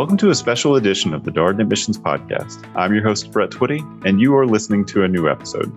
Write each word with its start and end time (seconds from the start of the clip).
Welcome 0.00 0.16
to 0.16 0.30
a 0.30 0.34
special 0.34 0.76
edition 0.76 1.12
of 1.12 1.24
the 1.24 1.30
Darden 1.30 1.60
Admissions 1.60 1.98
Podcast. 1.98 2.66
I'm 2.74 2.94
your 2.94 3.02
host, 3.02 3.30
Brett 3.32 3.50
Twitty, 3.50 3.80
and 4.06 4.18
you 4.18 4.34
are 4.34 4.46
listening 4.46 4.86
to 4.86 5.04
a 5.04 5.08
new 5.08 5.28
episode. 5.28 5.70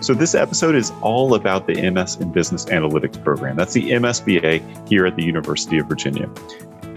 So, 0.00 0.14
this 0.14 0.36
episode 0.36 0.76
is 0.76 0.92
all 1.02 1.34
about 1.34 1.66
the 1.66 1.90
MS 1.90 2.18
in 2.20 2.30
Business 2.30 2.66
Analytics 2.66 3.20
program. 3.24 3.56
That's 3.56 3.72
the 3.72 3.90
MSBA 3.90 4.88
here 4.88 5.06
at 5.06 5.16
the 5.16 5.24
University 5.24 5.76
of 5.78 5.88
Virginia. 5.88 6.30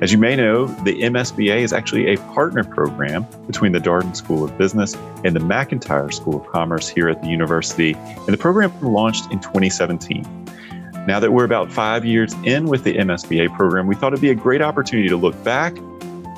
As 0.02 0.12
you 0.12 0.20
may 0.20 0.36
know, 0.36 0.68
the 0.84 1.02
MSBA 1.02 1.62
is 1.62 1.74
actually 1.74 2.14
a 2.14 2.18
partner 2.36 2.64
program 2.64 3.26
between 3.48 3.72
the 3.72 3.80
Darden 3.80 4.16
School 4.16 4.44
of 4.44 4.56
Business 4.60 4.94
and 5.24 5.36
the 5.36 5.40
McIntire 5.40 6.14
School 6.14 6.42
of 6.42 6.48
Commerce 6.52 6.88
here 6.88 7.10
at 7.10 7.24
the 7.24 7.28
university, 7.28 7.96
and 7.96 8.28
the 8.28 8.38
program 8.38 8.72
launched 8.84 9.32
in 9.32 9.40
2017. 9.40 10.24
Now 11.08 11.20
that 11.20 11.34
we're 11.34 11.44
about 11.44 11.72
five 11.72 12.06
years 12.06 12.36
in 12.44 12.66
with 12.66 12.84
the 12.84 12.94
MSBA 12.98 13.52
program, 13.56 13.88
we 13.88 13.96
thought 13.96 14.14
it'd 14.14 14.22
be 14.22 14.30
a 14.30 14.36
great 14.36 14.62
opportunity 14.62 15.10
to 15.10 15.18
look 15.18 15.44
back 15.44 15.76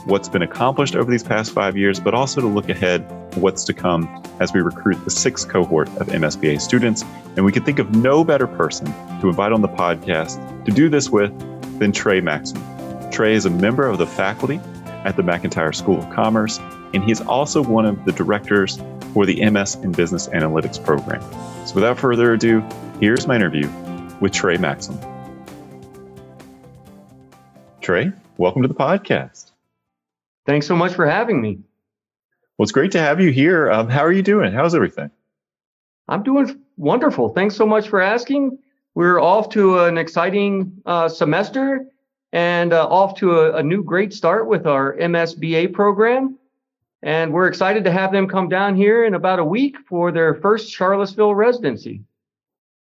what's 0.06 0.28
been 0.28 0.42
accomplished 0.42 0.96
over 0.96 1.10
these 1.10 1.24
past 1.24 1.52
five 1.52 1.78
years, 1.78 2.00
but 2.00 2.14
also 2.14 2.42
to 2.42 2.48
look 2.48 2.70
ahead 2.70 3.02
what's 3.36 3.64
to 3.66 3.74
come 3.74 4.24
as 4.40 4.54
we 4.54 4.62
recruit 4.62 5.04
the 5.04 5.12
sixth 5.12 5.48
cohort 5.48 5.88
of 6.00 6.08
MSBA 6.08 6.60
students. 6.60 7.04
And 7.36 7.46
we 7.46 7.52
could 7.52 7.66
think 7.66 7.80
of 7.80 7.96
no 7.96 8.24
better 8.24 8.48
person 8.48 8.88
to 9.22 9.30
invite 9.30 9.52
on 9.52 9.62
the 9.62 9.70
podcast 9.70 10.66
to 10.66 10.72
do 10.72 10.90
this 10.90 11.10
with 11.10 11.32
than 11.80 11.92
Trey 11.92 12.22
Maxham. 12.22 12.62
Trey 13.12 13.34
is 13.34 13.46
a 13.46 13.50
member 13.50 13.88
of 13.88 13.98
the 13.98 14.08
faculty 14.08 14.60
at 15.06 15.16
the 15.16 15.24
McIntire 15.24 15.74
School 15.74 16.00
of 16.00 16.10
Commerce, 16.10 16.60
and 16.94 17.04
he's 17.04 17.22
also 17.22 17.64
one 17.64 17.86
of 17.86 18.06
the 18.06 18.12
directors 18.12 18.80
for 19.14 19.26
the 19.26 19.50
MS 19.50 19.76
in 19.76 19.92
Business 19.92 20.28
Analytics 20.30 20.84
program. 20.84 21.22
So 21.66 21.76
without 21.76 22.00
further 22.00 22.34
ado, 22.34 22.68
here's 23.00 23.28
my 23.28 23.36
interview 23.36 23.70
with 24.20 24.32
Trey 24.32 24.58
Maxham. 24.58 25.00
Trey, 27.82 28.12
welcome 28.38 28.62
to 28.62 28.68
the 28.68 28.74
podcast. 28.74 29.53
Thanks 30.46 30.68
so 30.68 30.76
much 30.76 30.94
for 30.94 31.06
having 31.06 31.42
me. 31.42 31.60
Well, 32.58 32.64
it's 32.64 32.72
great 32.72 32.92
to 32.92 33.00
have 33.00 33.20
you 33.20 33.32
here. 33.32 33.72
Um, 33.72 33.90
how 33.90 34.02
are 34.02 34.12
you 34.12 34.22
doing? 34.22 34.54
How's 34.54 34.76
everything? 34.76 35.10
I'm 36.08 36.24
doing 36.24 36.62
wonderful. 36.78 37.30
Thanks 37.30 37.56
so 37.56 37.66
much 37.66 37.88
for 37.88 38.02
asking. 38.02 38.60
We're 38.96 39.20
off 39.20 39.50
to 39.50 39.80
an 39.80 39.98
exciting 39.98 40.82
uh, 40.86 41.10
semester 41.10 41.88
and 42.32 42.74
uh, 42.74 42.88
off 42.88 43.16
to 43.20 43.40
a, 43.40 43.58
a, 43.58 43.64
new 43.64 43.84
great 43.84 44.14
start 44.14 44.48
with 44.48 44.68
our 44.68 44.96
MSBA 44.98 45.72
program. 45.74 46.38
And 47.02 47.34
we're 47.34 47.48
excited 47.48 47.84
to 47.86 47.92
have 47.92 48.12
them 48.12 48.28
come 48.28 48.50
down 48.50 48.76
here 48.76 49.06
in 49.06 49.14
about 49.14 49.40
a 49.40 49.46
week 49.46 49.78
for 49.88 50.12
their 50.12 50.36
first 50.36 50.72
Charlottesville 50.72 51.36
residency. 51.36 52.02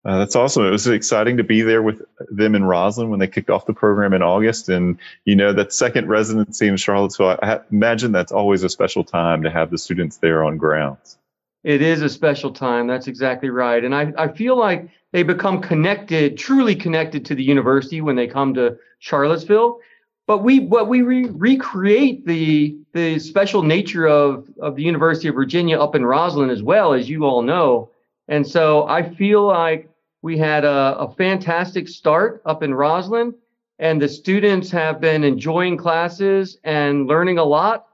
Uh, 0.08 0.16
that's 0.16 0.34
awesome. 0.34 0.64
It 0.64 0.70
was 0.70 0.86
exciting 0.86 1.36
to 1.36 1.44
be 1.44 1.60
there 1.60 1.82
with 1.82 2.00
them 2.30 2.54
in 2.54 2.62
Rosslyn 2.62 3.10
when 3.10 3.18
they 3.18 3.26
kicked 3.26 3.50
off 3.50 3.66
the 3.66 3.74
program 3.74 4.14
in 4.14 4.22
August. 4.22 4.70
And, 4.70 4.98
you 5.26 5.36
know, 5.36 5.52
that 5.52 5.70
second 5.70 6.08
residency 6.08 6.66
in 6.66 6.78
Charlottesville, 6.78 7.38
I 7.42 7.60
imagine 7.70 8.10
that's 8.10 8.32
always 8.32 8.62
a 8.62 8.70
special 8.70 9.04
time 9.04 9.42
to 9.42 9.50
have 9.50 9.70
the 9.70 9.76
students 9.76 10.16
there 10.16 10.42
on 10.44 10.56
grounds. 10.56 11.18
It 11.62 11.82
is 11.82 12.00
a 12.00 12.08
special 12.08 12.50
time. 12.50 12.86
That's 12.86 13.06
exactly 13.06 13.50
right. 13.50 13.84
And 13.84 13.94
I, 13.94 14.10
I 14.16 14.28
feel 14.28 14.56
like 14.56 14.88
they 15.12 15.24
become 15.24 15.60
connected, 15.60 16.38
truly 16.38 16.74
connected 16.74 17.26
to 17.26 17.34
the 17.34 17.44
university 17.44 18.00
when 18.00 18.16
they 18.16 18.28
come 18.28 18.54
to 18.54 18.78
Charlottesville. 19.00 19.78
But 20.26 20.38
we, 20.38 20.58
but 20.58 20.88
we 20.88 21.02
re- 21.02 21.28
recreate 21.28 22.24
the 22.24 22.78
the 22.94 23.18
special 23.18 23.62
nature 23.62 24.06
of 24.06 24.48
of 24.58 24.74
the 24.74 24.82
University 24.82 25.28
of 25.28 25.34
Virginia 25.34 25.78
up 25.78 25.94
in 25.94 26.00
Rosslyn 26.00 26.50
as 26.50 26.62
well, 26.62 26.94
as 26.94 27.10
you 27.10 27.24
all 27.24 27.42
know. 27.42 27.90
And 28.26 28.46
so 28.46 28.86
I 28.88 29.02
feel 29.14 29.46
like 29.46 29.90
we 30.22 30.36
had 30.38 30.64
a, 30.64 30.96
a 30.98 31.14
fantastic 31.14 31.88
start 31.88 32.42
up 32.44 32.62
in 32.62 32.72
Rosslyn, 32.72 33.34
and 33.78 34.02
the 34.02 34.08
students 34.08 34.70
have 34.70 35.00
been 35.00 35.22
enjoying 35.22 35.76
classes 35.76 36.58
and 36.64 37.06
learning 37.06 37.38
a 37.38 37.44
lot. 37.44 37.86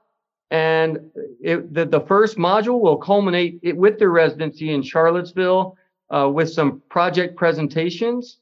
And 0.51 1.11
it, 1.43 1.75
the, 1.75 1.85
the 1.85 2.01
first 2.01 2.37
module 2.37 2.81
will 2.81 2.97
culminate 2.97 3.59
it 3.63 3.77
with 3.77 3.99
their 3.99 4.11
residency 4.11 4.73
in 4.73 4.83
Charlottesville 4.83 5.77
uh, 6.15 6.31
with 6.33 6.51
some 6.51 6.83
project 6.89 7.37
presentations, 7.37 8.39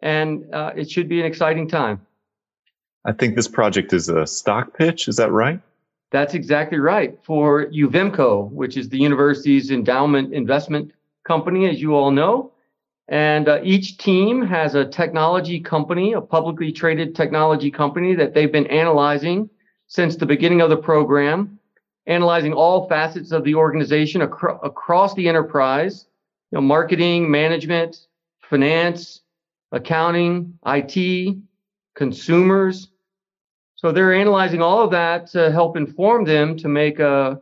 and 0.00 0.52
uh, 0.52 0.72
it 0.76 0.90
should 0.90 1.08
be 1.08 1.20
an 1.20 1.26
exciting 1.26 1.68
time. 1.68 2.04
I 3.04 3.12
think 3.12 3.36
this 3.36 3.48
project 3.48 3.92
is 3.92 4.08
a 4.08 4.26
stock 4.26 4.76
pitch. 4.76 5.06
Is 5.06 5.16
that 5.16 5.30
right? 5.30 5.60
That's 6.10 6.34
exactly 6.34 6.78
right. 6.78 7.18
For 7.22 7.66
UVIMCO, 7.66 8.50
which 8.50 8.76
is 8.76 8.88
the 8.88 8.98
university's 8.98 9.70
endowment 9.70 10.34
investment 10.34 10.92
company, 11.24 11.68
as 11.68 11.80
you 11.80 11.94
all 11.94 12.10
know. 12.10 12.52
And 13.08 13.48
uh, 13.48 13.60
each 13.62 13.98
team 13.98 14.42
has 14.42 14.74
a 14.74 14.84
technology 14.84 15.60
company, 15.60 16.14
a 16.14 16.20
publicly 16.20 16.72
traded 16.72 17.14
technology 17.14 17.70
company 17.70 18.14
that 18.16 18.34
they've 18.34 18.50
been 18.50 18.66
analyzing 18.66 19.48
since 19.86 20.16
the 20.16 20.26
beginning 20.26 20.60
of 20.60 20.70
the 20.70 20.76
program, 20.76 21.58
analyzing 22.06 22.52
all 22.52 22.88
facets 22.88 23.30
of 23.30 23.44
the 23.44 23.54
organization 23.54 24.22
acro- 24.22 24.58
across 24.58 25.14
the 25.14 25.28
enterprise 25.28 26.06
you 26.50 26.56
know, 26.56 26.62
marketing, 26.62 27.30
management, 27.30 28.06
finance, 28.48 29.22
accounting, 29.72 30.58
IT, 30.66 31.36
consumers. 31.94 32.88
So 33.76 33.92
they're 33.92 34.14
analyzing 34.14 34.62
all 34.62 34.82
of 34.82 34.90
that 34.92 35.28
to 35.28 35.50
help 35.50 35.76
inform 35.76 36.24
them 36.24 36.56
to 36.58 36.68
make 36.68 36.98
a, 36.98 37.40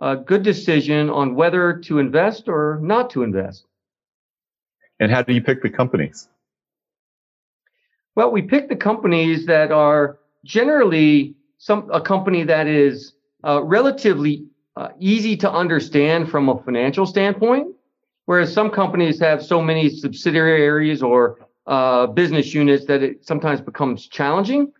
a 0.00 0.16
good 0.16 0.42
decision 0.42 1.10
on 1.10 1.34
whether 1.34 1.78
to 1.78 1.98
invest 1.98 2.48
or 2.48 2.78
not 2.82 3.10
to 3.10 3.22
invest. 3.22 3.66
And 5.00 5.10
how 5.10 5.22
do 5.22 5.32
you 5.32 5.42
pick 5.42 5.62
the 5.62 5.70
companies? 5.70 6.28
Well, 8.14 8.30
we 8.30 8.42
pick 8.42 8.68
the 8.68 8.76
companies 8.76 9.46
that 9.46 9.72
are 9.72 10.18
generally 10.44 11.34
some 11.58 11.90
a 11.92 12.00
company 12.00 12.44
that 12.44 12.66
is 12.66 13.14
uh, 13.44 13.62
relatively 13.64 14.46
uh, 14.76 14.90
easy 14.98 15.36
to 15.38 15.50
understand 15.50 16.30
from 16.30 16.48
a 16.48 16.62
financial 16.62 17.06
standpoint 17.06 17.74
Whereas 18.30 18.52
some 18.52 18.70
companies 18.70 19.18
have 19.18 19.44
so 19.44 19.60
many 19.60 19.88
subsidiaries 19.88 21.02
or 21.02 21.38
uh, 21.66 22.06
business 22.06 22.54
units 22.54 22.84
that 22.86 23.02
it 23.02 23.26
sometimes 23.26 23.60
becomes 23.60 24.06
challenging. 24.06 24.72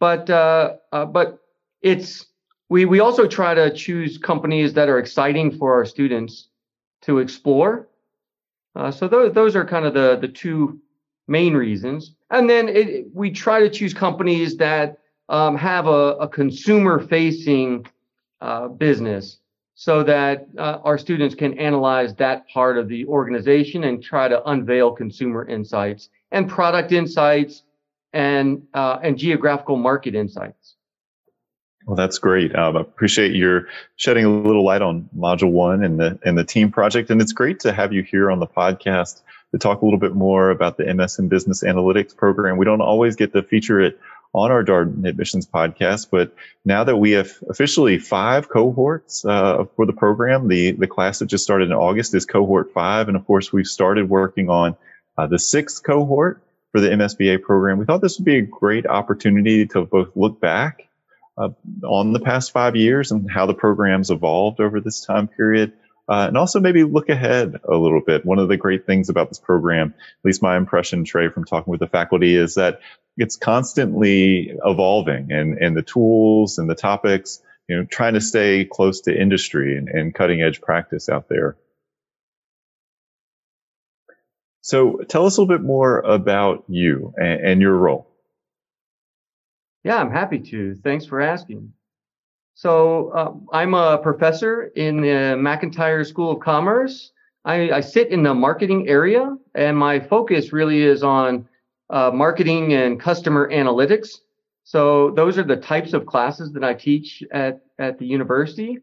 But 0.00 0.28
uh, 0.28 0.72
uh, 0.90 1.04
but 1.04 1.38
it's 1.82 2.26
we 2.68 2.86
we 2.86 2.98
also 2.98 3.28
try 3.28 3.54
to 3.54 3.72
choose 3.72 4.18
companies 4.18 4.72
that 4.72 4.88
are 4.88 4.98
exciting 4.98 5.56
for 5.56 5.72
our 5.72 5.84
students 5.84 6.48
to 7.02 7.18
explore. 7.18 7.86
Uh, 8.76 8.90
so 8.90 9.08
those 9.08 9.32
those 9.32 9.56
are 9.56 9.64
kind 9.64 9.84
of 9.84 9.94
the 9.94 10.18
the 10.20 10.28
two 10.28 10.80
main 11.26 11.54
reasons. 11.54 12.14
And 12.30 12.48
then 12.48 12.68
it, 12.68 13.06
we 13.14 13.30
try 13.30 13.60
to 13.60 13.70
choose 13.70 13.94
companies 13.94 14.56
that 14.56 14.98
um, 15.28 15.56
have 15.56 15.86
a, 15.86 16.16
a 16.18 16.28
consumer 16.28 16.98
facing 16.98 17.86
uh, 18.40 18.68
business 18.68 19.38
so 19.74 20.02
that 20.02 20.48
uh, 20.58 20.78
our 20.84 20.98
students 20.98 21.34
can 21.34 21.58
analyze 21.58 22.14
that 22.16 22.46
part 22.48 22.76
of 22.76 22.88
the 22.88 23.06
organization 23.06 23.84
and 23.84 24.02
try 24.02 24.28
to 24.28 24.46
unveil 24.50 24.92
consumer 24.92 25.46
insights 25.48 26.10
and 26.32 26.48
product 26.48 26.92
insights 26.92 27.62
and 28.12 28.62
uh, 28.74 28.98
and 29.02 29.16
geographical 29.16 29.76
market 29.76 30.14
insights. 30.14 30.76
Well, 31.90 31.96
that's 31.96 32.18
great. 32.18 32.54
Um, 32.54 32.76
I 32.76 32.82
appreciate 32.82 33.34
your 33.34 33.66
shedding 33.96 34.24
a 34.24 34.30
little 34.30 34.64
light 34.64 34.80
on 34.80 35.08
Module 35.18 35.50
One 35.50 35.82
and 35.82 35.98
the 35.98 36.20
and 36.24 36.38
the 36.38 36.44
team 36.44 36.70
project, 36.70 37.10
and 37.10 37.20
it's 37.20 37.32
great 37.32 37.58
to 37.60 37.72
have 37.72 37.92
you 37.92 38.04
here 38.04 38.30
on 38.30 38.38
the 38.38 38.46
podcast 38.46 39.22
to 39.50 39.58
talk 39.58 39.82
a 39.82 39.84
little 39.84 39.98
bit 39.98 40.14
more 40.14 40.50
about 40.50 40.76
the 40.76 40.94
MS 40.94 41.18
in 41.18 41.26
Business 41.26 41.64
Analytics 41.64 42.16
program. 42.16 42.58
We 42.58 42.64
don't 42.64 42.80
always 42.80 43.16
get 43.16 43.32
to 43.32 43.42
feature 43.42 43.80
it 43.80 43.98
on 44.34 44.52
our 44.52 44.62
Darden 44.62 45.04
Admissions 45.04 45.48
podcast. 45.48 46.10
But 46.12 46.32
now 46.64 46.84
that 46.84 46.98
we 46.98 47.10
have 47.10 47.32
officially 47.48 47.98
five 47.98 48.48
cohorts 48.48 49.24
uh, 49.24 49.64
for 49.74 49.84
the 49.84 49.92
program, 49.92 50.46
the, 50.46 50.70
the 50.70 50.86
class 50.86 51.18
that 51.18 51.26
just 51.26 51.42
started 51.42 51.72
in 51.72 51.76
August 51.76 52.14
is 52.14 52.24
cohort 52.24 52.72
five. 52.72 53.08
And 53.08 53.16
of 53.16 53.26
course, 53.26 53.52
we've 53.52 53.66
started 53.66 54.08
working 54.08 54.48
on 54.48 54.76
uh, 55.18 55.26
the 55.26 55.40
sixth 55.40 55.82
cohort 55.82 56.40
for 56.70 56.80
the 56.80 56.90
MSBA 56.90 57.42
program. 57.42 57.78
We 57.78 57.84
thought 57.84 58.00
this 58.00 58.16
would 58.16 58.24
be 58.24 58.38
a 58.38 58.42
great 58.42 58.86
opportunity 58.86 59.66
to 59.66 59.86
both 59.86 60.10
look 60.14 60.38
back 60.38 60.86
uh, 61.40 61.86
on 61.86 62.12
the 62.12 62.20
past 62.20 62.52
five 62.52 62.76
years 62.76 63.10
and 63.10 63.30
how 63.30 63.46
the 63.46 63.54
program's 63.54 64.10
evolved 64.10 64.60
over 64.60 64.80
this 64.80 65.00
time 65.00 65.28
period. 65.28 65.72
Uh, 66.08 66.26
and 66.26 66.36
also 66.36 66.58
maybe 66.58 66.82
look 66.82 67.08
ahead 67.08 67.60
a 67.68 67.76
little 67.76 68.00
bit. 68.04 68.26
One 68.26 68.40
of 68.40 68.48
the 68.48 68.56
great 68.56 68.84
things 68.84 69.08
about 69.08 69.28
this 69.28 69.38
program, 69.38 69.94
at 69.96 70.24
least 70.24 70.42
my 70.42 70.56
impression, 70.56 71.04
Trey, 71.04 71.28
from 71.28 71.44
talking 71.44 71.70
with 71.70 71.78
the 71.78 71.86
faculty, 71.86 72.34
is 72.34 72.56
that 72.56 72.80
it's 73.16 73.36
constantly 73.36 74.52
evolving 74.64 75.30
and, 75.30 75.56
and 75.58 75.76
the 75.76 75.82
tools 75.82 76.58
and 76.58 76.68
the 76.68 76.74
topics, 76.74 77.40
you 77.68 77.76
know, 77.76 77.84
trying 77.84 78.14
to 78.14 78.20
stay 78.20 78.64
close 78.64 79.02
to 79.02 79.16
industry 79.16 79.76
and, 79.76 79.88
and 79.88 80.12
cutting 80.12 80.42
edge 80.42 80.60
practice 80.60 81.08
out 81.08 81.28
there. 81.28 81.56
So 84.62 84.98
tell 85.08 85.26
us 85.26 85.36
a 85.36 85.40
little 85.40 85.56
bit 85.56 85.64
more 85.64 86.00
about 86.00 86.64
you 86.66 87.14
and, 87.16 87.46
and 87.46 87.62
your 87.62 87.76
role. 87.76 88.09
Yeah, 89.84 89.96
I'm 89.96 90.10
happy 90.10 90.38
to. 90.38 90.74
Thanks 90.76 91.06
for 91.06 91.20
asking. 91.20 91.72
So 92.54 93.10
uh, 93.10 93.32
I'm 93.56 93.74
a 93.74 93.98
professor 93.98 94.64
in 94.76 95.00
the 95.00 95.36
McIntire 95.38 96.06
School 96.06 96.32
of 96.32 96.40
Commerce. 96.40 97.12
I, 97.44 97.70
I, 97.70 97.80
sit 97.80 98.08
in 98.08 98.22
the 98.22 98.34
marketing 98.34 98.86
area, 98.88 99.34
and 99.54 99.78
my 99.78 99.98
focus 99.98 100.52
really 100.52 100.82
is 100.82 101.02
on 101.02 101.48
uh, 101.88 102.10
marketing 102.12 102.74
and 102.74 103.00
customer 103.00 103.50
analytics. 103.50 104.10
So 104.64 105.10
those 105.12 105.38
are 105.38 105.42
the 105.42 105.56
types 105.56 105.94
of 105.94 106.04
classes 106.04 106.52
that 106.52 106.62
I 106.62 106.74
teach 106.74 107.24
at, 107.32 107.62
at 107.78 107.98
the 107.98 108.04
university. 108.04 108.78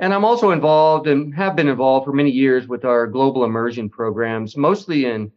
And 0.00 0.12
I'm 0.12 0.24
also 0.24 0.50
involved 0.50 1.06
and 1.06 1.32
have 1.34 1.54
been 1.54 1.68
involved 1.68 2.04
for 2.04 2.12
many 2.12 2.30
years 2.30 2.66
with 2.66 2.84
our 2.84 3.06
global 3.06 3.44
immersion 3.44 3.88
programs, 3.88 4.56
mostly 4.56 5.06
in 5.06 5.30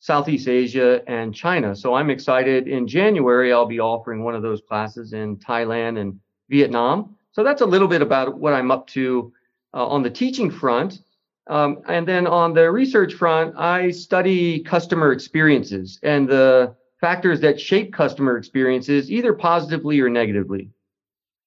Southeast 0.00 0.48
Asia 0.48 1.02
and 1.08 1.34
China. 1.34 1.74
So 1.74 1.94
I'm 1.94 2.10
excited. 2.10 2.68
In 2.68 2.86
January, 2.86 3.52
I'll 3.52 3.66
be 3.66 3.80
offering 3.80 4.22
one 4.22 4.34
of 4.34 4.42
those 4.42 4.60
classes 4.60 5.12
in 5.12 5.36
Thailand 5.36 5.98
and 5.98 6.18
Vietnam. 6.48 7.16
So 7.32 7.42
that's 7.42 7.62
a 7.62 7.66
little 7.66 7.88
bit 7.88 8.02
about 8.02 8.38
what 8.38 8.52
I'm 8.52 8.70
up 8.70 8.86
to 8.88 9.32
uh, 9.74 9.86
on 9.86 10.02
the 10.02 10.10
teaching 10.10 10.50
front. 10.50 11.00
Um, 11.48 11.82
and 11.86 12.06
then 12.06 12.26
on 12.26 12.54
the 12.54 12.70
research 12.70 13.14
front, 13.14 13.56
I 13.56 13.90
study 13.90 14.60
customer 14.60 15.12
experiences 15.12 15.98
and 16.02 16.28
the 16.28 16.74
factors 17.00 17.40
that 17.40 17.60
shape 17.60 17.92
customer 17.92 18.36
experiences, 18.36 19.10
either 19.10 19.32
positively 19.32 20.00
or 20.00 20.08
negatively. 20.08 20.70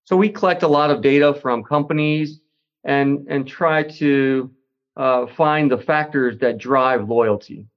So 0.05 0.15
we 0.15 0.29
collect 0.29 0.63
a 0.63 0.67
lot 0.67 0.89
of 0.89 1.01
data 1.01 1.33
from 1.33 1.63
companies 1.63 2.39
and, 2.83 3.27
and 3.29 3.47
try 3.47 3.83
to 3.83 4.51
uh, 4.95 5.27
find 5.27 5.69
the 5.69 5.77
factors 5.77 6.37
that 6.39 6.57
drive 6.57 7.09
loyalty. 7.09 7.67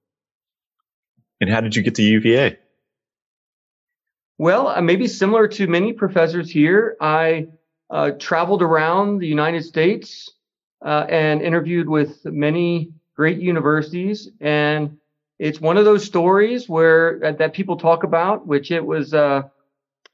And 1.42 1.50
how 1.50 1.60
did 1.60 1.74
you 1.74 1.82
get 1.82 1.96
to 1.96 2.02
UVA? 2.04 2.56
Well, 4.38 4.68
uh, 4.68 4.80
maybe 4.80 5.08
similar 5.08 5.48
to 5.48 5.66
many 5.66 5.92
professors 5.92 6.48
here, 6.48 6.96
I 7.00 7.48
uh, 7.90 8.12
traveled 8.12 8.62
around 8.62 9.18
the 9.18 9.26
United 9.26 9.64
States 9.64 10.30
uh, 10.86 11.04
and 11.08 11.42
interviewed 11.42 11.88
with 11.88 12.24
many 12.24 12.92
great 13.16 13.40
universities. 13.40 14.28
And 14.40 14.98
it's 15.40 15.60
one 15.60 15.76
of 15.76 15.84
those 15.84 16.04
stories 16.04 16.68
where 16.68 17.20
uh, 17.24 17.32
that 17.32 17.54
people 17.54 17.76
talk 17.76 18.04
about, 18.04 18.46
which 18.46 18.70
it 18.70 18.86
was 18.86 19.12
uh, 19.12 19.42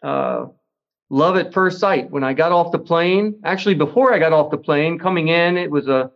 uh, 0.03 0.47
love 1.11 1.37
at 1.37 1.53
first 1.53 1.79
sight. 1.79 2.11
When 2.11 2.25
I 2.25 2.33
got 2.33 2.53
off 2.53 2.73
the 2.73 2.79
plane, 2.79 3.39
actually 3.45 3.75
before 3.75 4.15
I 4.15 4.19
got 4.19 4.33
off 4.33 4.51
the 4.51 4.57
plane, 4.57 4.99
coming 4.99 5.29
in, 5.29 5.59
it 5.59 5.71
was 5.71 5.89
a 5.89 6.11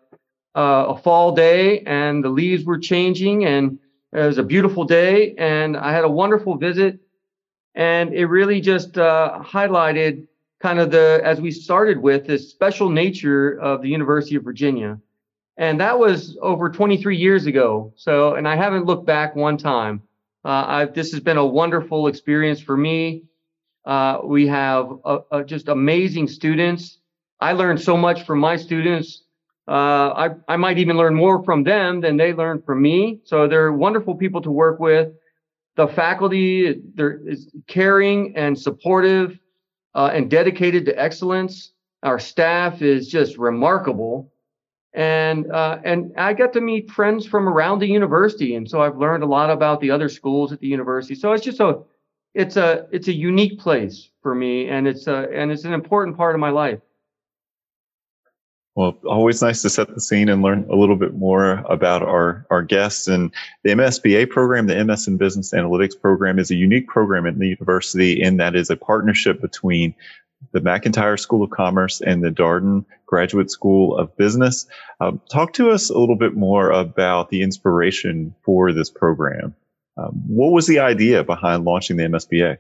a 0.54 0.98
fall 0.98 1.34
day 1.34 1.80
and 1.80 2.22
the 2.22 2.28
leaves 2.28 2.64
were 2.64 2.78
changing 2.78 3.46
and 3.46 3.78
it 4.12 4.26
was 4.26 4.38
a 4.38 4.42
beautiful 4.42 4.84
day 4.84 5.34
and 5.38 5.76
I 5.76 5.92
had 5.92 6.04
a 6.04 6.10
wonderful 6.10 6.56
visit 6.56 7.00
and 7.74 8.12
it 8.12 8.26
really 8.26 8.60
just 8.60 8.98
uh, 8.98 9.40
highlighted 9.42 10.26
kind 10.60 10.78
of 10.78 10.90
the 10.90 11.20
as 11.24 11.40
we 11.40 11.50
started 11.50 11.98
with 11.98 12.26
this 12.26 12.50
special 12.50 12.88
nature 12.88 13.58
of 13.60 13.82
the 13.82 13.88
University 13.88 14.36
of 14.36 14.44
Virginia. 14.44 14.98
And 15.56 15.80
that 15.80 15.98
was 15.98 16.38
over 16.40 16.70
23 16.70 17.16
years 17.16 17.46
ago. 17.46 17.92
So, 17.96 18.34
and 18.34 18.48
I 18.48 18.56
haven't 18.56 18.86
looked 18.86 19.06
back 19.06 19.36
one 19.36 19.58
time. 19.58 20.02
Uh, 20.44 20.64
I've, 20.66 20.94
this 20.94 21.12
has 21.12 21.20
been 21.20 21.36
a 21.36 21.44
wonderful 21.44 22.06
experience 22.06 22.60
for 22.60 22.76
me. 22.76 23.24
Uh, 23.84 24.20
we 24.24 24.46
have 24.46 24.98
a, 25.04 25.18
a 25.30 25.44
just 25.44 25.68
amazing 25.68 26.28
students. 26.28 26.98
I 27.40 27.52
learned 27.52 27.80
so 27.80 27.96
much 27.96 28.24
from 28.24 28.38
my 28.38 28.56
students. 28.56 29.24
Uh, 29.68 30.28
I, 30.28 30.30
I 30.48 30.56
might 30.56 30.78
even 30.78 30.96
learn 30.96 31.14
more 31.14 31.44
from 31.44 31.62
them 31.62 32.00
than 32.00 32.16
they 32.16 32.32
learn 32.32 32.62
from 32.62 32.82
me. 32.82 33.20
So 33.24 33.46
they're 33.46 33.72
wonderful 33.72 34.14
people 34.16 34.42
to 34.42 34.50
work 34.50 34.80
with. 34.80 35.12
The 35.76 35.86
faculty, 35.86 36.82
they're 36.94 37.20
is 37.26 37.50
caring 37.66 38.36
and 38.36 38.58
supportive 38.58 39.38
uh, 39.94 40.10
and 40.12 40.30
dedicated 40.30 40.84
to 40.86 41.00
excellence. 41.00 41.72
Our 42.02 42.18
staff 42.18 42.82
is 42.82 43.08
just 43.08 43.38
remarkable. 43.38 44.32
And, 44.94 45.50
uh, 45.50 45.78
and 45.84 46.12
I 46.18 46.34
got 46.34 46.52
to 46.54 46.60
meet 46.60 46.90
friends 46.90 47.24
from 47.24 47.48
around 47.48 47.78
the 47.78 47.86
university. 47.86 48.56
And 48.56 48.68
so 48.68 48.82
I've 48.82 48.98
learned 48.98 49.22
a 49.22 49.26
lot 49.26 49.48
about 49.48 49.80
the 49.80 49.90
other 49.90 50.08
schools 50.08 50.52
at 50.52 50.60
the 50.60 50.66
university. 50.66 51.14
So 51.14 51.32
it's 51.32 51.44
just 51.44 51.60
a, 51.60 51.78
it's 52.34 52.56
a, 52.56 52.86
it's 52.92 53.08
a 53.08 53.12
unique 53.12 53.58
place 53.58 54.10
for 54.22 54.34
me. 54.34 54.68
And 54.68 54.86
it's 54.86 55.06
a, 55.06 55.28
and 55.32 55.50
it's 55.50 55.64
an 55.64 55.72
important 55.72 56.16
part 56.16 56.34
of 56.34 56.40
my 56.40 56.50
life. 56.50 56.80
Well, 58.74 58.98
always 59.06 59.42
nice 59.42 59.60
to 59.62 59.70
set 59.70 59.94
the 59.94 60.00
scene 60.00 60.30
and 60.30 60.40
learn 60.40 60.66
a 60.70 60.76
little 60.76 60.96
bit 60.96 61.14
more 61.14 61.62
about 61.68 62.02
our, 62.02 62.46
our 62.48 62.62
guests. 62.62 63.06
And 63.06 63.30
the 63.64 63.70
MSBA 63.70 64.30
program, 64.30 64.66
the 64.66 64.82
MS 64.82 65.06
in 65.06 65.18
Business 65.18 65.52
Analytics 65.52 66.00
program, 66.00 66.38
is 66.38 66.50
a 66.50 66.54
unique 66.54 66.88
program 66.88 67.26
at 67.26 67.38
the 67.38 67.48
university 67.48 68.22
in 68.22 68.38
that 68.38 68.56
is 68.56 68.70
a 68.70 68.76
partnership 68.76 69.42
between 69.42 69.94
the 70.52 70.60
McIntire 70.60 71.20
School 71.20 71.42
of 71.42 71.50
Commerce 71.50 72.00
and 72.00 72.24
the 72.24 72.30
Darden 72.30 72.84
Graduate 73.06 73.50
School 73.50 73.96
of 73.96 74.16
Business. 74.16 74.66
Um, 75.00 75.20
talk 75.30 75.52
to 75.54 75.70
us 75.70 75.90
a 75.90 75.98
little 75.98 76.16
bit 76.16 76.34
more 76.34 76.70
about 76.70 77.28
the 77.28 77.42
inspiration 77.42 78.34
for 78.42 78.72
this 78.72 78.88
program. 78.88 79.54
Um, 79.98 80.22
what 80.26 80.52
was 80.52 80.66
the 80.66 80.78
idea 80.78 81.22
behind 81.22 81.64
launching 81.64 81.98
the 81.98 82.04
MSBA? 82.04 82.56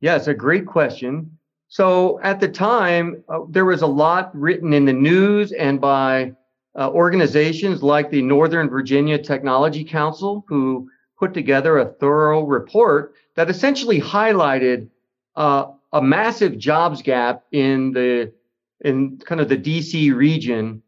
Yeah, 0.00 0.16
it's 0.16 0.26
a 0.26 0.34
great 0.34 0.66
question. 0.66 1.38
So 1.72 2.20
at 2.20 2.38
the 2.38 2.48
time, 2.48 3.24
uh, 3.30 3.46
there 3.48 3.64
was 3.64 3.80
a 3.80 3.86
lot 3.86 4.30
written 4.38 4.74
in 4.74 4.84
the 4.84 4.92
news 4.92 5.52
and 5.52 5.80
by 5.80 6.34
uh, 6.78 6.90
organizations 6.90 7.82
like 7.82 8.10
the 8.10 8.20
Northern 8.20 8.68
Virginia 8.68 9.16
Technology 9.16 9.82
Council, 9.82 10.44
who 10.48 10.90
put 11.18 11.32
together 11.32 11.78
a 11.78 11.86
thorough 11.86 12.42
report 12.42 13.14
that 13.36 13.48
essentially 13.48 13.98
highlighted 13.98 14.90
uh, 15.36 15.68
a 15.94 16.02
massive 16.02 16.58
jobs 16.58 17.00
gap 17.00 17.44
in 17.52 17.92
the 17.92 18.34
in 18.82 19.16
kind 19.24 19.40
of 19.40 19.48
the 19.48 19.56
DC 19.56 20.14
region 20.14 20.82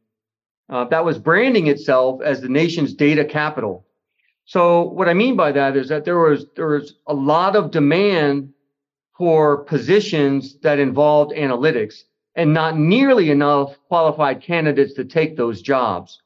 uh, 0.69 0.85
that 0.85 1.03
was 1.03 1.19
branding 1.19 1.69
itself 1.69 2.21
as 2.21 2.43
the 2.43 2.49
nation's 2.51 2.93
data 2.93 3.25
capital. 3.25 3.87
So 4.45 4.83
what 4.83 5.09
I 5.09 5.15
mean 5.15 5.35
by 5.35 5.51
that 5.53 5.79
is 5.79 5.89
that 5.89 6.05
there 6.05 6.19
was 6.19 6.45
there 6.57 6.69
was 6.69 6.97
a 7.07 7.15
lot 7.15 7.57
of 7.57 7.71
demand 7.71 8.54
for 9.17 9.59
positions 9.65 10.59
that 10.61 10.79
involved 10.79 11.33
analytics 11.33 12.03
and 12.35 12.53
not 12.53 12.77
nearly 12.77 13.31
enough 13.31 13.77
qualified 13.89 14.41
candidates 14.41 14.95
to 14.95 15.05
take 15.05 15.37
those 15.37 15.63
jobs. 15.63 16.21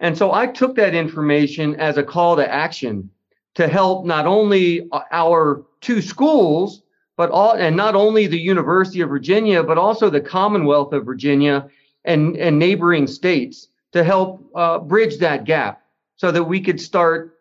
And 0.00 0.16
so 0.16 0.32
I 0.32 0.46
took 0.46 0.74
that 0.76 0.94
information 0.94 1.76
as 1.76 1.98
a 1.98 2.02
call 2.02 2.36
to 2.36 2.52
action 2.52 3.10
to 3.54 3.68
help 3.68 4.04
not 4.04 4.26
only 4.26 4.88
our 5.12 5.64
two 5.80 6.02
schools, 6.02 6.82
but 7.16 7.30
all, 7.30 7.52
and 7.52 7.76
not 7.76 7.94
only 7.94 8.26
the 8.26 8.38
University 8.38 9.02
of 9.02 9.10
Virginia, 9.10 9.62
but 9.62 9.78
also 9.78 10.08
the 10.08 10.20
Commonwealth 10.20 10.92
of 10.92 11.04
Virginia 11.04 11.68
and, 12.04 12.36
and 12.36 12.58
neighboring 12.58 13.06
states 13.06 13.68
to 13.92 14.02
help 14.02 14.42
uh, 14.54 14.78
bridge 14.78 15.18
that 15.18 15.44
gap 15.44 15.82
so 16.16 16.32
that 16.32 16.44
we 16.44 16.60
could 16.60 16.80
start 16.80 17.38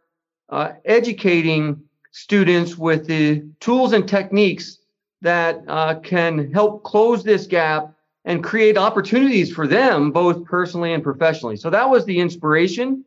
uh, 0.49 0.73
educating 0.83 1.81
students 2.11 2.77
with 2.77 3.05
the 3.05 3.43
tools 3.59 3.93
and 3.93 4.07
techniques 4.07 4.79
that 5.21 5.63
uh, 5.67 5.95
can 5.99 6.51
help 6.51 6.83
close 6.83 7.23
this 7.23 7.45
gap 7.45 7.93
and 8.25 8.43
create 8.43 8.77
opportunities 8.77 9.51
for 9.51 9.67
them, 9.67 10.11
both 10.11 10.43
personally 10.45 10.93
and 10.93 11.03
professionally. 11.03 11.57
So 11.57 11.69
that 11.69 11.89
was 11.89 12.05
the 12.05 12.19
inspiration. 12.19 13.05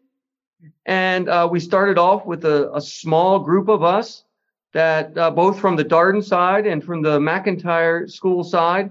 And 0.86 1.28
uh, 1.28 1.48
we 1.50 1.60
started 1.60 1.98
off 1.98 2.26
with 2.26 2.44
a, 2.44 2.72
a, 2.72 2.80
small 2.80 3.38
group 3.38 3.68
of 3.68 3.82
us 3.82 4.24
that 4.72 5.16
uh, 5.18 5.30
both 5.30 5.58
from 5.58 5.76
the 5.76 5.84
Darden 5.84 6.24
side 6.24 6.66
and 6.66 6.82
from 6.82 7.02
the 7.02 7.18
McIntire 7.18 8.10
school 8.10 8.44
side. 8.44 8.90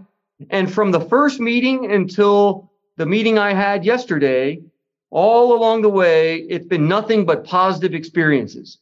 And 0.49 0.71
from 0.71 0.91
the 0.91 0.99
first 0.99 1.39
meeting 1.39 1.91
until 1.91 2.71
the 2.97 3.05
meeting 3.05 3.37
I 3.37 3.53
had 3.53 3.85
yesterday, 3.85 4.61
all 5.09 5.55
along 5.55 5.81
the 5.81 5.89
way, 5.89 6.37
it's 6.37 6.65
been 6.65 6.87
nothing 6.87 7.25
but 7.25 7.45
positive 7.45 7.93
experiences 7.93 8.77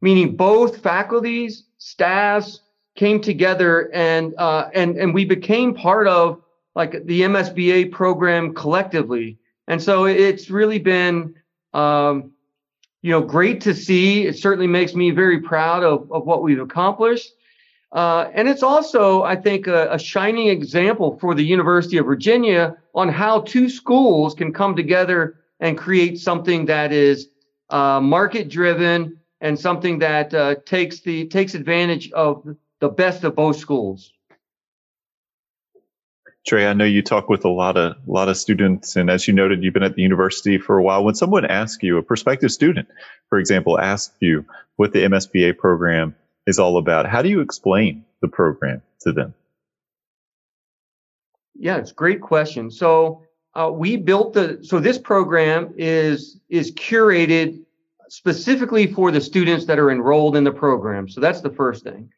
meaning 0.00 0.36
both 0.36 0.82
faculties, 0.82 1.64
staffs 1.78 2.60
came 2.96 3.20
together 3.20 3.92
and 3.92 4.34
uh, 4.38 4.68
and 4.74 4.96
and 4.96 5.14
we 5.14 5.24
became 5.24 5.74
part 5.74 6.08
of 6.08 6.42
like 6.74 7.04
the 7.06 7.22
MSBA 7.22 7.92
program 7.92 8.54
collectively. 8.54 9.38
And 9.68 9.82
so 9.82 10.04
it's 10.04 10.50
really 10.50 10.78
been 10.78 11.34
um, 11.72 12.32
you 13.02 13.10
know 13.10 13.20
great 13.20 13.60
to 13.62 13.74
see. 13.74 14.26
It 14.26 14.38
certainly 14.38 14.66
makes 14.66 14.94
me 14.94 15.10
very 15.10 15.40
proud 15.40 15.82
of, 15.82 16.10
of 16.10 16.24
what 16.24 16.42
we've 16.42 16.60
accomplished. 16.60 17.32
Uh, 17.92 18.28
and 18.34 18.48
it's 18.48 18.62
also, 18.62 19.22
I 19.22 19.36
think, 19.36 19.68
a, 19.68 19.90
a, 19.92 19.98
shining 19.98 20.48
example 20.48 21.18
for 21.18 21.34
the 21.34 21.44
University 21.44 21.98
of 21.98 22.04
Virginia 22.04 22.76
on 22.94 23.08
how 23.08 23.42
two 23.42 23.70
schools 23.70 24.34
can 24.34 24.52
come 24.52 24.74
together 24.74 25.36
and 25.60 25.78
create 25.78 26.18
something 26.18 26.66
that 26.66 26.92
is 26.92 27.28
uh, 27.70 28.00
market 28.00 28.48
driven 28.48 29.18
and 29.40 29.58
something 29.58 30.00
that 30.00 30.32
uh, 30.34 30.56
takes 30.64 31.00
the 31.00 31.26
takes 31.26 31.54
advantage 31.54 32.10
of 32.12 32.56
the 32.80 32.88
best 32.88 33.24
of 33.24 33.34
both 33.34 33.56
schools. 33.56 34.12
Trey, 36.46 36.68
I 36.68 36.74
know 36.74 36.84
you 36.84 37.02
talk 37.02 37.28
with 37.28 37.44
a 37.44 37.48
lot 37.48 37.76
of 37.76 37.96
a 37.96 38.10
lot 38.10 38.28
of 38.28 38.36
students, 38.36 38.94
and 38.94 39.10
as 39.10 39.26
you 39.26 39.34
noted, 39.34 39.64
you've 39.64 39.74
been 39.74 39.82
at 39.82 39.96
the 39.96 40.02
university 40.02 40.58
for 40.58 40.78
a 40.78 40.82
while. 40.82 41.04
When 41.04 41.16
someone 41.16 41.44
asks 41.44 41.82
you, 41.82 41.98
a 41.98 42.02
prospective 42.02 42.52
student, 42.52 42.88
for 43.28 43.38
example, 43.38 43.80
asks 43.80 44.14
you 44.20 44.44
what 44.76 44.92
the 44.92 45.00
MSBA 45.00 45.58
program 45.58 46.14
is 46.46 46.58
all 46.60 46.78
about, 46.78 47.06
how 47.06 47.22
do 47.22 47.28
you 47.28 47.40
explain 47.40 48.04
the 48.20 48.28
program 48.28 48.80
to 49.00 49.12
them? 49.12 49.34
Yeah, 51.58 51.78
it's 51.78 51.90
a 51.90 51.94
great 51.94 52.20
question. 52.20 52.70
So 52.70 53.22
uh, 53.54 53.70
we 53.72 53.96
built 53.96 54.34
the 54.34 54.60
so 54.62 54.78
this 54.78 54.98
program 54.98 55.74
is 55.76 56.38
is 56.48 56.70
curated 56.72 57.65
specifically 58.08 58.86
for 58.86 59.10
the 59.10 59.20
students 59.20 59.64
that 59.66 59.78
are 59.78 59.90
enrolled 59.90 60.36
in 60.36 60.44
the 60.44 60.52
program. 60.52 61.08
So 61.08 61.20
that's 61.20 61.40
the 61.40 61.50
first 61.50 61.84
thing. 61.84 62.10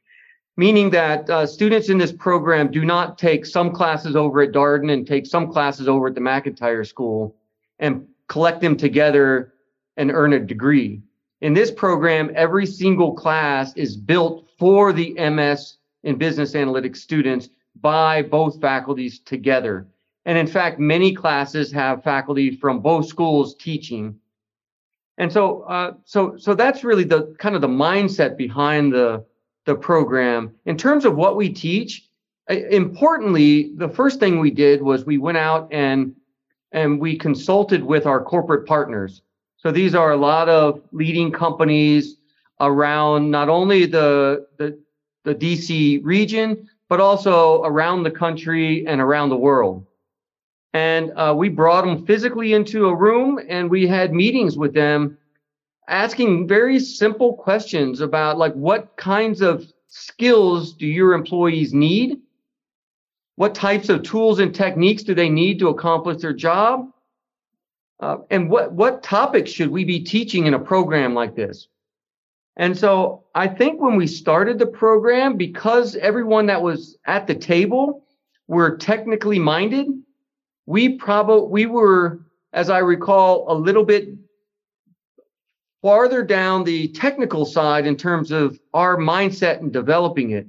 Meaning 0.57 0.90
that 0.90 1.30
uh, 1.30 1.47
students 1.47 1.88
in 1.88 1.99
this 1.99 2.12
program 2.12 2.71
do 2.71 2.85
not 2.85 3.16
take 3.16 3.47
some 3.47 3.71
classes 3.71 4.16
over 4.16 4.42
at 4.42 4.52
Darden 4.52 4.92
and 4.92 5.07
take 5.07 5.26
some 5.26 5.52
classes 5.52 5.88
over 5.88 6.09
at 6.09 6.14
the 6.14 6.21
McIntire 6.21 6.87
School 6.87 7.37
and 7.78 8.07
collect 8.26 8.61
them 8.61 8.76
together 8.76 9.54
and 9.97 10.11
earn 10.11 10.33
a 10.33 10.40
degree. 10.40 11.00
In 11.40 11.54
this 11.54 11.71
program, 11.71 12.33
every 12.35 12.66
single 12.66 13.14
class 13.14 13.73
is 13.76 13.97
built 13.97 14.49
for 14.59 14.92
the 14.92 15.12
MS 15.14 15.76
in 16.02 16.16
business 16.16 16.52
analytics 16.54 16.97
students 16.97 17.49
by 17.80 18.23
both 18.23 18.61
faculties 18.61 19.21
together. 19.21 19.87
And 20.25 20.37
in 20.37 20.47
fact, 20.47 20.78
many 20.78 21.14
classes 21.14 21.73
have 21.73 22.02
faculty 22.02 22.57
from 22.57 22.80
both 22.80 23.07
schools 23.07 23.54
teaching. 23.54 24.18
And 25.18 25.32
so, 25.32 25.62
uh, 25.62 25.94
so, 26.04 26.37
so 26.37 26.54
that's 26.54 26.84
really 26.84 27.04
the 27.04 27.34
kind 27.38 27.54
of 27.54 27.60
the 27.60 27.68
mindset 27.68 28.37
behind 28.37 28.92
the, 28.92 29.25
the 29.66 29.75
program. 29.75 30.54
In 30.64 30.78
terms 30.78 31.04
of 31.04 31.16
what 31.16 31.37
we 31.37 31.50
teach, 31.50 32.08
importantly, 32.48 33.72
the 33.76 33.88
first 33.88 34.20
thing 34.20 34.40
we 34.40 34.50
did 34.50 34.80
was 34.80 35.04
we 35.04 35.18
went 35.18 35.38
out 35.38 35.68
and 35.72 36.14
and 36.72 37.00
we 37.00 37.16
consulted 37.16 37.82
with 37.82 38.06
our 38.06 38.22
corporate 38.22 38.66
partners. 38.66 39.22
So 39.56 39.72
these 39.72 39.94
are 39.94 40.12
a 40.12 40.16
lot 40.16 40.48
of 40.48 40.82
leading 40.92 41.32
companies 41.32 42.16
around 42.60 43.30
not 43.30 43.48
only 43.48 43.87
the, 43.87 44.46
the, 44.58 44.78
the 45.25 45.34
DC 45.34 46.00
region, 46.04 46.68
but 46.88 47.00
also 47.00 47.62
around 47.64 48.02
the 48.02 48.10
country 48.10 48.87
and 48.87 49.00
around 49.00 49.30
the 49.30 49.37
world. 49.37 49.87
And 50.75 51.12
uh, 51.16 51.34
we 51.37 51.48
brought 51.48 51.84
them 51.84 52.04
physically 52.06 52.52
into 52.52 52.88
a 52.88 52.94
room 52.94 53.40
and 53.48 53.70
we 53.70 53.87
had 53.87 54.12
meetings 54.12 54.56
with 54.56 54.75
them 54.75 55.16
asking 55.88 56.46
very 56.46 56.78
simple 56.78 57.34
questions 57.34 58.00
about 58.00 58.38
like 58.38 58.52
what 58.52 58.96
kinds 58.96 59.40
of 59.40 59.72
skills 59.88 60.75
do 60.75 60.87
your 60.87 61.14
employees 61.14 61.72
need? 61.72 62.20
What 63.37 63.54
types 63.54 63.88
of 63.88 64.02
tools 64.02 64.38
and 64.38 64.54
techniques 64.54 65.02
do 65.02 65.14
they 65.14 65.30
need 65.30 65.58
to 65.60 65.68
accomplish 65.68 66.20
their 66.20 66.32
job? 66.34 66.90
Uh, 68.00 68.18
and 68.30 68.50
what, 68.50 68.72
what 68.72 69.02
topics 69.02 69.50
should 69.50 69.70
we 69.70 69.84
be 69.84 70.00
teaching 70.00 70.46
in 70.46 70.54
a 70.54 70.58
program 70.58 71.14
like 71.14 71.34
this? 71.34 71.68
And 72.56 72.76
so 72.76 73.25
I 73.34 73.48
think 73.48 73.80
when 73.80 73.96
we 73.96 74.06
started 74.06 74.58
the 74.58 74.66
program, 74.66 75.37
because 75.37 75.96
everyone 75.96 76.46
that 76.46 76.62
was 76.62 76.98
at 77.06 77.26
the 77.26 77.34
table 77.34 78.04
were 78.48 78.76
technically 78.76 79.38
minded, 79.38 79.87
we 80.68 80.90
probably 80.90 81.48
we 81.48 81.64
were, 81.64 82.20
as 82.52 82.68
I 82.68 82.80
recall, 82.80 83.50
a 83.50 83.54
little 83.54 83.84
bit 83.84 84.10
farther 85.80 86.22
down 86.22 86.62
the 86.62 86.88
technical 86.88 87.46
side 87.46 87.87
in 87.87 87.96
terms 87.96 88.30
of 88.30 88.60
our 88.75 88.98
mindset 88.98 89.60
and 89.60 89.72
developing 89.72 90.32
it. 90.32 90.46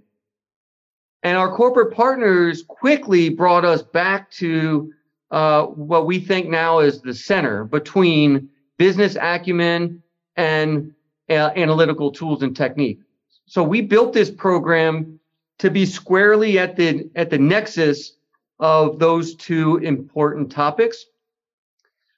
And 1.23 1.38
our 1.38 1.55
corporate 1.55 1.93
partners 1.95 2.63
quickly 2.67 3.29
brought 3.29 3.63
us 3.63 3.81
back 3.81 4.29
to 4.31 4.91
uh, 5.31 5.67
what 5.67 6.05
we 6.05 6.19
think 6.19 6.49
now 6.49 6.79
is 6.79 7.01
the 7.01 7.13
center 7.13 7.63
between 7.63 8.49
business 8.77 9.15
acumen 9.15 10.03
and 10.35 10.93
uh, 11.29 11.51
analytical 11.55 12.11
tools 12.11 12.43
and 12.43 12.53
technique. 12.53 12.99
So 13.45 13.63
we 13.63 13.79
built 13.79 14.11
this 14.11 14.29
program 14.29 15.17
to 15.59 15.71
be 15.71 15.85
squarely 15.85 16.59
at 16.59 16.75
the 16.75 17.09
at 17.15 17.29
the 17.29 17.38
nexus 17.38 18.17
of 18.59 18.99
those 18.99 19.35
two 19.35 19.77
important 19.77 20.51
topics 20.51 21.05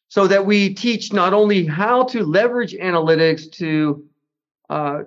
so 0.08 0.28
that 0.28 0.46
we 0.46 0.74
teach 0.74 1.14
not 1.14 1.34
only 1.34 1.66
how 1.66 2.04
to 2.04 2.26
leverage 2.26 2.74
analytics 2.74 3.50
to 3.52 4.04
uh, 4.70 5.04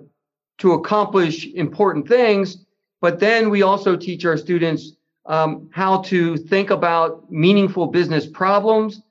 to 0.57 0.73
accomplish 0.73 1.45
important 1.53 2.07
things, 2.07 2.65
but 3.01 3.19
then 3.19 3.49
we 3.49 3.61
also 3.61 3.95
teach 3.95 4.25
our 4.25 4.37
students 4.37 4.93
um, 5.25 5.69
how 5.71 6.01
to 6.01 6.37
think 6.37 6.69
about 6.69 7.29
meaningful 7.31 7.87
business 7.87 8.25
problems. 8.25 9.01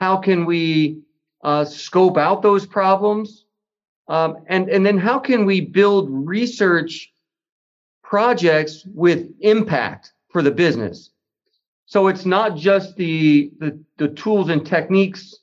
How 0.00 0.16
can 0.16 0.44
we 0.44 1.02
uh, 1.42 1.64
scope 1.64 2.16
out 2.16 2.42
those 2.42 2.66
problems? 2.66 3.44
Um, 4.08 4.38
and, 4.48 4.68
and 4.68 4.84
then 4.84 4.98
how 4.98 5.18
can 5.18 5.46
we 5.46 5.60
build 5.60 6.08
research 6.10 7.12
projects 8.02 8.84
with 8.94 9.30
impact 9.40 10.12
for 10.30 10.42
the 10.42 10.50
business? 10.50 11.10
So 11.86 12.08
it's 12.08 12.24
not 12.24 12.56
just 12.56 12.96
the, 12.96 13.50
the, 13.58 13.78
the 13.98 14.08
tools 14.08 14.48
and 14.48 14.66
techniques 14.66 15.34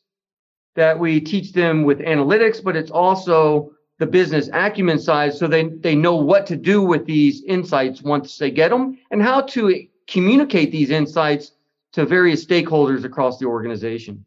that 0.75 0.97
we 0.97 1.19
teach 1.21 1.53
them 1.53 1.83
with 1.83 1.99
analytics, 1.99 2.63
but 2.63 2.75
it's 2.75 2.91
also 2.91 3.71
the 3.99 4.07
business 4.07 4.49
acumen 4.51 4.97
side 4.97 5.33
so 5.33 5.47
they, 5.47 5.67
they 5.67 5.93
know 5.93 6.15
what 6.15 6.47
to 6.47 6.55
do 6.55 6.81
with 6.81 7.05
these 7.05 7.43
insights 7.43 8.01
once 8.01 8.37
they 8.37 8.49
get 8.49 8.69
them 8.69 8.97
and 9.11 9.21
how 9.21 9.41
to 9.41 9.85
communicate 10.07 10.71
these 10.71 10.89
insights 10.89 11.51
to 11.93 12.05
various 12.05 12.43
stakeholders 12.43 13.03
across 13.03 13.37
the 13.37 13.45
organization. 13.45 14.25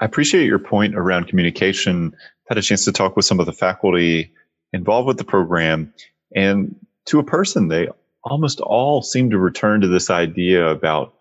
I 0.00 0.04
appreciate 0.04 0.46
your 0.46 0.58
point 0.58 0.94
around 0.94 1.28
communication. 1.28 2.14
Had 2.48 2.58
a 2.58 2.62
chance 2.62 2.84
to 2.84 2.92
talk 2.92 3.16
with 3.16 3.24
some 3.24 3.40
of 3.40 3.46
the 3.46 3.52
faculty 3.52 4.32
involved 4.72 5.06
with 5.06 5.16
the 5.16 5.24
program, 5.24 5.94
and 6.34 6.74
to 7.06 7.18
a 7.20 7.24
person, 7.24 7.68
they 7.68 7.88
almost 8.24 8.60
all 8.60 9.02
seem 9.02 9.30
to 9.30 9.38
return 9.38 9.80
to 9.82 9.88
this 9.88 10.10
idea 10.10 10.66
about 10.68 11.14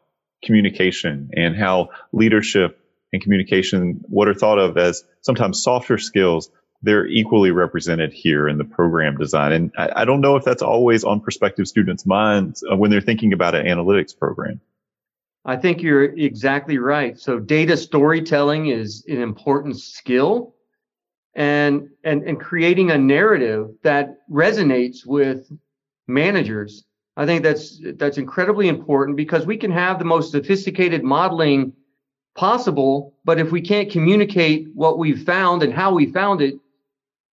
communication 0.43 1.29
and 1.35 1.55
how 1.55 1.89
leadership 2.11 2.79
and 3.11 3.21
communication, 3.21 4.01
what 4.07 4.27
are 4.27 4.33
thought 4.33 4.59
of 4.59 4.77
as 4.77 5.03
sometimes 5.21 5.61
softer 5.61 5.97
skills, 5.97 6.49
they're 6.81 7.07
equally 7.07 7.51
represented 7.51 8.11
here 8.11 8.47
in 8.47 8.57
the 8.57 8.65
program 8.65 9.17
design. 9.17 9.51
And 9.53 9.71
I, 9.77 10.01
I 10.01 10.05
don't 10.05 10.21
know 10.21 10.35
if 10.35 10.43
that's 10.43 10.61
always 10.61 11.03
on 11.03 11.21
prospective 11.21 11.67
students' 11.67 12.05
minds 12.05 12.63
uh, 12.69 12.75
when 12.75 12.91
they're 12.91 13.01
thinking 13.01 13.31
about 13.31 13.55
an 13.55 13.65
analytics 13.65 14.17
program. 14.17 14.59
I 15.45 15.57
think 15.57 15.81
you're 15.81 16.03
exactly 16.03 16.77
right. 16.77 17.19
So 17.19 17.39
data 17.39 17.75
storytelling 17.77 18.67
is 18.67 19.03
an 19.07 19.21
important 19.21 19.79
skill 19.79 20.55
and 21.35 21.89
and 22.03 22.23
and 22.23 22.39
creating 22.39 22.91
a 22.91 22.97
narrative 22.97 23.69
that 23.83 24.19
resonates 24.29 25.05
with 25.05 25.51
managers. 26.07 26.85
I 27.15 27.25
think 27.25 27.43
that's 27.43 27.79
that's 27.95 28.17
incredibly 28.17 28.67
important 28.67 29.17
because 29.17 29.45
we 29.45 29.57
can 29.57 29.71
have 29.71 29.99
the 29.99 30.05
most 30.05 30.31
sophisticated 30.31 31.03
modeling 31.03 31.73
possible, 32.35 33.13
but 33.23 33.39
if 33.39 33.51
we 33.51 33.61
can't 33.61 33.91
communicate 33.91 34.67
what 34.73 34.97
we've 34.97 35.23
found 35.23 35.61
and 35.61 35.71
how 35.71 35.93
we 35.93 36.07
found 36.07 36.41
it 36.41 36.55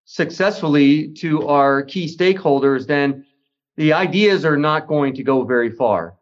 successfully 0.05 1.07
to 1.07 1.47
our 1.47 1.81
key 1.81 2.05
stakeholders, 2.05 2.85
then 2.85 3.25
the 3.77 3.93
ideas 3.93 4.45
are 4.45 4.57
not 4.57 4.87
going 4.87 5.15
to 5.15 5.23
go 5.23 5.43
very 5.43 5.71
far. 5.71 6.15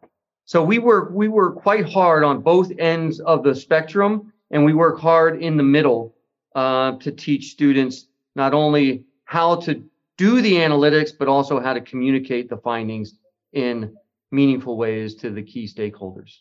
So 0.46 0.64
we 0.64 0.78
work 0.78 1.10
we 1.12 1.28
work 1.28 1.56
quite 1.56 1.84
hard 1.84 2.24
on 2.24 2.40
both 2.40 2.72
ends 2.78 3.20
of 3.20 3.44
the 3.44 3.54
spectrum, 3.54 4.32
and 4.50 4.64
we 4.64 4.72
work 4.72 4.98
hard 4.98 5.42
in 5.42 5.58
the 5.58 5.62
middle 5.62 6.14
uh, 6.54 6.92
to 6.96 7.12
teach 7.12 7.50
students 7.50 8.06
not 8.34 8.54
only 8.54 9.04
how 9.24 9.56
to 9.56 9.84
do 10.16 10.40
the 10.40 10.54
analytics, 10.54 11.10
but 11.16 11.28
also 11.28 11.60
how 11.60 11.74
to 11.74 11.80
communicate 11.80 12.48
the 12.48 12.56
findings 12.56 13.20
in 13.52 13.96
meaningful 14.30 14.76
ways 14.76 15.14
to 15.16 15.30
the 15.30 15.42
key 15.42 15.66
stakeholders. 15.66 16.38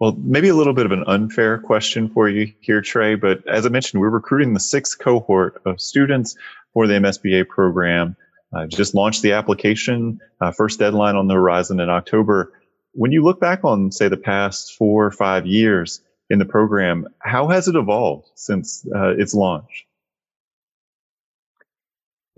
Well, 0.00 0.16
maybe 0.18 0.48
a 0.48 0.54
little 0.54 0.72
bit 0.72 0.86
of 0.86 0.92
an 0.92 1.04
unfair 1.06 1.58
question 1.58 2.08
for 2.08 2.28
you 2.28 2.52
here, 2.60 2.80
Trey, 2.80 3.16
but 3.16 3.46
as 3.46 3.66
I 3.66 3.68
mentioned, 3.68 4.00
we're 4.00 4.08
recruiting 4.08 4.54
the 4.54 4.60
sixth 4.60 4.98
cohort 4.98 5.60
of 5.66 5.78
students 5.78 6.36
for 6.72 6.86
the 6.86 6.94
MSBA 6.94 7.48
program. 7.48 8.16
Uh, 8.52 8.66
just 8.66 8.94
launched 8.94 9.22
the 9.22 9.32
application, 9.32 10.18
uh, 10.40 10.52
first 10.52 10.78
deadline 10.78 11.16
on 11.16 11.28
the 11.28 11.34
horizon 11.34 11.80
in 11.80 11.90
October. 11.90 12.52
When 12.92 13.12
you 13.12 13.22
look 13.22 13.40
back 13.40 13.62
on, 13.62 13.92
say, 13.92 14.08
the 14.08 14.16
past 14.16 14.74
four 14.74 15.04
or 15.04 15.10
five 15.10 15.46
years 15.46 16.00
in 16.30 16.38
the 16.38 16.46
program, 16.46 17.06
how 17.18 17.48
has 17.48 17.68
it 17.68 17.76
evolved 17.76 18.28
since 18.34 18.86
uh, 18.94 19.14
its 19.18 19.34
launch? 19.34 19.86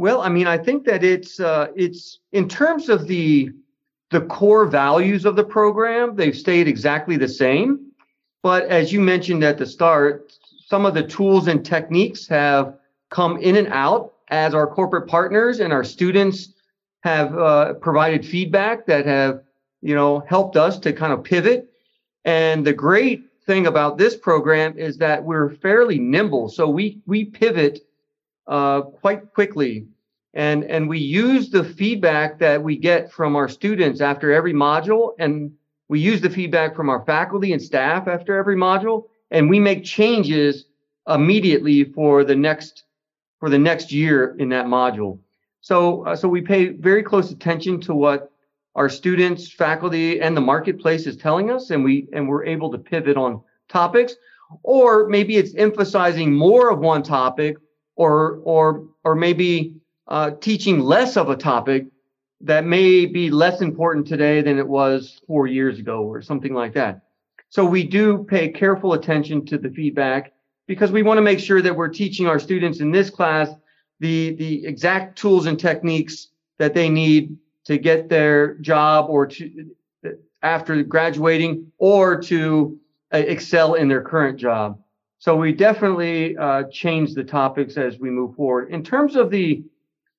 Well, 0.03 0.21
I 0.21 0.31
mean, 0.31 0.49
I 0.49 0.59
think 0.59 0.85
that 0.87 1.05
it's 1.05 1.39
uh, 1.39 1.69
it's 1.77 2.19
in 2.33 2.49
terms 2.49 2.89
of 2.89 3.07
the 3.07 3.53
the 4.11 4.23
core 4.23 4.67
values 4.67 5.25
of 5.25 5.37
the 5.37 5.45
program, 5.45 6.17
they've 6.17 6.37
stayed 6.37 6.67
exactly 6.67 7.17
the 7.17 7.29
same. 7.29 7.93
But 8.43 8.65
as 8.65 8.93
you 8.93 9.01
mentioned 9.01 9.45
at 9.45 9.59
the 9.59 9.65
start, 9.65 10.33
some 10.67 10.87
of 10.87 10.95
the 10.95 11.05
tools 11.05 11.47
and 11.47 11.65
techniques 11.65 12.27
have 12.27 12.79
come 13.11 13.37
in 13.39 13.55
and 13.55 13.69
out 13.69 14.15
as 14.27 14.57
our 14.57 14.67
corporate 14.67 15.07
partners 15.07 15.61
and 15.61 15.73
our 15.73 15.85
students 15.85 16.53
have 17.05 17.39
uh, 17.39 17.75
provided 17.75 18.27
feedback 18.27 18.85
that 18.87 19.07
have, 19.07 19.45
you 19.83 19.95
know, 19.95 20.19
helped 20.29 20.57
us 20.57 20.81
to 20.81 20.93
kind 20.93 21.13
of 21.13 21.23
pivot. 21.23 21.71
And 22.25 22.67
the 22.67 22.73
great 22.73 23.27
thing 23.47 23.69
about 23.69 23.99
this 23.99 24.17
program 24.17 24.77
is 24.77 24.99
that 24.99 25.23
we're 25.23 25.51
fairly 25.51 26.01
nimble, 26.01 26.49
so 26.49 26.69
we 26.69 27.01
we 27.07 27.25
pivot 27.25 27.87
uh, 28.49 28.81
quite 28.81 29.33
quickly 29.33 29.87
and 30.35 30.65
and 30.65 30.89
we 30.89 30.99
use 30.99 31.51
the 31.51 31.65
feedback 31.65 32.39
that 32.39 32.63
we 32.63 32.77
get 32.77 33.13
from 33.13 33.37
our 33.37 33.49
students 33.49 34.01
after 34.01 34.33
every 34.33 34.53
module 34.53 35.13
and 35.19 35.53
we 35.89 36.01
use 36.01 36.21
the 36.21 36.31
feedback 36.31 36.75
from 36.75 36.89
our 36.89 37.05
faculty 37.05 37.53
and 37.53 37.61
staff 37.61 38.09
after 38.09 38.37
every 38.37 38.57
module 38.57 39.05
and 39.31 39.49
we 39.49 39.59
make 39.59 39.85
changes 39.85 40.67
immediately 41.09 41.85
for 41.85 42.25
the 42.25 42.37
next 42.37 42.85
for 43.41 43.51
the 43.51 43.59
next 43.59 43.91
year 43.91 44.37
in 44.39 44.49
that 44.51 44.67
module. 44.67 45.19
So 45.61 46.07
uh, 46.07 46.17
so 46.17 46.29
we 46.29 46.41
pay 46.41 46.69
very 46.69 47.03
close 47.03 47.31
attention 47.31 47.81
to 47.83 47.95
what 47.95 48.31
our 48.75 48.89
students, 48.89 49.53
faculty, 49.53 50.21
and 50.21 50.37
the 50.37 50.41
marketplace 50.41 51.07
is 51.07 51.17
telling 51.17 51.51
us, 51.51 51.71
and 51.71 51.85
we 51.85 52.09
and 52.13 52.29
we're 52.29 52.45
able 52.45 52.71
to 52.71 52.79
pivot 52.79 53.17
on 53.17 53.43
topics, 53.69 54.15
or 54.63 55.09
maybe 55.09 55.37
it's 55.37 55.55
emphasizing 55.57 56.33
more 56.33 56.71
of 56.71 56.79
one 56.79 57.03
topic, 57.03 57.57
or 57.97 58.41
or 58.45 58.87
or 59.05 59.15
maybe 59.15 59.75
uh, 60.09 60.33
teaching 60.41 60.81
less 60.81 61.17
of 61.17 61.31
a 61.31 61.37
topic 61.37 61.87
that 62.41 62.65
may 62.65 63.07
be 63.07 63.31
less 63.31 63.61
important 63.61 64.07
today 64.07 64.43
than 64.43 64.59
it 64.59 64.67
was 64.67 65.21
four 65.27 65.47
years 65.47 65.79
ago, 65.79 66.03
or 66.03 66.21
something 66.21 66.55
like 66.55 66.75
that. 66.75 67.03
So 67.49 67.65
we 67.65 67.85
do 67.85 68.25
pay 68.25 68.49
careful 68.49 68.95
attention 68.95 69.47
to 69.47 69.59
the 69.59 69.71
feedback 69.71 70.33
because 70.67 70.91
we 70.91 71.03
want 71.03 71.19
to 71.19 71.23
make 71.23 71.39
sure 71.39 71.63
that 71.63 71.77
we're 71.77 71.89
teaching 71.89 72.27
our 72.27 72.39
students 72.39 72.81
in 72.81 72.91
this 72.91 73.11
class 73.11 73.51
the 74.01 74.35
the 74.35 74.67
exact 74.67 75.17
tools 75.17 75.47
and 75.47 75.59
techniques 75.59 76.29
that 76.59 76.75
they 76.75 76.89
need 76.89 77.37
to 77.65 77.79
get 77.79 78.09
their 78.09 78.55
job 78.55 79.09
or 79.09 79.27
to 79.27 79.71
after 80.43 80.83
graduating 80.83 81.71
or 81.79 82.21
to 82.21 82.79
uh, 83.15 83.19
excel 83.19 83.75
in 83.75 83.87
their 83.87 84.03
current 84.03 84.39
job. 84.39 84.79
So 85.19 85.37
we 85.37 85.53
definitely 85.53 86.37
uh, 86.37 86.65
change 86.73 87.15
the 87.15 87.23
topics 87.23 87.77
as 87.77 87.99
we 87.99 88.11
move 88.11 88.35
forward. 88.35 88.71
In 88.71 88.83
terms 88.83 89.15
of 89.15 89.31
the 89.31 89.63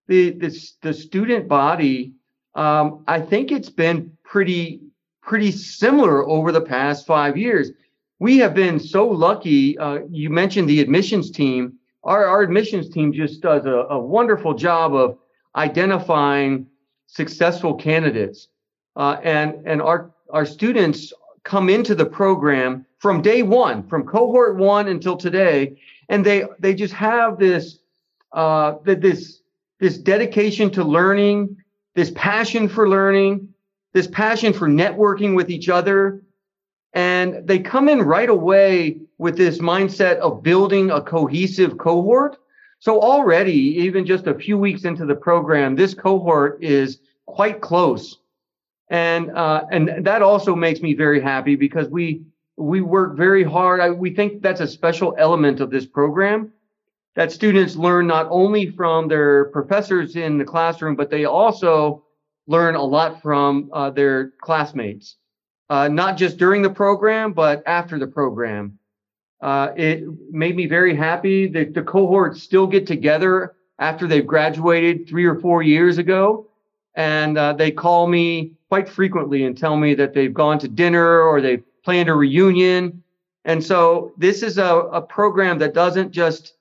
the 0.08 0.32
the, 0.32 0.72
the 0.82 0.94
student 0.94 1.48
body, 1.48 2.14
um, 2.56 3.04
I 3.08 3.20
think 3.20 3.52
it's 3.52 3.70
been 3.70 4.12
pretty 4.24 4.82
pretty 5.22 5.52
similar 5.52 6.28
over 6.28 6.52
the 6.52 6.62
past 6.62 7.08
five 7.08 7.38
years. 7.38 7.72
We 8.20 8.38
have 8.38 8.54
been 8.54 8.80
so 8.80 9.08
lucky. 9.08 9.78
Uh, 9.78 10.00
you 10.10 10.30
mentioned 10.30 10.70
the 10.70 10.82
admissions 10.82 11.32
team. 11.32 11.74
Our, 12.04 12.26
our 12.26 12.42
admissions 12.42 12.90
team 12.90 13.14
just 13.14 13.42
does 13.42 13.66
a, 13.66 13.86
a 13.90 14.00
wonderful 14.00 14.54
job 14.54 14.94
of 14.94 15.18
identifying 15.56 16.68
successful 17.08 17.76
candidates. 17.76 18.50
Uh, 18.96 19.18
and 19.24 19.56
and 19.66 19.82
our, 19.82 20.12
our 20.30 20.46
students 20.46 21.14
come 21.44 21.70
into 21.70 21.96
the 21.96 22.06
program 22.06 22.86
from 23.00 23.22
day 23.22 23.44
one, 23.44 23.84
from 23.88 24.06
cohort 24.06 24.58
one 24.58 24.88
until 24.88 25.16
today, 25.16 25.78
and 26.10 26.26
they 26.26 26.46
they 26.60 26.74
just 26.74 26.94
have 26.94 27.38
this 27.38 27.80
uh, 28.34 28.76
this 28.84 29.43
this 29.84 29.98
dedication 29.98 30.70
to 30.72 30.82
learning, 30.82 31.58
this 31.94 32.10
passion 32.16 32.70
for 32.70 32.88
learning, 32.88 33.50
this 33.92 34.08
passion 34.08 34.54
for 34.54 34.70
networking 34.70 35.36
with 35.36 35.50
each 35.50 35.68
other. 35.68 36.24
And 36.94 37.46
they 37.46 37.60
come 37.60 37.90
in 37.90 38.02
right 38.02 38.30
away 38.30 39.02
with 39.18 39.36
this 39.36 39.58
mindset 39.58 40.20
of 40.20 40.42
building 40.42 40.90
a 40.90 41.02
cohesive 41.02 41.78
cohort. 41.78 42.38
So 42.80 43.02
already, 43.02 43.52
even 43.52 44.06
just 44.06 44.26
a 44.26 44.34
few 44.34 44.58
weeks 44.58 44.86
into 44.86 45.06
the 45.06 45.16
program, 45.16 45.76
this 45.76 45.94
cohort 45.94 46.64
is 46.64 47.00
quite 47.26 47.60
close. 47.60 48.20
And, 48.90 49.32
uh, 49.32 49.66
and 49.70 50.06
that 50.06 50.22
also 50.22 50.56
makes 50.56 50.82
me 50.82 50.94
very 50.94 51.20
happy 51.20 51.58
because 51.58 51.90
we, 51.90 52.22
we 52.56 52.80
work 52.80 53.18
very 53.18 53.44
hard. 53.44 53.82
I, 53.82 53.90
we 53.90 54.16
think 54.16 54.42
that's 54.42 54.62
a 54.62 54.68
special 54.68 55.14
element 55.18 55.60
of 55.60 55.72
this 55.72 55.86
program 55.86 56.54
that 57.16 57.32
students 57.32 57.76
learn 57.76 58.08
not 58.08 58.28
only 58.30 58.70
from 58.70 59.08
their 59.08 59.46
professors 59.46 60.16
in 60.16 60.38
the 60.38 60.46
classroom, 60.46 60.96
but 60.96 61.10
they 61.10 61.26
also 61.26 62.04
learn 62.48 62.76
a 62.76 62.84
lot 62.84 63.22
from 63.22 63.70
uh, 63.72 63.90
their 63.90 64.32
classmates, 64.42 65.18
uh, 65.70 65.88
not 65.88 66.18
just 66.18 66.38
during 66.38 66.62
the 66.62 66.70
program, 66.70 67.34
but 67.34 67.64
after 67.66 68.00
the 68.00 68.08
program. 68.08 68.78
Uh, 69.42 69.74
it 69.76 70.04
made 70.32 70.56
me 70.56 70.66
very 70.66 70.96
happy 70.96 71.48
that 71.48 71.74
the 71.74 71.82
cohorts 71.84 72.42
still 72.42 72.66
get 72.66 72.88
together 72.88 73.56
after 73.80 74.08
they've 74.08 74.26
graduated 74.26 75.08
three 75.08 75.26
or 75.26 75.40
four 75.40 75.62
years 75.62 75.98
ago. 75.98 76.48
And 76.96 77.38
uh, 77.38 77.54
they 77.54 77.72
call 77.72 78.08
me 78.08 78.54
quite 78.70 78.88
frequently 78.88 79.44
and 79.44 79.58
tell 79.58 79.76
me 79.76 79.96
that 79.96 80.14
they've 80.14 80.34
gone 80.34 80.60
to 80.60 80.68
dinner 80.68 81.22
or 81.22 81.42
they've 81.42 81.64
planned 81.84 82.10
a 82.10 82.14
reunion. 82.14 83.04
And 83.46 83.64
so 83.64 84.14
this 84.18 84.44
is 84.44 84.58
a, 84.58 84.64
a 84.64 85.02
program 85.02 85.58
that 85.60 85.74
doesn't 85.74 86.12
just 86.12 86.54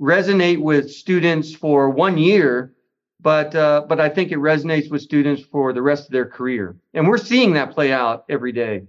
resonate 0.00 0.60
with 0.60 0.90
students 0.90 1.54
for 1.54 1.90
one 1.90 2.18
year, 2.18 2.74
but 3.20 3.54
uh, 3.54 3.84
but 3.88 4.00
I 4.00 4.08
think 4.08 4.32
it 4.32 4.38
resonates 4.38 4.90
with 4.90 5.02
students 5.02 5.42
for 5.42 5.72
the 5.72 5.82
rest 5.82 6.06
of 6.06 6.12
their 6.12 6.26
career, 6.26 6.76
and 6.94 7.08
we're 7.08 7.18
seeing 7.18 7.54
that 7.54 7.72
play 7.72 7.92
out 7.92 8.24
every 8.28 8.52
day. 8.52 8.84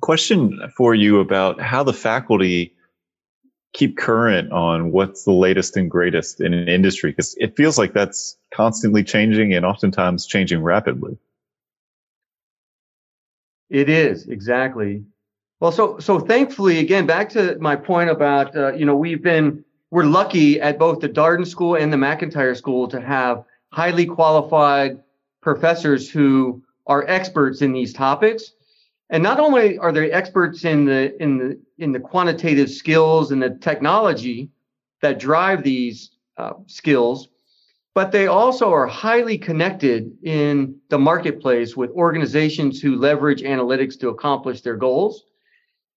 Question 0.00 0.60
for 0.76 0.94
you 0.94 1.20
about 1.20 1.60
how 1.60 1.82
the 1.82 1.92
faculty 1.92 2.74
keep 3.72 3.96
current 3.96 4.50
on 4.52 4.90
what's 4.92 5.24
the 5.24 5.32
latest 5.32 5.76
and 5.76 5.90
greatest 5.90 6.40
in 6.40 6.52
an 6.52 6.68
industry 6.68 7.10
because 7.10 7.36
it 7.38 7.56
feels 7.56 7.78
like 7.78 7.92
that's 7.92 8.36
constantly 8.52 9.04
changing 9.04 9.54
and 9.54 9.64
oftentimes 9.64 10.26
changing 10.26 10.62
rapidly. 10.62 11.16
It 13.68 13.88
is 13.88 14.26
exactly. 14.26 15.04
Well, 15.60 15.72
so 15.72 15.98
so 15.98 16.18
thankfully, 16.18 16.78
again, 16.78 17.06
back 17.06 17.28
to 17.30 17.56
my 17.60 17.76
point 17.76 18.08
about 18.08 18.56
uh, 18.56 18.72
you 18.72 18.86
know 18.86 18.96
we've 18.96 19.22
been 19.22 19.62
we're 19.90 20.04
lucky 20.04 20.58
at 20.58 20.78
both 20.78 21.00
the 21.00 21.08
Darden 21.08 21.46
School 21.46 21.74
and 21.74 21.92
the 21.92 21.98
McIntire 21.98 22.56
School 22.56 22.88
to 22.88 23.00
have 23.00 23.44
highly 23.70 24.06
qualified 24.06 25.02
professors 25.42 26.10
who 26.10 26.62
are 26.86 27.04
experts 27.08 27.60
in 27.60 27.72
these 27.72 27.92
topics. 27.92 28.52
And 29.10 29.22
not 29.22 29.38
only 29.38 29.76
are 29.78 29.92
they 29.92 30.10
experts 30.10 30.64
in 30.64 30.86
the 30.86 31.22
in 31.22 31.36
the 31.36 31.60
in 31.78 31.92
the 31.92 32.00
quantitative 32.00 32.70
skills 32.70 33.30
and 33.30 33.42
the 33.42 33.50
technology 33.50 34.48
that 35.02 35.18
drive 35.18 35.62
these 35.62 36.10
uh, 36.38 36.52
skills, 36.68 37.28
but 37.94 38.12
they 38.12 38.28
also 38.28 38.72
are 38.72 38.86
highly 38.86 39.36
connected 39.36 40.16
in 40.22 40.76
the 40.88 40.98
marketplace 40.98 41.76
with 41.76 41.90
organizations 41.90 42.80
who 42.80 42.96
leverage 42.96 43.42
analytics 43.42 43.98
to 44.00 44.08
accomplish 44.08 44.62
their 44.62 44.76
goals. 44.76 45.24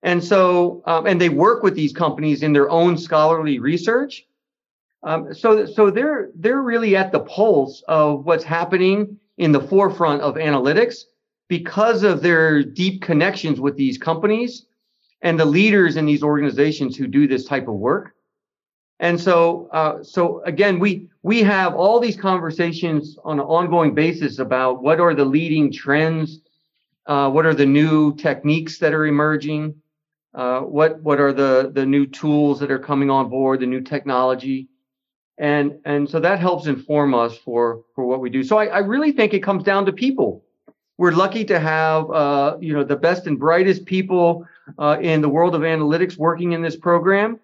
And 0.03 0.21
so, 0.21 0.83
um, 0.85 1.07
and 1.07 1.19
they 1.19 1.29
work 1.29 1.63
with 1.63 1.75
these 1.75 1.93
companies 1.93 2.43
in 2.43 2.51
their 2.51 2.69
own 2.69 2.97
scholarly 2.97 3.59
research. 3.59 4.25
Um, 5.01 5.33
so, 5.33 5.65
so 5.65 5.89
they're 5.89 6.29
they're 6.35 6.61
really 6.61 6.95
at 6.95 7.11
the 7.11 7.21
pulse 7.21 7.83
of 7.87 8.25
what's 8.25 8.43
happening 8.43 9.17
in 9.37 9.51
the 9.51 9.61
forefront 9.61 10.21
of 10.21 10.35
analytics 10.35 11.03
because 11.47 12.03
of 12.03 12.21
their 12.21 12.63
deep 12.63 13.01
connections 13.01 13.59
with 13.59 13.75
these 13.75 13.97
companies 13.97 14.65
and 15.21 15.39
the 15.39 15.45
leaders 15.45 15.97
in 15.97 16.05
these 16.05 16.23
organizations 16.23 16.95
who 16.95 17.07
do 17.07 17.27
this 17.27 17.45
type 17.45 17.67
of 17.67 17.75
work. 17.75 18.13
And 18.99 19.19
so, 19.19 19.69
uh, 19.71 20.03
so 20.03 20.41
again, 20.43 20.79
we 20.79 21.09
we 21.23 21.43
have 21.43 21.75
all 21.75 21.99
these 21.99 22.17
conversations 22.17 23.17
on 23.23 23.39
an 23.39 23.45
ongoing 23.45 23.93
basis 23.93 24.39
about 24.39 24.83
what 24.83 24.99
are 24.99 25.13
the 25.13 25.25
leading 25.25 25.71
trends, 25.71 26.41
uh, 27.07 27.29
what 27.29 27.45
are 27.45 27.53
the 27.53 27.65
new 27.65 28.15
techniques 28.15 28.77
that 28.79 28.93
are 28.93 29.05
emerging, 29.05 29.75
uh, 30.33 30.61
what 30.61 31.01
what 31.01 31.19
are 31.19 31.31
the 31.33 31.71
the 31.73 31.85
new 31.85 32.05
tools 32.05 32.59
that 32.59 32.71
are 32.71 32.79
coming 32.79 33.09
on 33.09 33.29
board, 33.29 33.59
the 33.59 33.65
new 33.65 33.81
technology, 33.81 34.67
and 35.37 35.79
and 35.85 36.09
so 36.09 36.19
that 36.19 36.39
helps 36.39 36.67
inform 36.67 37.13
us 37.13 37.37
for 37.37 37.83
for 37.93 38.05
what 38.05 38.19
we 38.19 38.29
do. 38.29 38.43
So 38.43 38.57
I, 38.57 38.65
I 38.65 38.79
really 38.79 39.11
think 39.11 39.33
it 39.33 39.41
comes 39.41 39.63
down 39.63 39.85
to 39.85 39.93
people. 39.93 40.43
We're 40.97 41.11
lucky 41.11 41.45
to 41.45 41.59
have 41.59 42.09
uh, 42.09 42.57
you 42.59 42.73
know 42.73 42.83
the 42.83 42.95
best 42.95 43.27
and 43.27 43.39
brightest 43.39 43.85
people 43.85 44.47
uh, 44.79 44.97
in 45.01 45.21
the 45.21 45.29
world 45.29 45.53
of 45.53 45.61
analytics 45.61 46.17
working 46.17 46.53
in 46.53 46.61
this 46.61 46.75
program, 46.75 47.39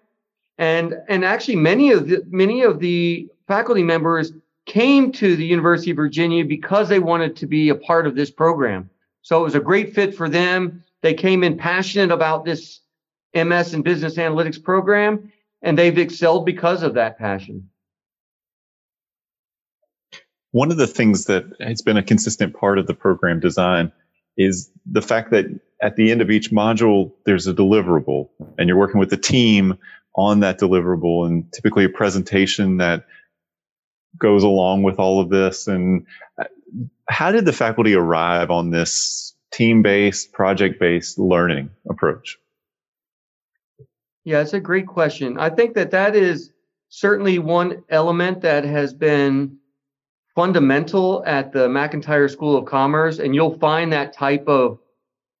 and 0.58 0.94
and 1.08 1.24
actually 1.24 1.56
many 1.56 1.92
of 1.92 2.08
the 2.08 2.24
many 2.28 2.62
of 2.62 2.80
the 2.80 3.28
faculty 3.46 3.82
members 3.82 4.32
came 4.66 5.10
to 5.10 5.36
the 5.36 5.44
University 5.44 5.90
of 5.90 5.96
Virginia 5.96 6.44
because 6.44 6.88
they 6.88 7.00
wanted 7.00 7.34
to 7.36 7.46
be 7.46 7.68
a 7.68 7.74
part 7.74 8.06
of 8.06 8.14
this 8.14 8.30
program. 8.30 8.90
So 9.22 9.40
it 9.40 9.44
was 9.44 9.54
a 9.54 9.60
great 9.60 9.94
fit 9.94 10.14
for 10.14 10.28
them. 10.28 10.84
They 11.02 11.14
came 11.14 11.42
in 11.42 11.56
passionate 11.56 12.12
about 12.12 12.44
this 12.44 12.79
MS 13.34 13.74
and 13.74 13.84
business 13.84 14.16
analytics 14.16 14.62
program, 14.62 15.32
and 15.62 15.78
they've 15.78 15.98
excelled 15.98 16.46
because 16.46 16.82
of 16.82 16.94
that 16.94 17.18
passion. 17.18 17.68
One 20.52 20.70
of 20.70 20.78
the 20.78 20.86
things 20.86 21.26
that 21.26 21.44
has 21.60 21.80
been 21.80 21.96
a 21.96 22.02
consistent 22.02 22.56
part 22.56 22.78
of 22.78 22.86
the 22.86 22.94
program 22.94 23.38
design 23.38 23.92
is 24.36 24.70
the 24.90 25.02
fact 25.02 25.30
that 25.30 25.46
at 25.82 25.96
the 25.96 26.10
end 26.10 26.20
of 26.20 26.30
each 26.30 26.50
module, 26.50 27.12
there's 27.24 27.46
a 27.46 27.54
deliverable, 27.54 28.28
and 28.58 28.68
you're 28.68 28.78
working 28.78 28.98
with 28.98 29.10
the 29.10 29.16
team 29.16 29.78
on 30.16 30.40
that 30.40 30.58
deliverable, 30.58 31.26
and 31.26 31.50
typically 31.52 31.84
a 31.84 31.88
presentation 31.88 32.78
that 32.78 33.06
goes 34.18 34.42
along 34.42 34.82
with 34.82 34.98
all 34.98 35.20
of 35.20 35.28
this. 35.28 35.68
And 35.68 36.04
uh, 36.38 36.44
how 37.08 37.30
did 37.30 37.44
the 37.44 37.52
faculty 37.52 37.94
arrive 37.94 38.50
on 38.50 38.70
this 38.70 39.34
team 39.52 39.82
based, 39.82 40.32
project 40.32 40.80
based 40.80 41.18
learning 41.18 41.70
approach? 41.88 42.36
Yeah, 44.24 44.40
it's 44.40 44.52
a 44.52 44.60
great 44.60 44.86
question. 44.86 45.38
I 45.38 45.50
think 45.50 45.74
that 45.74 45.90
that 45.92 46.14
is 46.14 46.52
certainly 46.88 47.38
one 47.38 47.82
element 47.88 48.40
that 48.42 48.64
has 48.64 48.92
been 48.92 49.56
fundamental 50.34 51.24
at 51.26 51.52
the 51.52 51.68
McIntire 51.68 52.30
School 52.30 52.56
of 52.56 52.64
Commerce, 52.64 53.18
and 53.18 53.34
you'll 53.34 53.58
find 53.58 53.92
that 53.92 54.12
type 54.12 54.46
of 54.46 54.78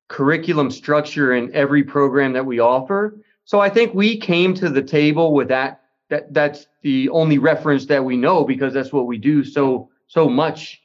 curriculum 0.08 0.70
structure 0.70 1.34
in 1.34 1.54
every 1.54 1.82
program 1.82 2.32
that 2.32 2.44
we 2.44 2.58
offer. 2.58 3.20
so 3.44 3.60
I 3.60 3.68
think 3.68 3.94
we 3.94 4.18
came 4.18 4.54
to 4.54 4.68
the 4.68 4.82
table 4.82 5.32
with 5.32 5.48
that. 5.48 5.82
That 6.08 6.34
that's 6.34 6.66
the 6.82 7.08
only 7.10 7.38
reference 7.38 7.86
that 7.86 8.04
we 8.04 8.16
know 8.16 8.44
because 8.44 8.74
that's 8.74 8.92
what 8.92 9.06
we 9.06 9.18
do 9.18 9.44
so 9.44 9.88
so 10.08 10.28
much 10.28 10.80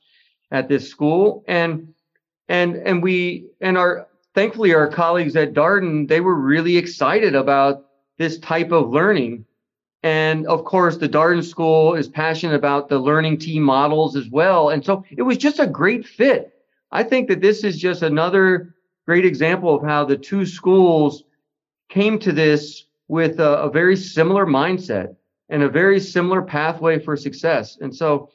at 0.52 0.70
this 0.70 0.88
school. 0.88 1.44
And 1.48 1.94
and 2.48 2.76
and 2.76 3.02
we 3.02 3.48
and 3.62 3.78
our 3.78 4.08
thankfully 4.36 4.74
our 4.76 4.88
colleagues 4.88 5.36
at 5.36 5.54
Darden 5.54 6.08
they 6.08 6.20
were 6.20 6.36
really 6.36 6.78
excited 6.78 7.34
about 7.34 7.86
this 8.18 8.38
type 8.40 8.72
of 8.72 8.90
learning. 8.90 9.46
And 10.04 10.46
of 10.46 10.66
course, 10.66 10.98
the 10.98 11.10
Darden 11.10 11.44
School 11.44 11.96
is 11.96 12.08
passionate 12.08 12.54
about 12.54 12.90
the 12.90 13.00
learning 13.00 13.40
team 13.40 13.64
models 13.64 14.16
as 14.16 14.30
well. 14.30 14.70
And 14.70 14.86
so 14.86 15.04
it 15.10 15.24
was 15.24 15.38
just 15.38 15.60
a 15.60 15.66
great 15.66 16.06
fit. 16.06 16.54
I 16.92 17.02
think 17.02 17.28
that 17.30 17.42
this 17.42 17.64
is 17.64 17.78
just 17.78 18.04
another 18.04 18.76
great 19.08 19.26
example 19.26 19.74
of 19.76 19.84
how 19.84 20.06
the 20.06 20.18
two 20.18 20.46
schools 20.46 21.24
came 21.90 22.20
to 22.20 22.32
this 22.32 22.86
with 23.08 23.40
a, 23.40 23.62
a 23.62 23.72
very 23.72 23.96
similar 23.96 24.46
mindset 24.46 25.16
and 25.50 25.64
a 25.64 25.70
very 25.70 26.00
similar 26.00 26.42
pathway 26.42 27.00
for 27.00 27.18
success. 27.18 27.78
And 27.82 27.96
so, 27.96 28.30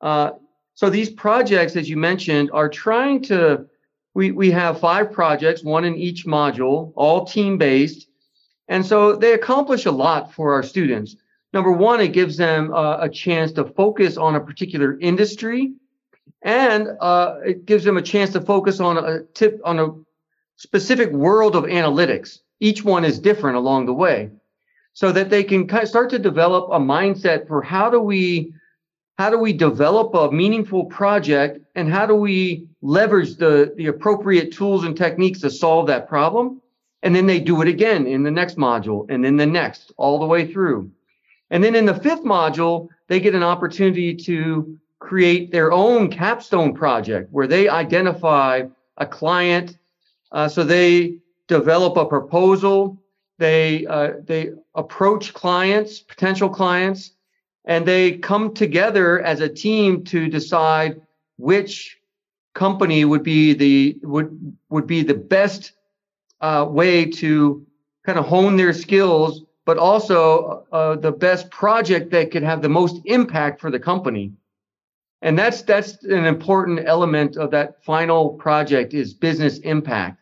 uh, 0.00 0.30
so 0.74 0.88
these 0.88 1.10
projects, 1.10 1.76
as 1.76 1.88
you 1.88 1.96
mentioned, 1.96 2.50
are 2.52 2.68
trying 2.68 3.20
to. 3.24 3.66
We 4.14 4.32
we 4.32 4.50
have 4.50 4.80
five 4.80 5.12
projects, 5.12 5.62
one 5.62 5.84
in 5.84 5.96
each 5.96 6.26
module, 6.26 6.92
all 6.96 7.24
team 7.24 7.58
based, 7.58 8.08
and 8.68 8.84
so 8.84 9.16
they 9.16 9.34
accomplish 9.34 9.86
a 9.86 9.90
lot 9.90 10.32
for 10.32 10.52
our 10.52 10.62
students. 10.62 11.16
Number 11.52 11.72
one, 11.72 12.00
it 12.00 12.12
gives 12.12 12.36
them 12.36 12.72
uh, 12.72 12.98
a 13.00 13.08
chance 13.08 13.52
to 13.52 13.64
focus 13.64 14.16
on 14.16 14.36
a 14.36 14.40
particular 14.40 14.98
industry, 15.00 15.72
and 16.42 16.88
uh, 17.00 17.36
it 17.44 17.66
gives 17.66 17.84
them 17.84 17.96
a 17.96 18.02
chance 18.02 18.32
to 18.32 18.40
focus 18.40 18.80
on 18.80 18.98
a 18.98 19.22
tip 19.34 19.60
on 19.64 19.78
a 19.78 19.88
specific 20.56 21.10
world 21.10 21.56
of 21.56 21.64
analytics. 21.64 22.38
Each 22.60 22.84
one 22.84 23.04
is 23.04 23.18
different 23.18 23.56
along 23.56 23.86
the 23.86 23.94
way 23.94 24.30
so 24.92 25.12
that 25.12 25.30
they 25.30 25.44
can 25.44 25.66
kind 25.66 25.82
of 25.82 25.88
start 25.88 26.10
to 26.10 26.18
develop 26.18 26.70
a 26.70 26.78
mindset 26.78 27.46
for 27.46 27.62
how 27.62 27.90
do 27.90 28.00
we 28.00 28.52
how 29.18 29.30
do 29.30 29.38
we 29.38 29.52
develop 29.52 30.14
a 30.14 30.32
meaningful 30.32 30.86
project 30.86 31.58
and 31.74 31.92
how 31.92 32.06
do 32.06 32.14
we 32.14 32.66
leverage 32.82 33.36
the 33.36 33.72
the 33.76 33.86
appropriate 33.86 34.52
tools 34.52 34.84
and 34.84 34.96
techniques 34.96 35.40
to 35.40 35.50
solve 35.50 35.86
that 35.86 36.08
problem 36.08 36.60
and 37.02 37.14
then 37.14 37.26
they 37.26 37.40
do 37.40 37.62
it 37.62 37.68
again 37.68 38.06
in 38.06 38.22
the 38.22 38.30
next 38.30 38.56
module 38.56 39.06
and 39.10 39.24
then 39.24 39.36
the 39.36 39.46
next 39.46 39.92
all 39.96 40.18
the 40.18 40.26
way 40.26 40.50
through. 40.50 40.90
And 41.50 41.64
then 41.64 41.74
in 41.74 41.86
the 41.86 41.94
fifth 41.94 42.24
module 42.24 42.88
they 43.08 43.20
get 43.20 43.34
an 43.34 43.42
opportunity 43.42 44.14
to 44.14 44.78
create 44.98 45.50
their 45.50 45.72
own 45.72 46.10
capstone 46.10 46.74
project 46.74 47.32
where 47.32 47.46
they 47.46 47.68
identify 47.68 48.62
a 48.98 49.06
client 49.06 49.78
uh, 50.32 50.46
so 50.46 50.62
they 50.62 51.18
develop 51.48 51.96
a 51.96 52.04
proposal 52.04 53.00
they 53.40 53.86
uh, 53.86 54.12
they 54.24 54.52
approach 54.74 55.32
clients, 55.32 55.98
potential 55.98 56.50
clients, 56.50 57.12
and 57.64 57.86
they 57.86 58.18
come 58.18 58.52
together 58.52 59.20
as 59.22 59.40
a 59.40 59.48
team 59.48 60.04
to 60.04 60.28
decide 60.28 61.00
which 61.38 61.99
company 62.60 63.06
would 63.06 63.22
be 63.22 63.54
the 63.54 63.98
would 64.02 64.30
would 64.68 64.86
be 64.86 65.02
the 65.02 65.20
best 65.36 65.72
uh, 66.42 66.66
way 66.68 67.06
to 67.06 67.66
kind 68.04 68.18
of 68.18 68.26
hone 68.26 68.54
their 68.56 68.74
skills, 68.74 69.42
but 69.64 69.78
also 69.78 70.66
uh, 70.70 70.94
the 70.96 71.10
best 71.26 71.50
project 71.50 72.10
that 72.10 72.30
could 72.30 72.42
have 72.42 72.60
the 72.60 72.68
most 72.80 72.96
impact 73.06 73.62
for 73.62 73.70
the 73.70 73.82
company. 73.90 74.26
And 75.22 75.38
that's 75.38 75.62
that's 75.62 76.04
an 76.04 76.26
important 76.26 76.80
element 76.84 77.38
of 77.38 77.50
that 77.50 77.82
final 77.82 78.22
project 78.46 78.92
is 78.92 79.14
business 79.14 79.58
impact. 79.74 80.18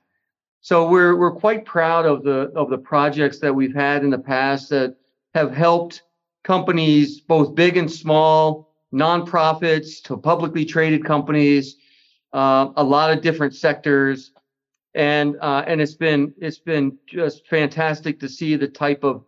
So 0.60 0.88
we're 0.88 1.16
we're 1.20 1.38
quite 1.44 1.64
proud 1.64 2.06
of 2.06 2.22
the 2.22 2.40
of 2.54 2.70
the 2.70 2.82
projects 2.92 3.38
that 3.40 3.52
we've 3.58 3.78
had 3.86 4.04
in 4.04 4.10
the 4.10 4.24
past 4.34 4.70
that 4.70 4.94
have 5.34 5.50
helped 5.66 6.02
companies, 6.44 7.20
both 7.20 7.56
big 7.56 7.76
and 7.76 7.90
small, 7.90 8.42
nonprofits 8.92 9.90
to 10.04 10.16
publicly 10.16 10.64
traded 10.64 11.04
companies, 11.04 11.76
uh, 12.32 12.70
a 12.76 12.84
lot 12.84 13.10
of 13.10 13.22
different 13.22 13.54
sectors, 13.54 14.32
and 14.94 15.36
uh, 15.40 15.64
and 15.66 15.80
it's 15.80 15.94
been 15.94 16.34
it's 16.38 16.58
been 16.58 16.98
just 17.06 17.46
fantastic 17.46 18.20
to 18.20 18.28
see 18.28 18.56
the 18.56 18.68
type 18.68 19.04
of 19.04 19.24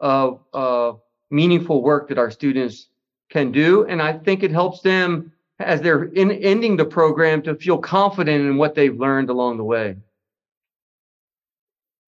of 0.00 0.40
uh, 0.52 0.92
meaningful 1.30 1.82
work 1.82 2.08
that 2.08 2.18
our 2.18 2.30
students 2.30 2.88
can 3.30 3.52
do, 3.52 3.84
and 3.86 4.02
I 4.02 4.12
think 4.12 4.42
it 4.42 4.50
helps 4.50 4.80
them 4.80 5.32
as 5.58 5.80
they're 5.80 6.04
in 6.04 6.32
ending 6.32 6.76
the 6.76 6.84
program 6.84 7.42
to 7.42 7.54
feel 7.54 7.78
confident 7.78 8.44
in 8.44 8.56
what 8.56 8.74
they've 8.74 8.98
learned 8.98 9.30
along 9.30 9.56
the 9.56 9.64
way. 9.64 9.96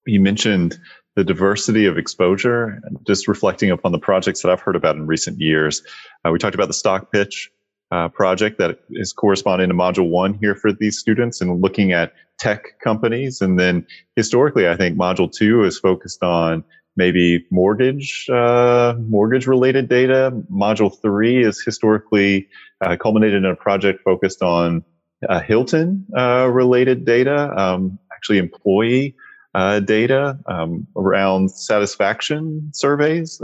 You 0.05 0.21
mentioned 0.21 0.79
the 1.17 1.25
diversity 1.25 1.87
of 1.87 1.97
exposure, 1.97 2.81
just 3.07 3.27
reflecting 3.27 3.71
upon 3.71 3.93
the 3.93 3.99
projects 3.99 4.43
that 4.43 4.51
I've 4.51 4.61
heard 4.61 4.77
about 4.77 4.97
in 4.97 5.07
recent 5.07 5.41
years. 5.41 5.83
Uh, 6.25 6.31
we 6.31 6.39
talked 6.39 6.55
about 6.55 6.69
the 6.69 6.75
stock 6.75 7.11
pitch 7.11 7.51
uh, 7.91 8.09
project 8.09 8.59
that 8.59 8.81
is 8.91 9.13
corresponding 9.13 9.69
to 9.69 9.75
module 9.75 10.09
one 10.09 10.35
here 10.35 10.55
for 10.55 10.73
these 10.73 10.99
students 10.99 11.41
and 11.41 11.61
looking 11.61 11.93
at 11.93 12.13
tech 12.39 12.79
companies. 12.83 13.41
And 13.41 13.59
then 13.59 13.87
historically, 14.17 14.69
I 14.69 14.77
think 14.77 14.99
module 14.99 15.31
two 15.31 15.65
is 15.65 15.79
focused 15.79 16.23
on 16.23 16.65
maybe 16.97 17.47
mortgage, 17.51 18.29
uh, 18.31 18.95
mortgage 19.09 19.47
related 19.47 19.89
data. 19.89 20.33
Module 20.51 21.01
three 21.01 21.45
is 21.45 21.63
historically 21.63 22.49
uh, 22.81 22.97
culminated 22.97 23.37
in 23.37 23.45
a 23.45 23.55
project 23.55 24.03
focused 24.03 24.43
on 24.43 24.85
uh, 25.29 25.41
Hilton 25.41 26.07
uh, 26.17 26.49
related 26.51 27.05
data, 27.05 27.51
um, 27.59 27.99
actually 28.13 28.39
employee 28.39 29.15
uh, 29.55 29.81
data 29.81 30.39
um, 30.47 30.87
around 30.97 31.51
satisfaction 31.51 32.71
surveys, 32.75 33.41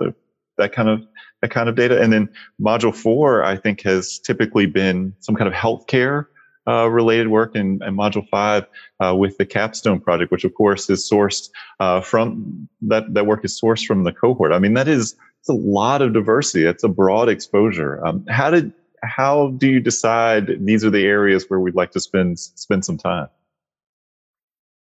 that 0.58 0.72
kind 0.72 0.88
of 0.88 1.00
that 1.42 1.50
kind 1.50 1.68
of 1.68 1.74
data. 1.74 2.00
And 2.00 2.12
then 2.12 2.28
module 2.60 2.94
four, 2.94 3.44
I 3.44 3.56
think, 3.56 3.82
has 3.82 4.18
typically 4.18 4.66
been 4.66 5.14
some 5.20 5.34
kind 5.34 5.48
of 5.48 5.54
healthcare 5.54 6.26
uh, 6.66 6.88
related 6.88 7.28
work, 7.28 7.56
and, 7.56 7.82
and 7.82 7.98
module 7.98 8.26
five 8.28 8.64
uh, 9.00 9.14
with 9.14 9.36
the 9.36 9.44
capstone 9.44 10.00
project, 10.00 10.30
which 10.30 10.44
of 10.44 10.54
course 10.54 10.88
is 10.88 11.08
sourced 11.08 11.50
uh, 11.80 12.00
from 12.00 12.68
that 12.80 13.12
that 13.14 13.26
work 13.26 13.44
is 13.44 13.60
sourced 13.60 13.84
from 13.84 14.04
the 14.04 14.12
cohort. 14.12 14.52
I 14.52 14.60
mean, 14.60 14.74
that 14.74 14.88
is 14.88 15.16
it's 15.40 15.48
a 15.48 15.54
lot 15.54 16.02
of 16.02 16.12
diversity. 16.12 16.64
It's 16.64 16.84
a 16.84 16.88
broad 16.88 17.28
exposure. 17.28 18.04
Um, 18.06 18.24
how 18.28 18.50
did 18.50 18.72
how 19.02 19.48
do 19.58 19.66
you 19.66 19.80
decide 19.80 20.64
these 20.64 20.84
are 20.84 20.90
the 20.90 21.04
areas 21.04 21.46
where 21.48 21.58
we'd 21.58 21.74
like 21.74 21.90
to 21.92 22.00
spend 22.00 22.38
spend 22.38 22.84
some 22.84 22.96
time? 22.96 23.28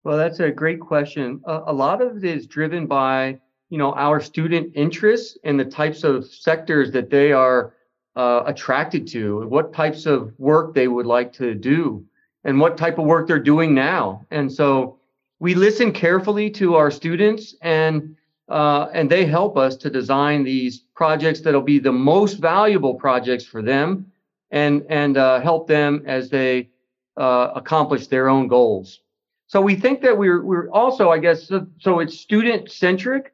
Well, 0.05 0.19
that's 0.19 0.41
a 0.41 0.51
great 0.51 0.81
question. 0.81 1.41
A 1.47 1.73
lot 1.73 2.01
of 2.01 2.19
it 2.19 2.25
is 2.25 2.47
driven 2.47 2.87
by, 2.87 3.41
you 3.71 3.79
know, 3.79 3.93
our 3.95 4.21
student 4.21 4.73
interests 4.75 5.39
and 5.45 5.59
the 5.59 5.65
types 5.65 6.05
of 6.05 6.27
sectors 6.27 6.91
that 6.91 7.09
they 7.09 7.33
are 7.33 7.75
uh, 8.17 8.43
attracted 8.45 9.07
to, 9.07 9.47
what 9.49 9.73
types 9.73 10.05
of 10.07 10.39
work 10.39 10.75
they 10.75 10.89
would 10.89 11.07
like 11.07 11.33
to 11.33 11.55
do, 11.55 12.05
and 12.45 12.61
what 12.61 12.77
type 12.77 12.99
of 12.99 13.07
work 13.07 13.27
they're 13.29 13.39
doing 13.39 13.75
now. 13.75 14.27
And 14.31 14.53
so 14.53 14.99
we 15.39 15.55
listen 15.55 15.93
carefully 15.93 16.51
to 16.51 16.75
our 16.75 16.91
students, 16.91 17.55
and 17.63 18.17
uh, 18.49 18.89
and 18.93 19.09
they 19.09 19.25
help 19.25 19.57
us 19.57 19.77
to 19.77 19.89
design 19.89 20.43
these 20.43 20.79
projects 20.97 21.41
that'll 21.41 21.63
be 21.63 21.79
the 21.79 21.93
most 21.93 22.35
valuable 22.39 22.95
projects 22.95 23.45
for 23.45 23.63
them, 23.63 24.11
and 24.51 24.85
and 24.89 25.17
uh, 25.17 25.41
help 25.41 25.69
them 25.69 26.03
as 26.07 26.29
they 26.29 26.69
uh, 27.17 27.53
accomplish 27.55 28.09
their 28.09 28.29
own 28.29 28.49
goals. 28.49 29.01
So 29.47 29.61
we 29.61 29.77
think 29.77 30.01
that 30.03 30.19
we're 30.19 30.43
we're 30.45 30.69
also, 30.71 31.11
I 31.11 31.19
guess, 31.19 31.47
so, 31.47 31.67
so 31.79 32.01
it's 32.01 32.19
student 32.19 32.71
centric, 32.71 33.33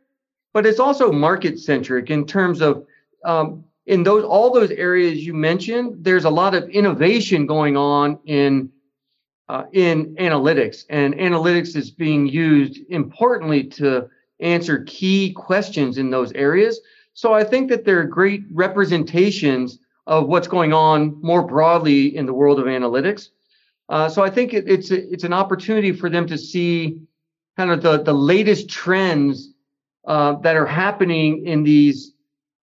but 0.57 0.65
it's 0.65 0.81
also 0.81 1.13
market 1.13 1.59
centric 1.59 2.09
in 2.09 2.27
terms 2.27 2.63
of 2.63 2.87
um, 3.27 3.63
in 3.85 4.03
those 4.03 4.25
all 4.25 4.51
those 4.51 4.71
areas 4.71 5.23
you 5.23 5.35
mentioned. 5.35 6.03
There's 6.03 6.25
a 6.25 6.31
lot 6.31 6.55
of 6.55 6.67
innovation 6.71 7.45
going 7.45 7.77
on 7.77 8.19
in 8.25 8.71
uh, 9.51 9.65
in 9.75 10.15
analytics, 10.15 10.87
and 10.89 11.13
analytics 11.17 11.77
is 11.77 11.91
being 11.91 12.27
used 12.27 12.79
importantly 12.89 13.65
to 13.65 14.09
answer 14.41 14.83
key 14.85 15.35
questions 15.35 15.99
in 15.99 16.09
those 16.09 16.33
areas. 16.33 16.81
So 17.13 17.35
I 17.35 17.45
think 17.45 17.69
that 17.69 17.85
they're 17.85 18.05
great 18.05 18.45
representations 18.51 19.79
of 20.07 20.27
what's 20.27 20.49
going 20.49 20.73
on 20.73 21.21
more 21.21 21.43
broadly 21.47 22.17
in 22.17 22.25
the 22.25 22.33
world 22.33 22.59
of 22.59 22.65
analytics. 22.65 23.29
Uh, 23.91 24.09
so 24.09 24.25
I 24.25 24.31
think 24.31 24.55
it, 24.55 24.67
it's 24.67 24.91
it's 24.91 25.25
an 25.25 25.35
opportunity 25.35 25.93
for 25.93 26.09
them 26.09 26.27
to 26.29 26.39
see 26.39 26.99
kind 27.59 27.71
of 27.71 27.83
the 27.83 28.03
the 28.03 28.15
latest 28.15 28.71
trends 28.71 29.53
uh, 30.07 30.35
that 30.37 30.57
are 30.57 30.67
happening 30.67 31.47
in 31.47 31.63
these 31.63 32.13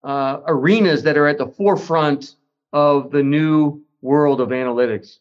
uh, 0.04 0.40
arenas 0.46 1.02
that 1.02 1.16
are 1.16 1.26
at 1.26 1.38
the 1.38 1.46
forefront 1.46 2.36
of 2.72 3.10
the 3.10 3.22
new 3.22 3.82
world 4.02 4.40
of 4.40 4.50
analytics. 4.50 5.18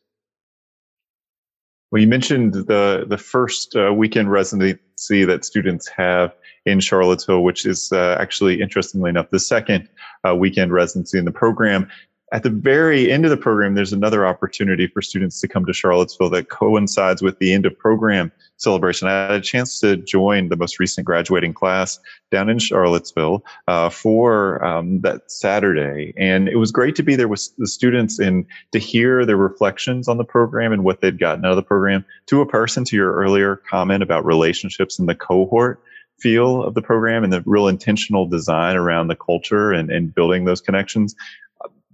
Well, 1.92 2.02
you 2.02 2.08
mentioned 2.08 2.54
the 2.54 3.06
the 3.08 3.20
first 3.20 3.76
uh, 3.76 3.94
weekend 3.94 4.32
residency 4.32 5.26
that 5.26 5.46
students 5.46 5.88
have 5.90 6.34
in 6.66 6.80
Charlottesville, 6.80 7.44
which 7.44 7.66
is 7.66 7.92
uh, 7.92 8.18
actually 8.20 8.62
interestingly 8.62 9.10
enough 9.10 9.30
the 9.30 9.40
second 9.40 9.88
uh, 10.28 10.36
weekend 10.36 10.72
residency 10.72 11.20
in 11.20 11.26
the 11.26 11.32
program 11.32 11.88
at 12.34 12.42
the 12.42 12.50
very 12.50 13.12
end 13.12 13.26
of 13.26 13.30
the 13.30 13.38
program, 13.38 13.76
there's 13.76 13.94
another 13.94 14.26
opportunity 14.26 14.88
for 14.88 15.04
students 15.04 15.40
to 15.40 15.48
come 15.48 15.68
to 15.68 15.72
Charlottesville 15.72 16.32
that 16.32 16.50
coincides 16.50 17.22
with 17.22 17.38
the 17.38 17.54
end 17.54 17.68
of 17.68 17.78
program 17.78 18.32
celebration. 18.58 19.08
I 19.08 19.12
had 19.12 19.32
a 19.32 19.42
chance 19.42 19.80
to 19.82 19.98
join 19.98 20.50
the 20.50 20.56
most 20.56 20.80
recent 20.80 21.06
graduating 21.06 21.54
class 21.54 22.00
down 22.32 22.50
in 22.50 22.58
Charlottesville 22.58 23.46
uh, 23.68 23.90
for 23.90 24.66
um, 24.66 25.02
that 25.02 25.30
Saturday. 25.32 26.12
And 26.18 26.50
it 26.50 26.56
was 26.56 26.72
great 26.72 26.96
to 26.96 27.04
be 27.04 27.16
there 27.16 27.28
with 27.28 27.48
the 27.60 27.68
students 27.68 28.18
and 28.18 28.48
to 28.72 28.80
hear 28.80 29.28
their 29.28 29.38
reflections 29.38 30.08
on 30.08 30.18
the 30.18 30.26
program 30.26 30.74
and 30.74 30.84
what 30.84 31.02
they'd 31.02 31.20
gotten 31.20 31.46
out 31.46 31.52
of 31.52 31.58
the 31.58 31.62
program. 31.62 32.04
To 32.28 32.42
a 32.42 32.48
person, 32.48 32.84
to 32.86 32.96
your 32.96 33.14
earlier 33.14 33.58
comment 33.70 34.02
about 34.02 34.26
relationships 34.26 34.98
in 34.98 35.06
the 35.06 35.14
cohort 35.16 35.84
feel 36.20 36.64
of 36.64 36.74
the 36.74 36.82
program 36.82 37.24
and 37.24 37.34
the 37.34 37.44
real 37.46 37.68
intentional 37.68 38.26
design 38.26 38.78
around 38.78 39.08
the 39.08 39.16
culture 39.16 39.74
and, 39.74 39.92
and 39.92 40.16
building 40.16 40.46
those 40.46 40.62
connections 40.62 41.16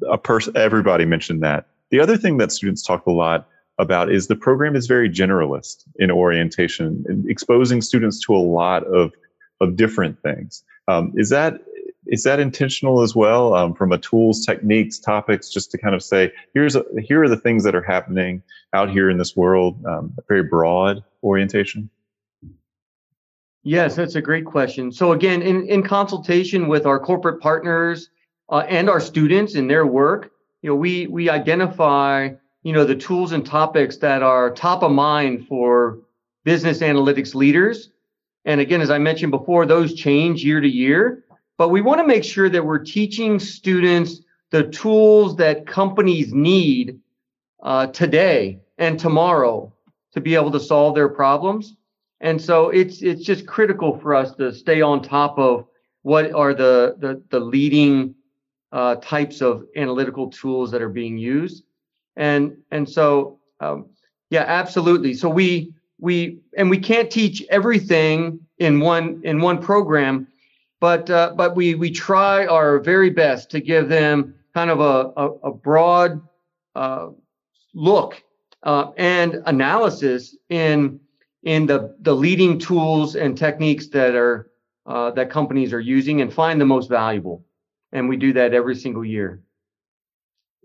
a 0.10 0.18
person 0.18 0.56
everybody 0.56 1.06
mentioned 1.06 1.44
that. 1.44 1.68
The 1.92 2.00
other 2.00 2.18
thing 2.18 2.38
that 2.38 2.52
students 2.52 2.84
talk 2.84 3.06
a 3.06 3.12
lot 3.12 3.48
about 3.80 4.12
is 4.12 4.28
the 4.28 4.36
program 4.36 4.76
is 4.76 4.88
very 4.88 5.10
generalist 5.10 5.86
in 5.98 6.12
orientation 6.12 7.26
exposing 7.28 7.82
students 7.82 8.20
to 8.26 8.36
a 8.36 8.38
lot 8.38 8.84
of 8.84 9.14
of 9.62 9.76
different 9.76 10.22
things. 10.22 10.64
Um, 10.88 11.14
is 11.16 11.30
that 11.30 11.62
is 12.06 12.24
that 12.24 12.40
intentional 12.40 13.02
as 13.02 13.16
well 13.16 13.54
um, 13.54 13.74
from 13.74 13.92
a 13.92 13.98
tools 13.98 14.46
techniques 14.46 15.00
topics 15.00 15.50
just 15.50 15.72
to 15.72 15.78
kind 15.78 15.96
of 15.96 16.04
say 16.04 16.32
here's 16.54 16.76
a, 16.76 16.84
here 17.00 17.24
are 17.24 17.30
the 17.30 17.38
things 17.38 17.64
that 17.64 17.76
are 17.76 17.84
happening 17.84 18.42
out 18.74 18.90
here 18.90 19.10
in 19.10 19.18
this 19.18 19.36
world 19.36 19.84
um, 19.86 20.14
very 20.28 20.44
broad 20.44 21.04
orientation? 21.24 21.90
Yes 23.64 23.96
that's 23.96 24.16
a 24.16 24.22
great 24.22 24.46
question. 24.46 24.92
So 24.92 25.12
again 25.12 25.42
in, 25.42 25.68
in 25.68 25.84
consultation 25.84 26.68
with 26.68 26.86
our 26.86 27.00
corporate 27.00 27.42
partners 27.42 28.10
uh, 28.50 28.66
and 28.68 28.90
our 28.90 29.00
students 29.00 29.56
in 29.56 29.68
their 29.68 29.86
work, 29.86 30.32
you 30.62 30.70
know, 30.70 30.76
we 30.76 31.08
we 31.08 31.30
identify 31.30 32.30
you 32.64 32.74
know 32.74 32.84
the 32.84 32.96
tools 32.96 33.32
and 33.32 33.46
topics 33.46 33.98
that 33.98 34.22
are 34.22 34.52
top 34.52 34.84
of 34.84 34.92
mind 34.92 35.48
for 35.48 36.00
business 36.44 36.80
analytics 36.80 37.34
leaders. 37.36 37.92
And 38.46 38.62
again, 38.62 38.82
as 38.82 38.90
I 38.90 38.98
mentioned 38.98 39.32
before, 39.32 39.66
those 39.66 39.94
change 39.94 40.44
year 40.44 40.62
to 40.62 40.68
year. 40.68 41.24
But 41.58 41.70
we 41.70 41.82
want 41.82 42.00
to 42.00 42.08
make 42.08 42.24
sure 42.24 42.50
that 42.50 42.66
we're 42.66 42.80
teaching 42.80 43.38
students 43.38 44.22
the 44.50 44.64
tools 44.70 45.36
that 45.36 45.68
companies 45.68 46.34
need 46.34 47.00
uh, 47.62 47.88
today 47.88 48.60
and 48.78 48.98
tomorrow 48.98 49.72
to 50.14 50.22
be 50.22 50.36
able 50.36 50.52
to 50.52 50.60
solve 50.60 50.96
their 50.96 51.10
problems. 51.10 51.76
And 52.22 52.42
so 52.42 52.70
it's 52.70 53.02
it's 53.02 53.24
just 53.24 53.46
critical 53.46 53.98
for 54.00 54.16
us 54.16 54.36
to 54.36 54.54
stay 54.54 54.82
on 54.82 55.02
top 55.02 55.38
of 55.38 55.66
what 56.02 56.32
are 56.34 56.54
the 56.54 56.96
the, 57.00 57.22
the 57.30 57.40
leading 57.40 58.16
uh, 58.72 58.96
types 58.96 59.42
of 59.42 59.66
analytical 59.76 60.30
tools 60.30 60.72
that 60.72 60.82
are 60.82 60.90
being 60.90 61.18
used. 61.18 61.64
And 62.16 62.58
and 62.72 62.88
so 62.88 63.40
um, 63.60 63.90
yeah, 64.30 64.46
absolutely. 64.48 65.14
So 65.14 65.30
we 65.30 65.74
we 66.00 66.40
and 66.58 66.70
we 66.70 66.78
can't 66.78 67.10
teach 67.10 67.44
everything 67.50 68.40
in 68.60 68.80
one 68.80 69.22
in 69.24 69.42
one 69.42 69.62
program, 69.62 70.28
but 70.80 71.10
uh, 71.10 71.34
but 71.36 71.56
we 71.56 71.76
we 71.76 71.92
try 71.92 72.46
our 72.46 72.80
very 72.80 73.10
best 73.10 73.50
to 73.52 73.60
give 73.60 73.90
them 73.90 74.36
kind 74.54 74.70
of 74.70 74.80
a 74.80 75.14
a, 75.18 75.50
a 75.50 75.54
broad 75.54 76.22
uh, 76.76 77.10
look 77.74 78.22
uh, 78.64 78.92
and 78.98 79.42
analysis 79.46 80.36
in 80.50 81.00
in 81.44 81.66
the 81.66 81.96
the 82.02 82.16
leading 82.16 82.60
tools 82.60 83.16
and 83.16 83.38
techniques 83.38 83.88
that 83.88 84.16
are 84.16 84.52
uh, 84.86 85.12
that 85.12 85.30
companies 85.30 85.74
are 85.74 85.80
using 85.80 86.22
and 86.22 86.34
find 86.34 86.60
the 86.60 86.66
most 86.66 86.90
valuable 86.90 87.44
and 87.92 88.10
we 88.10 88.18
do 88.18 88.34
that 88.34 88.54
every 88.54 88.76
single 88.76 89.06
year. 89.06 89.42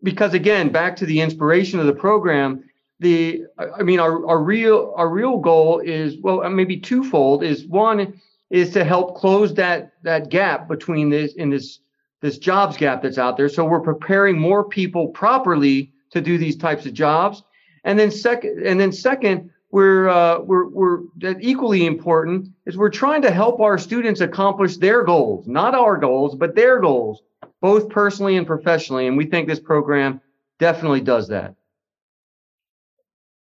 Because 0.03 0.35
again, 0.35 0.71
back 0.71 0.97
to 0.97 1.07
the 1.07 1.21
inspiration 1.21 1.81
of 1.81 1.87
the 1.87 1.95
program, 1.95 2.65
the 3.01 3.45
I 3.59 3.83
mean 3.83 4.01
our, 4.01 4.27
our 4.27 4.43
real 4.43 4.95
our 4.97 5.09
real 5.09 5.39
goal 5.39 5.81
is 5.81 6.17
well 6.21 6.43
uh, 6.43 6.51
maybe 6.51 6.79
twofold 6.79 7.43
is 7.43 7.67
one 7.67 8.21
is 8.51 8.71
to 8.73 8.85
help 8.85 9.17
close 9.17 9.53
that 9.55 9.95
that 10.03 10.29
gap 10.29 10.69
between 10.69 11.11
this 11.11 11.35
in 11.35 11.51
this 11.51 11.81
this 12.21 12.39
jobs 12.39 12.77
gap 12.77 13.03
that's 13.03 13.19
out 13.19 13.37
there. 13.37 13.49
So 13.49 13.65
we're 13.65 13.81
preparing 13.81 14.39
more 14.39 14.65
people 14.67 15.09
properly 15.09 15.93
to 16.11 16.21
do 16.21 16.39
these 16.39 16.57
types 16.57 16.87
of 16.87 16.95
jobs. 16.95 17.43
And 17.85 17.99
then 17.99 18.11
second 18.11 18.67
and 18.67 18.79
then 18.81 18.93
second, 18.93 19.51
we're, 19.75 20.09
uh, 20.09 20.39
we're, 20.39 20.69
we're 20.69 21.01
equally 21.41 21.85
important 21.85 22.49
is 22.65 22.77
we're 22.77 22.91
trying 22.91 23.23
to 23.23 23.33
help 23.33 23.61
our 23.61 23.77
students 23.77 24.21
accomplish 24.21 24.77
their 24.77 25.03
goals, 25.03 25.49
not 25.49 25.75
our 25.75 25.97
goals, 25.97 26.37
but 26.37 26.55
their 26.55 26.79
goals, 26.79 27.23
both 27.61 27.89
personally 27.89 28.37
and 28.37 28.47
professionally. 28.47 29.09
And 29.09 29.17
we 29.17 29.27
think 29.27 29.49
this 29.49 29.59
program 29.59 30.21
definitely 30.61 31.01
does 31.01 31.27
that. 31.27 31.57
I 31.57 31.57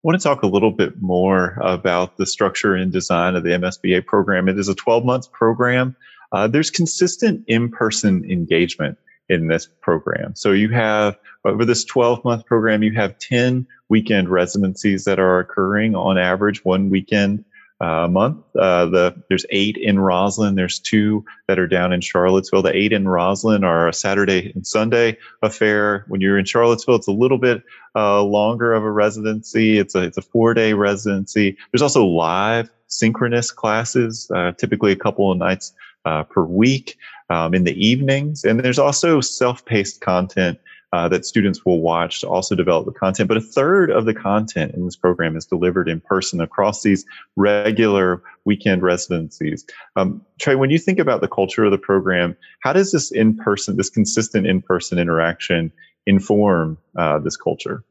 want 0.01 0.17
to 0.17 0.23
talk 0.23 0.43
a 0.43 0.47
little 0.47 0.71
bit 0.71 1.01
more 1.01 1.57
about 1.62 2.15
the 2.15 2.25
structure 2.25 2.73
and 2.73 2.89
design 2.89 3.36
of 3.36 3.43
the 3.43 3.49
MSBA 3.49 4.05
program. 4.05 4.47
It 4.47 4.57
is 4.57 4.69
a 4.69 4.75
12 4.75 5.03
month 5.03 5.29
program. 5.33 5.93
Uh, 6.31 6.47
there's 6.47 6.71
consistent 6.71 7.43
in 7.47 7.69
person 7.69 8.23
engagement 8.31 8.97
in 9.29 9.47
this 9.47 9.67
program. 9.81 10.36
So 10.36 10.51
you 10.51 10.69
have 10.69 11.17
over 11.45 11.65
this 11.65 11.83
12 11.83 12.23
month 12.23 12.45
program, 12.45 12.83
you 12.83 12.93
have 12.93 13.17
10 13.19 13.67
weekend 13.89 14.29
residencies 14.29 15.05
that 15.05 15.19
are 15.19 15.39
occurring 15.39 15.95
on 15.95 16.17
average 16.17 16.63
one 16.63 16.89
weekend 16.89 17.45
uh, 17.81 18.05
a 18.05 18.07
month. 18.07 18.38
Uh, 18.55 18.86
the, 18.86 19.23
there's 19.27 19.45
eight 19.49 19.77
in 19.77 19.97
Rosslyn. 19.97 20.55
There's 20.55 20.79
two 20.79 21.25
that 21.47 21.59
are 21.59 21.67
down 21.67 21.91
in 21.91 22.01
Charlottesville. 22.01 22.62
The 22.62 22.75
eight 22.75 22.93
in 22.93 23.03
Rosslyn 23.05 23.63
are 23.63 23.89
a 23.89 23.93
Saturday 23.93 24.51
and 24.53 24.65
Sunday 24.65 25.17
affair. 25.41 26.05
When 26.07 26.21
you're 26.21 26.38
in 26.38 26.45
Charlottesville, 26.45 26.95
it's 26.95 27.07
a 27.07 27.12
little 27.12 27.38
bit 27.38 27.63
uh, 27.95 28.23
longer 28.23 28.73
of 28.73 28.83
a 28.83 28.91
residency. 28.91 29.77
It's 29.79 29.95
a 29.95 30.03
it's 30.03 30.17
a 30.17 30.21
four 30.21 30.53
day 30.53 30.73
residency. 30.73 31.57
There's 31.71 31.81
also 31.81 32.05
live 32.05 32.69
synchronous 32.88 33.51
classes, 33.51 34.29
uh, 34.33 34.53
typically 34.53 34.91
a 34.91 34.97
couple 34.97 35.31
of 35.31 35.38
nights 35.38 35.73
uh, 36.05 36.23
per 36.23 36.43
week 36.43 36.97
um, 37.29 37.53
in 37.53 37.63
the 37.63 37.73
evenings. 37.86 38.43
And 38.43 38.59
there's 38.59 38.79
also 38.79 39.21
self 39.21 39.65
paced 39.65 40.01
content. 40.01 40.59
Uh, 40.93 41.07
that 41.07 41.25
students 41.25 41.65
will 41.65 41.81
watch 41.81 42.21
to 42.21 42.29
also 42.29 42.53
develop 42.53 42.86
the 42.86 42.91
content. 42.91 43.27
But 43.27 43.38
a 43.38 43.41
third 43.41 43.89
of 43.89 44.05
the 44.05 44.13
content 44.13 44.75
in 44.75 44.86
this 44.86 44.95
program 44.95 45.36
is 45.36 45.43
delivered 45.43 45.89
in 45.89 45.99
person 45.99 46.39
across 46.39 46.83
these 46.83 47.03
regular 47.36 48.21
weekend 48.45 48.83
residencies. 48.83 49.65
Um, 49.95 50.23
Trey, 50.39 50.53
when 50.53 50.69
you 50.69 50.77
think 50.77 50.99
about 50.99 51.21
the 51.21 51.27
culture 51.27 51.63
of 51.63 51.71
the 51.71 51.79
program, 51.79 52.38
how 52.59 52.73
does 52.73 52.91
this 52.91 53.12
in 53.12 53.36
person, 53.36 53.75
this 53.75 53.89
consistent 53.89 54.45
in 54.45 54.62
person 54.62 54.99
interaction 54.99 55.71
inform 56.05 56.77
uh, 56.95 57.17
this 57.17 57.38
culture? 57.38 57.83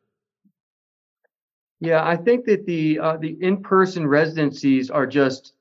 Yeah, 1.80 2.06
I 2.06 2.16
think 2.16 2.44
that 2.44 2.66
the 2.66 3.00
uh, 3.00 3.16
the 3.16 3.36
in 3.40 3.64
person 3.64 4.06
residencies 4.06 4.90
are 4.90 5.08
just 5.08 5.54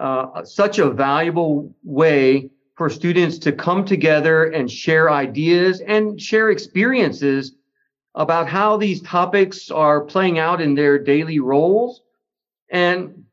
uh, 0.00 0.42
such 0.42 0.80
a 0.80 0.90
valuable 0.90 1.72
way 1.84 2.50
for 2.78 2.88
students 2.88 3.38
to 3.38 3.50
come 3.50 3.84
together 3.84 4.44
and 4.44 4.70
share 4.70 5.10
ideas 5.10 5.80
and 5.80 6.22
share 6.22 6.50
experiences 6.50 7.56
about 8.14 8.48
how 8.48 8.76
these 8.76 9.02
topics 9.02 9.68
are 9.68 10.00
playing 10.00 10.38
out 10.38 10.60
in 10.60 10.76
their 10.76 10.96
daily 10.96 11.40
roles 11.40 12.02
and 12.70 13.24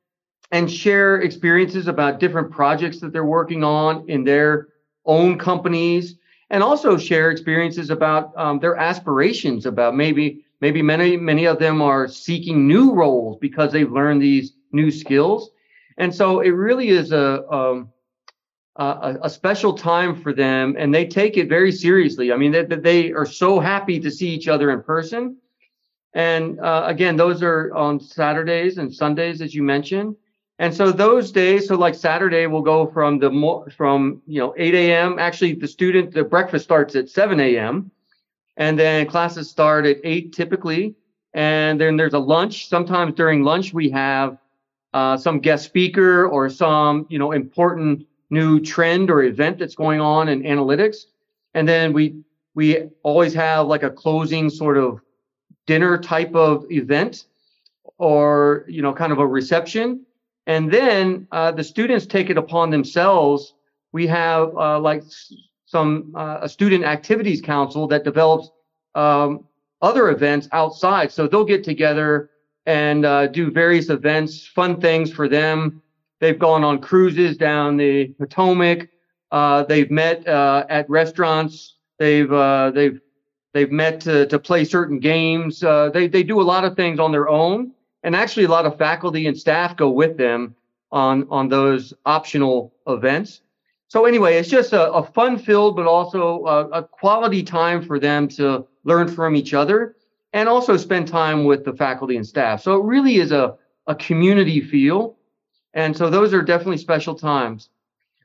and 0.52 0.72
share 0.72 1.22
experiences 1.22 1.88
about 1.88 2.20
different 2.20 2.50
projects 2.50 3.00
that 3.00 3.14
they're 3.14 3.24
working 3.24 3.64
on 3.64 4.10
in 4.10 4.24
their 4.24 4.70
own 5.06 5.38
companies 5.38 6.16
and 6.50 6.64
also 6.64 6.98
share 6.98 7.30
experiences 7.30 7.92
about 7.92 8.36
um, 8.38 8.58
their 8.60 8.76
aspirations 8.78 9.68
about 9.68 9.96
maybe 9.96 10.44
maybe 10.60 10.82
many 10.82 11.18
many 11.18 11.46
of 11.46 11.60
them 11.60 11.84
are 11.84 12.08
seeking 12.08 12.68
new 12.68 12.94
roles 12.94 13.38
because 13.40 13.72
they've 13.72 13.92
learned 13.92 14.24
these 14.24 14.54
new 14.72 14.90
skills. 14.90 15.52
And 16.00 16.14
so 16.14 16.40
it 16.40 16.50
really 16.50 16.90
is 16.90 17.12
a, 17.12 17.48
um, 17.50 17.92
a, 18.76 19.18
a 19.24 19.30
special 19.30 19.74
time 19.74 20.16
for 20.22 20.34
them, 20.34 20.76
and 20.78 20.94
they 20.94 21.06
take 21.06 21.38
it 21.38 21.48
very 21.48 21.72
seriously. 21.72 22.32
I 22.32 22.38
mean, 22.38 22.52
they, 22.52 22.64
they 22.64 23.12
are 23.14 23.26
so 23.26 23.60
happy 23.60 24.00
to 24.00 24.12
see 24.12 24.30
each 24.30 24.48
other 24.48 24.72
in 24.72 24.82
person. 24.84 25.38
And 26.14 26.60
uh, 26.60 26.84
again, 26.86 27.18
those 27.18 27.44
are 27.44 27.74
on 27.74 28.00
Saturdays 28.00 28.78
and 28.78 28.94
Sundays, 28.94 29.42
as 29.42 29.54
you 29.54 29.64
mentioned. 29.64 30.16
And 30.60 30.74
so 30.74 30.92
those 30.92 31.32
days, 31.32 31.68
so 31.68 31.76
like 31.76 31.96
Saturday, 31.96 32.48
will 32.48 32.62
go 32.62 32.88
from 32.88 33.20
the 33.20 33.30
mo- 33.30 33.66
from 33.76 34.22
you 34.26 34.40
know 34.40 34.54
8 34.58 34.74
a.m. 34.74 35.20
Actually, 35.20 35.54
the 35.54 35.68
student 35.68 36.14
the 36.14 36.24
breakfast 36.24 36.64
starts 36.64 36.96
at 36.96 37.10
7 37.10 37.40
a.m. 37.42 37.92
and 38.56 38.80
then 38.80 39.06
classes 39.08 39.50
start 39.50 39.86
at 39.86 39.98
8 40.06 40.32
typically. 40.32 40.96
And 41.34 41.80
then 41.80 41.98
there's 41.98 42.14
a 42.14 42.20
lunch. 42.20 42.70
Sometimes 42.70 43.14
during 43.16 43.44
lunch 43.44 43.74
we 43.74 43.90
have 43.90 44.38
uh, 44.94 45.18
some 45.18 45.40
guest 45.40 45.66
speaker 45.66 46.26
or 46.28 46.50
some 46.50 47.06
you 47.10 47.20
know 47.20 47.34
important 47.34 48.06
new 48.30 48.60
trend 48.60 49.10
or 49.10 49.24
event 49.24 49.60
that's 49.60 49.76
going 49.76 50.02
on 50.02 50.28
in 50.30 50.44
analytics 50.44 51.06
and 51.54 51.68
then 51.68 51.94
we 51.94 52.22
we 52.56 52.90
always 53.04 53.34
have 53.34 53.68
like 53.68 53.84
a 53.84 53.90
closing 53.90 54.50
sort 54.50 54.78
of 54.78 55.00
dinner 55.68 55.98
type 55.98 56.34
of 56.36 56.66
event 56.72 57.26
or 57.98 58.66
you 58.68 58.82
know 58.82 58.94
kind 58.94 59.12
of 59.12 59.20
a 59.20 59.28
reception 59.28 60.06
and 60.48 60.72
then 60.72 61.28
uh, 61.32 61.52
the 61.52 61.64
students 61.64 62.06
take 62.06 62.30
it 62.30 62.38
upon 62.38 62.70
themselves 62.70 63.54
we 63.92 64.08
have 64.08 64.56
uh, 64.58 64.80
like 64.80 65.04
some 65.66 66.14
uh, 66.16 66.40
a 66.42 66.50
student 66.50 66.84
activities 66.84 67.42
council 67.42 67.88
that 67.88 68.04
develops 68.04 68.50
um, 68.96 69.46
other 69.82 70.10
events 70.10 70.48
outside. 70.52 71.12
So 71.12 71.28
they'll 71.28 71.46
get 71.46 71.64
together 71.64 72.30
and 72.66 73.06
uh, 73.06 73.28
do 73.28 73.52
various 73.52 73.90
events, 73.90 74.46
fun 74.48 74.82
things 74.82 75.12
for 75.12 75.28
them. 75.28 75.82
They've 76.20 76.38
gone 76.38 76.64
on 76.64 76.80
cruises 76.80 77.38
down 77.38 77.78
the 77.78 78.08
Potomac. 78.20 78.90
Uh, 79.32 79.64
they've 79.64 79.92
met 79.92 80.28
uh, 80.28 80.66
at 80.70 80.90
restaurants. 80.90 81.78
They've 82.00 82.32
uh, 82.32 82.72
they've 82.72 83.00
they've 83.54 83.72
met 83.72 84.00
to, 84.02 84.26
to 84.28 84.40
play 84.40 84.66
certain 84.66 85.00
games. 85.00 85.64
Uh, 85.64 85.90
they 85.90 86.08
they 86.08 86.24
do 86.24 86.42
a 86.42 86.44
lot 86.44 86.64
of 86.64 86.76
things 86.76 87.00
on 87.00 87.12
their 87.12 87.28
own, 87.28 87.72
and 88.04 88.16
actually 88.16 88.46
a 88.46 88.50
lot 88.50 88.66
of 88.66 88.78
faculty 88.78 89.28
and 89.28 89.38
staff 89.38 89.76
go 89.76 89.90
with 89.90 90.18
them 90.18 90.56
on 90.92 91.28
on 91.30 91.50
those 91.50 91.94
optional 92.06 92.74
events. 92.88 93.42
So 93.88 94.06
anyway, 94.06 94.38
it's 94.38 94.50
just 94.50 94.74
a, 94.74 94.92
a 94.92 95.04
fun 95.04 95.38
filled, 95.38 95.76
but 95.76 95.86
also 95.86 96.46
a, 96.46 96.70
a 96.70 96.84
quality 96.84 97.44
time 97.44 97.84
for 97.84 98.00
them 98.00 98.28
to 98.30 98.66
learn 98.84 99.08
from 99.08 99.36
each 99.36 99.54
other 99.54 99.96
and 100.34 100.50
also 100.50 100.76
spend 100.76 101.08
time 101.08 101.46
with 101.46 101.64
the 101.64 101.74
faculty 101.74 102.18
and 102.18 102.26
staff. 102.28 102.62
So 102.62 102.80
it 102.80 102.84
really 102.84 103.16
is 103.16 103.32
a, 103.32 103.56
a 103.88 103.96
community 103.96 104.60
feel. 104.60 105.16
And 105.76 105.96
so 105.96 106.10
those 106.10 106.34
are 106.34 106.42
definitely 106.42 106.78
special 106.78 107.14
times. 107.16 107.70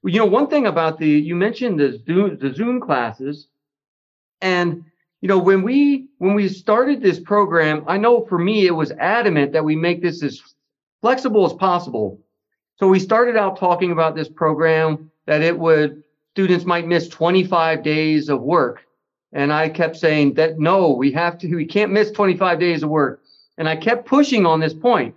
You 0.04 0.20
know, 0.20 0.26
one 0.26 0.46
thing 0.46 0.66
about 0.66 0.98
the, 0.98 1.08
you 1.08 1.34
mentioned 1.34 1.78
the 1.78 2.00
Zoom, 2.06 2.38
the 2.38 2.54
Zoom 2.54 2.80
classes. 2.80 3.48
And, 4.40 4.84
you 5.20 5.28
know, 5.28 5.38
when 5.38 5.62
we, 5.62 6.08
when 6.18 6.34
we 6.34 6.48
started 6.48 7.02
this 7.02 7.20
program, 7.20 7.84
I 7.86 7.98
know 7.98 8.24
for 8.24 8.38
me, 8.38 8.66
it 8.66 8.70
was 8.70 8.92
adamant 8.92 9.52
that 9.52 9.64
we 9.64 9.76
make 9.76 10.00
this 10.00 10.22
as 10.22 10.40
flexible 11.02 11.44
as 11.44 11.52
possible. 11.52 12.20
So 12.76 12.88
we 12.88 13.00
started 13.00 13.36
out 13.36 13.58
talking 13.58 13.90
about 13.90 14.14
this 14.14 14.28
program 14.28 15.10
that 15.26 15.42
it 15.42 15.58
would, 15.58 16.02
students 16.32 16.64
might 16.64 16.86
miss 16.86 17.08
25 17.08 17.82
days 17.82 18.28
of 18.30 18.40
work. 18.40 18.86
And 19.32 19.52
I 19.52 19.68
kept 19.68 19.96
saying 19.96 20.34
that 20.34 20.58
no, 20.58 20.92
we 20.92 21.12
have 21.12 21.36
to, 21.38 21.54
we 21.54 21.66
can't 21.66 21.92
miss 21.92 22.10
25 22.10 22.58
days 22.58 22.82
of 22.82 22.90
work. 22.90 23.22
And 23.58 23.68
I 23.68 23.76
kept 23.76 24.06
pushing 24.06 24.46
on 24.46 24.60
this 24.60 24.72
point. 24.72 25.14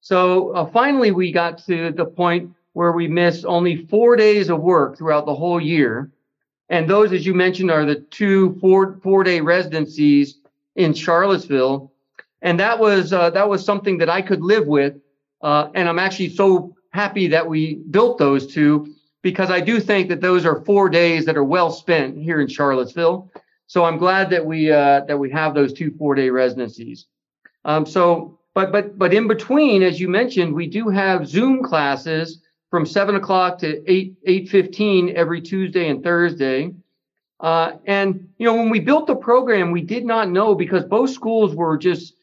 So 0.00 0.50
uh, 0.50 0.66
finally, 0.66 1.10
we 1.10 1.32
got 1.32 1.58
to 1.66 1.92
the 1.92 2.04
point 2.04 2.52
where 2.72 2.92
we 2.92 3.08
miss 3.08 3.44
only 3.44 3.86
four 3.86 4.16
days 4.16 4.48
of 4.50 4.60
work 4.60 4.96
throughout 4.96 5.26
the 5.26 5.34
whole 5.34 5.60
year. 5.60 6.10
And 6.68 6.88
those, 6.88 7.12
as 7.12 7.26
you 7.26 7.34
mentioned, 7.34 7.70
are 7.70 7.84
the 7.84 7.96
two 7.96 8.58
four 8.60 8.98
four 9.02 9.24
day 9.24 9.40
residencies 9.40 10.38
in 10.76 10.94
Charlottesville. 10.94 11.92
And 12.42 12.60
that 12.60 12.78
was 12.78 13.12
uh, 13.12 13.30
that 13.30 13.48
was 13.48 13.64
something 13.64 13.98
that 13.98 14.08
I 14.08 14.22
could 14.22 14.42
live 14.42 14.66
with. 14.66 14.94
Uh, 15.42 15.70
and 15.74 15.88
I'm 15.88 15.98
actually 15.98 16.30
so 16.30 16.76
happy 16.90 17.26
that 17.28 17.46
we 17.46 17.76
built 17.90 18.18
those 18.18 18.46
two 18.46 18.94
because 19.22 19.50
I 19.50 19.60
do 19.60 19.80
think 19.80 20.08
that 20.08 20.20
those 20.20 20.44
are 20.46 20.64
four 20.64 20.88
days 20.88 21.24
that 21.26 21.36
are 21.36 21.44
well 21.44 21.70
spent 21.70 22.16
here 22.16 22.40
in 22.40 22.48
Charlottesville. 22.48 23.30
So 23.66 23.84
I'm 23.84 23.98
glad 23.98 24.30
that 24.30 24.44
we 24.44 24.70
uh, 24.70 25.00
that 25.06 25.18
we 25.18 25.30
have 25.30 25.54
those 25.54 25.72
two 25.72 25.90
four 25.98 26.14
day 26.14 26.30
residencies. 26.30 27.06
Um, 27.64 27.84
so, 27.84 28.37
but 28.58 28.72
but 28.72 28.98
but 28.98 29.14
in 29.14 29.28
between, 29.28 29.84
as 29.84 30.00
you 30.00 30.08
mentioned, 30.08 30.52
we 30.52 30.66
do 30.66 30.88
have 30.88 31.28
Zoom 31.28 31.62
classes 31.62 32.42
from 32.70 32.84
seven 32.84 33.14
o'clock 33.14 33.58
to 33.58 33.80
eight 33.88 34.16
eight 34.24 34.48
fifteen 34.48 35.16
every 35.16 35.40
Tuesday 35.40 35.88
and 35.88 36.02
Thursday. 36.02 36.74
Uh, 37.38 37.74
and 37.86 38.28
you 38.36 38.46
know, 38.46 38.56
when 38.56 38.68
we 38.68 38.80
built 38.80 39.06
the 39.06 39.14
program, 39.14 39.70
we 39.70 39.80
did 39.80 40.04
not 40.04 40.28
know 40.28 40.56
because 40.56 40.84
both 40.84 41.10
schools 41.10 41.54
were 41.54 41.78
just 41.78 42.14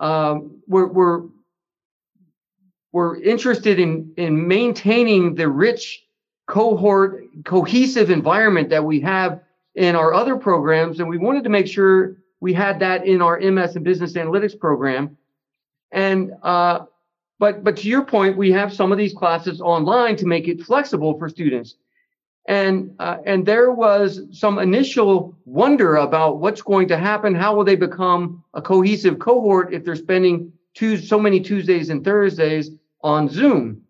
um, 0.00 0.60
were 0.66 0.88
were 0.88 1.26
were 2.90 3.22
interested 3.22 3.78
in 3.78 4.12
in 4.16 4.48
maintaining 4.48 5.36
the 5.36 5.48
rich 5.48 6.02
cohort 6.48 7.22
cohesive 7.44 8.10
environment 8.10 8.70
that 8.70 8.84
we 8.84 8.98
have 8.98 9.40
in 9.76 9.94
our 9.94 10.12
other 10.12 10.34
programs. 10.34 10.98
And 10.98 11.08
we 11.08 11.18
wanted 11.18 11.44
to 11.44 11.50
make 11.50 11.68
sure 11.68 12.16
we 12.40 12.52
had 12.52 12.80
that 12.80 13.06
in 13.06 13.22
our 13.22 13.38
MS 13.38 13.76
and 13.76 13.84
business 13.84 14.14
analytics 14.14 14.58
program. 14.58 15.16
And, 15.96 16.34
uh, 16.42 16.80
but, 17.38 17.64
but 17.64 17.78
to 17.78 17.88
your 17.88 18.04
point, 18.04 18.36
we 18.36 18.52
have 18.52 18.72
some 18.72 18.92
of 18.92 18.98
these 18.98 19.14
classes 19.14 19.62
online 19.62 20.14
to 20.16 20.26
make 20.26 20.46
it 20.46 20.62
flexible 20.62 21.18
for 21.18 21.28
students. 21.30 21.76
And, 22.48 22.94
uh, 23.00 23.16
and 23.24 23.44
there 23.46 23.72
was 23.72 24.20
some 24.30 24.58
initial 24.58 25.36
wonder 25.46 25.96
about 25.96 26.38
what's 26.38 26.60
going 26.60 26.86
to 26.88 26.98
happen. 26.98 27.34
How 27.34 27.56
will 27.56 27.64
they 27.64 27.76
become 27.76 28.44
a 28.52 28.60
cohesive 28.60 29.18
cohort 29.18 29.72
if 29.72 29.84
they're 29.84 29.96
spending 29.96 30.52
two, 30.74 30.98
so 30.98 31.18
many 31.18 31.40
Tuesdays 31.40 31.88
and 31.88 32.04
Thursdays 32.04 32.70
on 33.02 33.28
Zoom? 33.28 33.82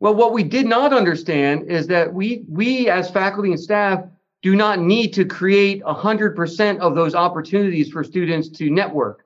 Well, 0.00 0.14
what 0.14 0.34
we 0.34 0.42
did 0.42 0.66
not 0.66 0.92
understand 0.92 1.70
is 1.70 1.86
that 1.86 2.12
we, 2.12 2.44
we 2.48 2.90
as 2.90 3.10
faculty 3.10 3.50
and 3.50 3.58
staff 3.58 4.04
do 4.42 4.54
not 4.54 4.78
need 4.78 5.14
to 5.14 5.24
create 5.24 5.82
100% 5.82 6.78
of 6.78 6.94
those 6.94 7.14
opportunities 7.14 7.88
for 7.88 8.04
students 8.04 8.50
to 8.50 8.70
network. 8.70 9.24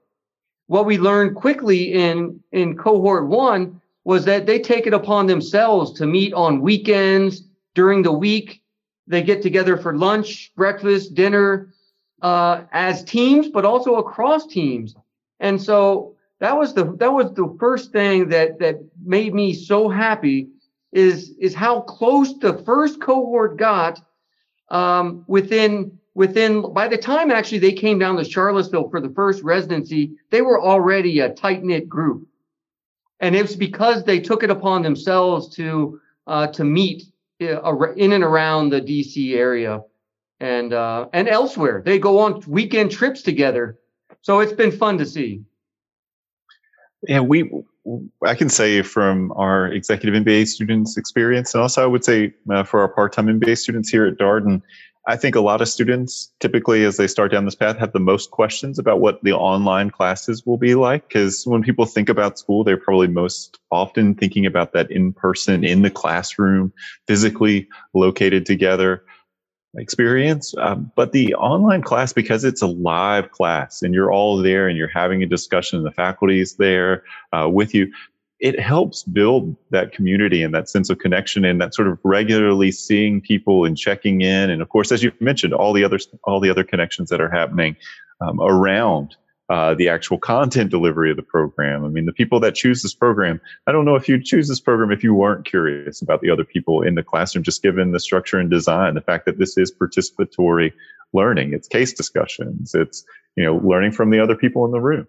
What 0.73 0.87
we 0.87 0.97
learned 0.97 1.37
quickly 1.37 1.93
in, 1.93 2.41
in 2.51 2.79
cohort 2.79 3.27
one 3.27 3.79
was 4.05 4.25
that 4.25 4.47
they 4.47 4.59
take 4.59 4.87
it 4.87 4.95
upon 4.95 5.27
themselves 5.27 5.93
to 5.99 6.07
meet 6.07 6.33
on 6.33 6.63
weekends, 6.63 7.43
during 7.75 8.01
the 8.03 8.13
week. 8.13 8.63
They 9.07 9.23
get 9.23 9.43
together 9.43 9.77
for 9.77 9.95
lunch, 9.95 10.51
breakfast, 10.57 11.13
dinner, 11.13 11.75
uh, 12.23 12.63
as 12.73 13.05
teams, 13.05 13.51
but 13.51 13.67
also 13.67 13.97
across 13.97 14.47
teams. 14.47 14.95
And 15.41 15.61
so 15.61 16.17
that 16.41 16.57
was 16.57 16.73
the, 16.73 16.97
that 16.97 17.13
was 17.13 17.35
the 17.35 17.55
first 17.61 17.93
thing 17.93 18.31
that, 18.31 18.59
that 18.61 18.77
made 19.05 19.35
me 19.35 19.53
so 19.53 19.91
happy 19.91 20.49
is, 20.91 21.35
is 21.39 21.55
how 21.55 21.83
close 21.83 22.39
the 22.39 22.63
first 22.65 22.99
cohort 22.99 23.59
got 23.59 24.01
um, 24.71 25.27
within 25.27 25.99
within 26.14 26.72
by 26.72 26.88
the 26.88 26.98
time 26.98 27.31
actually 27.31 27.59
they 27.59 27.72
came 27.72 27.98
down 27.98 28.16
to 28.16 28.25
Charlottesville 28.25 28.90
for 28.90 29.01
the 29.01 29.11
first 29.11 29.42
residency, 29.42 30.12
they 30.31 30.42
were 30.42 30.61
already 30.61 31.20
a 31.20 31.31
tight 31.31 31.62
knit 31.62 31.88
group, 31.88 32.27
and 33.20 33.35
it 33.35 33.42
was 33.42 33.57
because 33.57 34.05
they 34.05 34.20
took 34.20 34.42
it 34.42 34.51
upon 34.51 34.83
themselves 34.83 35.55
to 35.57 36.01
uh, 36.27 36.46
to 36.48 36.64
meet 36.64 37.05
uh, 37.40 37.92
in 37.92 38.12
and 38.12 38.25
around 38.25 38.70
the 38.70 38.81
DC 38.81 39.35
area 39.35 39.83
and 40.40 40.72
uh, 40.72 41.09
and 41.12 41.29
elsewhere. 41.29 41.83
They 41.85 41.98
go 41.98 42.18
on 42.18 42.42
weekend 42.46 42.90
trips 42.90 43.22
together, 43.22 43.79
so 44.20 44.40
it's 44.40 44.53
been 44.53 44.72
fun 44.72 44.98
to 44.98 45.07
see. 45.07 45.42
Yeah, 47.09 47.20
we 47.20 47.51
I 48.25 48.35
can 48.35 48.48
say 48.48 48.83
from 48.83 49.33
our 49.33 49.66
executive 49.68 50.22
MBA 50.22 50.46
students' 50.46 50.96
experience, 50.96 51.55
and 51.55 51.62
also 51.62 51.83
I 51.83 51.87
would 51.87 52.05
say 52.05 52.33
uh, 52.51 52.62
for 52.62 52.81
our 52.81 52.88
part-time 52.88 53.27
MBA 53.27 53.59
students 53.59 53.88
here 53.88 54.07
at 54.07 54.18
Darden, 54.18 54.62
I 55.07 55.17
think 55.17 55.35
a 55.35 55.41
lot 55.41 55.61
of 55.61 55.69
students 55.69 56.33
typically, 56.38 56.85
as 56.85 56.97
they 56.97 57.09
start 57.09 57.33
down 57.33 57.45
this 57.45 57.57
path, 57.57 57.77
have 57.79 57.93
the 57.93 57.99
most 57.99 58.31
questions 58.31 58.79
about 58.79 59.01
what 59.01 59.23
the 59.23 59.33
online 59.33 59.91
classes 59.91 60.47
will 60.47 60.59
be 60.59 60.77
like. 60.77 61.09
Because 61.09 61.45
when 61.45 61.62
people 61.62 61.87
think 61.87 62.09
about 62.09 62.38
school, 62.38 62.62
they're 62.62 62.77
probably 62.77 63.09
most 63.09 63.59
often 63.71 64.15
thinking 64.15 64.47
about 64.47 64.73
that 64.75 64.91
in 64.91 65.12
person, 65.12 65.65
in 65.65 65.83
the 65.83 65.91
classroom, 65.91 66.73
physically 67.09 67.69
located 67.95 68.47
together 68.47 69.05
experience. 69.77 70.55
Um, 70.59 70.93
but 70.95 71.12
the 71.12 71.35
online 71.35 71.83
class, 71.83 72.12
because 72.12 72.45
it's 72.45 72.62
a 72.62 72.67
live 72.67 73.31
class 73.31 73.83
and 73.83 73.95
you're 73.95 74.12
all 74.12 74.37
there 74.37 74.69
and 74.69 74.77
you're 74.77 74.88
having 74.88 75.23
a 75.23 75.27
discussion 75.27 75.83
the 75.83 75.91
faculty 75.91 76.41
is 76.41 76.57
there 76.57 77.05
uh, 77.33 77.49
with 77.49 77.75
you, 77.75 77.93
it 78.43 78.59
helps 78.59 79.05
build 79.05 79.55
that 79.71 79.93
community 79.93 80.43
and 80.43 80.53
that 80.53 80.69
sense 80.69 80.91
of 80.91 80.99
connection 80.99 81.45
and 81.45 81.61
that 81.61 81.73
sort 81.73 81.87
of 81.87 81.97
regularly 82.03 82.73
seeing 82.73 83.21
people 83.21 83.65
and 83.65 83.79
checking 83.79 84.21
in. 84.21 84.51
And 84.51 84.61
of 84.61 84.69
course, 84.69 84.91
as 84.91 85.01
you 85.01 85.13
mentioned, 85.21 85.55
all 85.55 85.73
the 85.73 85.85
other 85.85 85.99
all 86.25 86.41
the 86.41 86.51
other 86.51 86.65
connections 86.65 87.09
that 87.11 87.21
are 87.21 87.31
happening 87.31 87.77
um, 88.21 88.41
around 88.41 89.17
uh, 89.49 89.75
the 89.75 89.89
actual 89.89 90.19
content 90.19 90.71
delivery 90.71 91.11
of 91.11 91.17
the 91.17 91.23
program. 91.23 91.85
I 91.85 91.89
mean, 91.89 92.05
the 92.07 92.13
people 92.13 92.41
that 92.41 92.57
choose 92.57 92.83
this 92.83 92.95
program, 92.95 93.41
I 93.69 93.73
don't 93.73 93.85
know 93.85 93.95
if 93.95 94.09
you'd 94.09 94.25
choose 94.25 94.49
this 94.49 94.61
program 94.61 94.91
if 94.91 95.05
you 95.05 95.15
weren't 95.15 95.45
curious 95.45 96.03
about 96.03 96.21
the 96.21 96.31
other 96.31 96.45
people 96.45 96.83
in 96.83 96.97
the 96.97 97.03
classroom, 97.03 97.45
just 97.45 97.63
given 97.63 97.93
the 97.93 98.01
structure 98.01 98.39
and 98.39 98.51
design, 98.51 98.95
the 98.95 99.01
fact 99.01 99.25
that 99.27 99.39
this 99.39 99.57
is 99.57 99.73
participatory 99.73 100.73
learning, 101.13 101.53
it's 101.53 101.69
case 101.69 101.93
discussions, 101.93 102.75
it's, 102.75 103.05
you 103.37 103.45
know, 103.45 103.57
learning 103.57 103.93
from 103.93 104.11
the 104.11 104.19
other 104.19 104.35
people 104.35 104.65
in 104.65 104.73
the 104.73 104.81
room. 104.81 105.07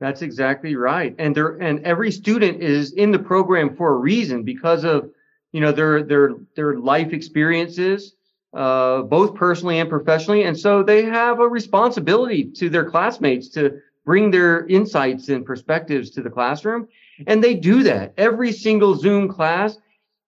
That's 0.00 0.22
exactly 0.22 0.76
right. 0.76 1.14
And 1.18 1.34
there, 1.34 1.52
and 1.62 1.80
every 1.84 2.10
student 2.10 2.62
is 2.62 2.92
in 2.92 3.10
the 3.10 3.18
program 3.18 3.76
for 3.76 3.94
a 3.94 3.96
reason 3.96 4.42
because 4.42 4.84
of, 4.84 5.10
you 5.52 5.60
know, 5.60 5.72
their, 5.72 6.02
their, 6.02 6.34
their 6.56 6.76
life 6.76 7.12
experiences, 7.12 8.14
uh, 8.54 9.02
both 9.02 9.34
personally 9.34 9.78
and 9.78 9.88
professionally. 9.88 10.44
And 10.44 10.58
so 10.58 10.82
they 10.82 11.04
have 11.04 11.40
a 11.40 11.48
responsibility 11.48 12.44
to 12.52 12.68
their 12.68 12.90
classmates 12.90 13.48
to 13.50 13.80
bring 14.04 14.30
their 14.30 14.66
insights 14.66 15.28
and 15.28 15.46
perspectives 15.46 16.10
to 16.10 16.22
the 16.22 16.30
classroom. 16.30 16.88
And 17.26 17.42
they 17.42 17.54
do 17.54 17.82
that 17.84 18.12
every 18.16 18.52
single 18.52 18.96
Zoom 18.96 19.28
class. 19.28 19.78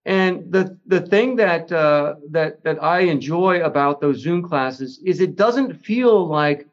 And 0.04 0.50
the, 0.52 0.78
the 0.86 1.00
thing 1.00 1.36
that, 1.36 1.70
uh, 1.72 2.14
that, 2.30 2.62
that 2.62 2.82
I 2.82 3.00
enjoy 3.00 3.62
about 3.64 4.00
those 4.00 4.18
Zoom 4.20 4.48
classes 4.48 5.00
is 5.04 5.20
it 5.20 5.34
doesn't 5.34 5.74
feel 5.74 6.26
like, 6.26 6.68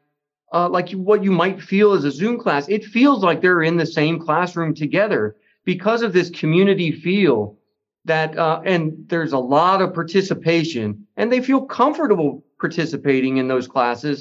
uh, 0.54 0.68
like 0.76 0.90
what 0.92 1.24
you 1.24 1.32
might 1.32 1.60
feel 1.60 1.92
as 1.96 2.04
a 2.04 2.10
Zoom 2.20 2.36
class. 2.38 2.68
It 2.68 2.84
feels 2.84 3.20
like 3.26 3.40
they're 3.40 3.66
in 3.70 3.76
the 3.78 3.86
same 4.00 4.16
classroom 4.26 4.72
together 4.74 5.22
because 5.64 6.02
of 6.06 6.12
this 6.12 6.30
community 6.30 6.92
feel 6.92 7.58
that 8.06 8.38
uh, 8.38 8.60
and 8.72 8.92
there's 9.08 9.32
a 9.34 9.38
lot 9.56 9.82
of 9.82 9.94
participation 9.94 11.06
and 11.16 11.30
they 11.32 11.42
feel 11.42 11.62
comfortable 11.80 12.44
participating 12.58 13.38
in 13.38 13.48
those 13.48 13.68
classes 13.68 14.18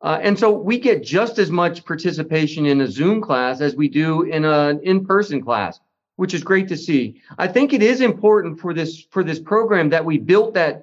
Uh, 0.00 0.18
and 0.22 0.38
so 0.38 0.48
we 0.52 0.78
get 0.78 1.02
just 1.02 1.38
as 1.38 1.50
much 1.50 1.84
participation 1.84 2.66
in 2.66 2.80
a 2.80 2.86
Zoom 2.86 3.20
class 3.20 3.60
as 3.60 3.74
we 3.74 3.88
do 3.88 4.22
in 4.22 4.44
an 4.44 4.80
in-person 4.84 5.42
class, 5.42 5.80
which 6.16 6.34
is 6.34 6.44
great 6.44 6.68
to 6.68 6.76
see. 6.76 7.20
I 7.44 7.48
think 7.48 7.72
it 7.72 7.82
is 7.82 8.00
important 8.00 8.60
for 8.60 8.72
this 8.74 9.06
for 9.10 9.24
this 9.24 9.40
program 9.40 9.90
that 9.90 10.04
we 10.04 10.18
built 10.18 10.54
that 10.54 10.74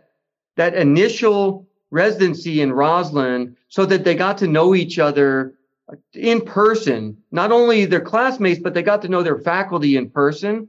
that 0.57 0.73
initial 0.75 1.65
residency 1.95 2.61
in 2.61 2.71
Rosslyn 2.71 3.55
so 3.69 3.85
that 3.85 4.03
they 4.03 4.15
got 4.15 4.37
to 4.39 4.47
know 4.47 4.75
each 4.75 4.99
other 4.99 5.55
in 6.13 6.41
person, 6.41 7.17
not 7.31 7.51
only 7.51 7.85
their 7.85 8.01
classmates, 8.01 8.59
but 8.59 8.73
they 8.73 8.83
got 8.83 9.01
to 9.03 9.07
know 9.07 9.23
their 9.23 9.37
faculty 9.37 9.97
in 9.97 10.09
person 10.09 10.67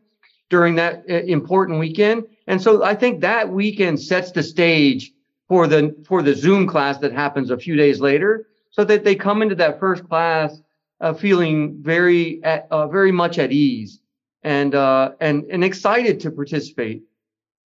during 0.51 0.77
that 0.77 1.05
uh, 1.11 1.15
important 1.39 1.81
weekend. 1.81 2.25
And 2.47 2.63
so 2.63 2.85
I 2.85 2.95
think 2.95 3.21
that 3.23 3.51
weekend 3.51 4.01
sets 4.01 4.31
the 4.31 4.43
stage 4.43 5.13
for 5.49 5.67
the 5.67 5.95
for 6.09 6.23
the 6.23 6.35
Zoom 6.35 6.67
class 6.67 6.99
that 6.99 7.13
happens 7.13 7.51
a 7.51 7.59
few 7.59 7.77
days 7.77 7.99
later, 8.01 8.47
so 8.71 8.85
that 8.85 9.05
they 9.05 9.17
come 9.17 9.43
into 9.43 9.57
that 9.57 9.81
first 9.81 10.03
class 10.09 10.61
uh, 11.01 11.13
feeling 11.15 11.83
very 11.83 12.43
at, 12.45 12.69
uh, 12.71 12.87
very 12.87 13.13
much 13.13 13.39
at 13.39 13.51
ease 13.51 14.01
and 14.43 14.75
uh, 14.75 15.13
and 15.21 15.45
and 15.51 15.65
excited 15.65 16.21
to 16.21 16.31
participate. 16.31 17.03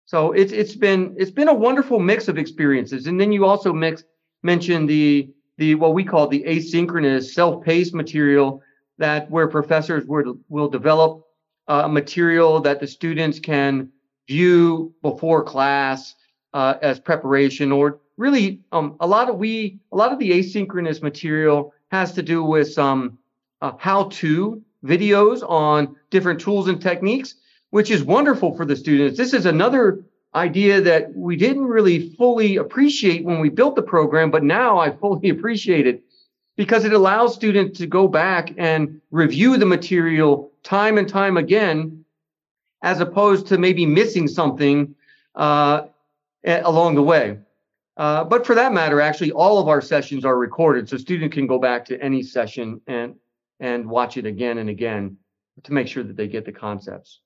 So 0.09 0.31
it's 0.31 0.51
it's 0.51 0.75
been 0.75 1.13
it's 1.19 1.29
been 1.29 1.49
a 1.49 1.53
wonderful 1.53 1.99
mix 1.99 2.27
of 2.27 2.39
experiences. 2.39 3.05
And 3.05 3.21
then 3.21 3.31
you 3.31 3.45
also 3.45 3.71
mix 3.71 4.03
mention 4.41 4.87
the 4.87 5.29
the 5.59 5.75
what 5.75 5.93
we 5.93 6.03
call 6.03 6.27
the 6.27 6.43
asynchronous 6.47 7.25
self-paced 7.31 7.93
material 7.93 8.63
that 8.97 9.29
where 9.29 9.47
professors 9.47 10.07
will 10.07 10.39
will 10.49 10.67
develop 10.67 11.27
uh, 11.67 11.87
material 11.87 12.59
that 12.59 12.79
the 12.79 12.87
students 12.87 13.39
can 13.39 13.91
view 14.27 14.91
before 15.03 15.43
class 15.43 16.15
uh, 16.55 16.73
as 16.81 16.99
preparation 16.99 17.71
or 17.71 17.99
really 18.17 18.61
um, 18.71 18.95
a 19.01 19.05
lot 19.05 19.29
of 19.29 19.35
we 19.35 19.79
a 19.91 19.95
lot 19.95 20.11
of 20.11 20.17
the 20.17 20.31
asynchronous 20.31 21.03
material 21.03 21.71
has 21.91 22.13
to 22.13 22.23
do 22.23 22.43
with 22.43 22.73
some 22.73 23.19
uh, 23.61 23.73
how-to 23.77 24.59
videos 24.83 25.47
on 25.47 25.95
different 26.09 26.41
tools 26.41 26.67
and 26.67 26.81
techniques 26.81 27.35
which 27.71 27.91
is 27.91 28.03
wonderful 28.03 28.55
for 28.55 28.65
the 28.65 28.75
students 28.75 29.17
this 29.17 29.33
is 29.33 29.45
another 29.45 30.03
idea 30.35 30.79
that 30.79 31.13
we 31.15 31.35
didn't 31.35 31.65
really 31.65 32.09
fully 32.15 32.57
appreciate 32.57 33.23
when 33.25 33.39
we 33.39 33.49
built 33.49 33.75
the 33.75 33.81
program 33.81 34.29
but 34.31 34.43
now 34.43 34.77
i 34.79 34.89
fully 34.89 35.29
appreciate 35.35 35.87
it 35.87 36.03
because 36.59 36.83
it 36.83 36.91
allows 36.91 37.33
students 37.33 37.79
to 37.79 37.87
go 37.87 38.05
back 38.05 38.53
and 38.57 38.99
review 39.11 39.55
the 39.55 39.65
material 39.65 40.51
time 40.61 40.97
and 40.97 41.07
time 41.07 41.37
again 41.37 42.03
as 42.81 42.99
opposed 42.99 43.47
to 43.47 43.57
maybe 43.57 43.85
missing 43.85 44.27
something 44.27 44.93
uh, 45.35 45.83
along 46.45 46.95
the 46.95 47.03
way. 47.03 47.37
Uh, 47.97 48.23
but 48.23 48.45
for 48.45 48.55
that 48.55 48.73
matter, 48.73 49.01
actually, 49.01 49.31
all 49.31 49.57
of 49.57 49.67
our 49.67 49.81
sessions 49.81 50.23
are 50.23 50.37
recorded, 50.37 50.87
so 50.87 50.97
student 50.97 51.31
can 51.31 51.47
go 51.47 51.59
back 51.59 51.83
to 51.85 52.01
any 52.01 52.23
session 52.23 52.81
and 52.87 53.15
and 53.61 53.89
watch 53.89 54.15
it 54.15 54.25
again 54.25 54.57
and 54.57 54.69
again 54.69 55.17
to 55.63 55.73
make 55.73 55.87
sure 55.87 56.03
that 56.03 56.15
they 56.15 56.27
get 56.27 56.45
the 56.45 56.51
concepts. 56.51 57.19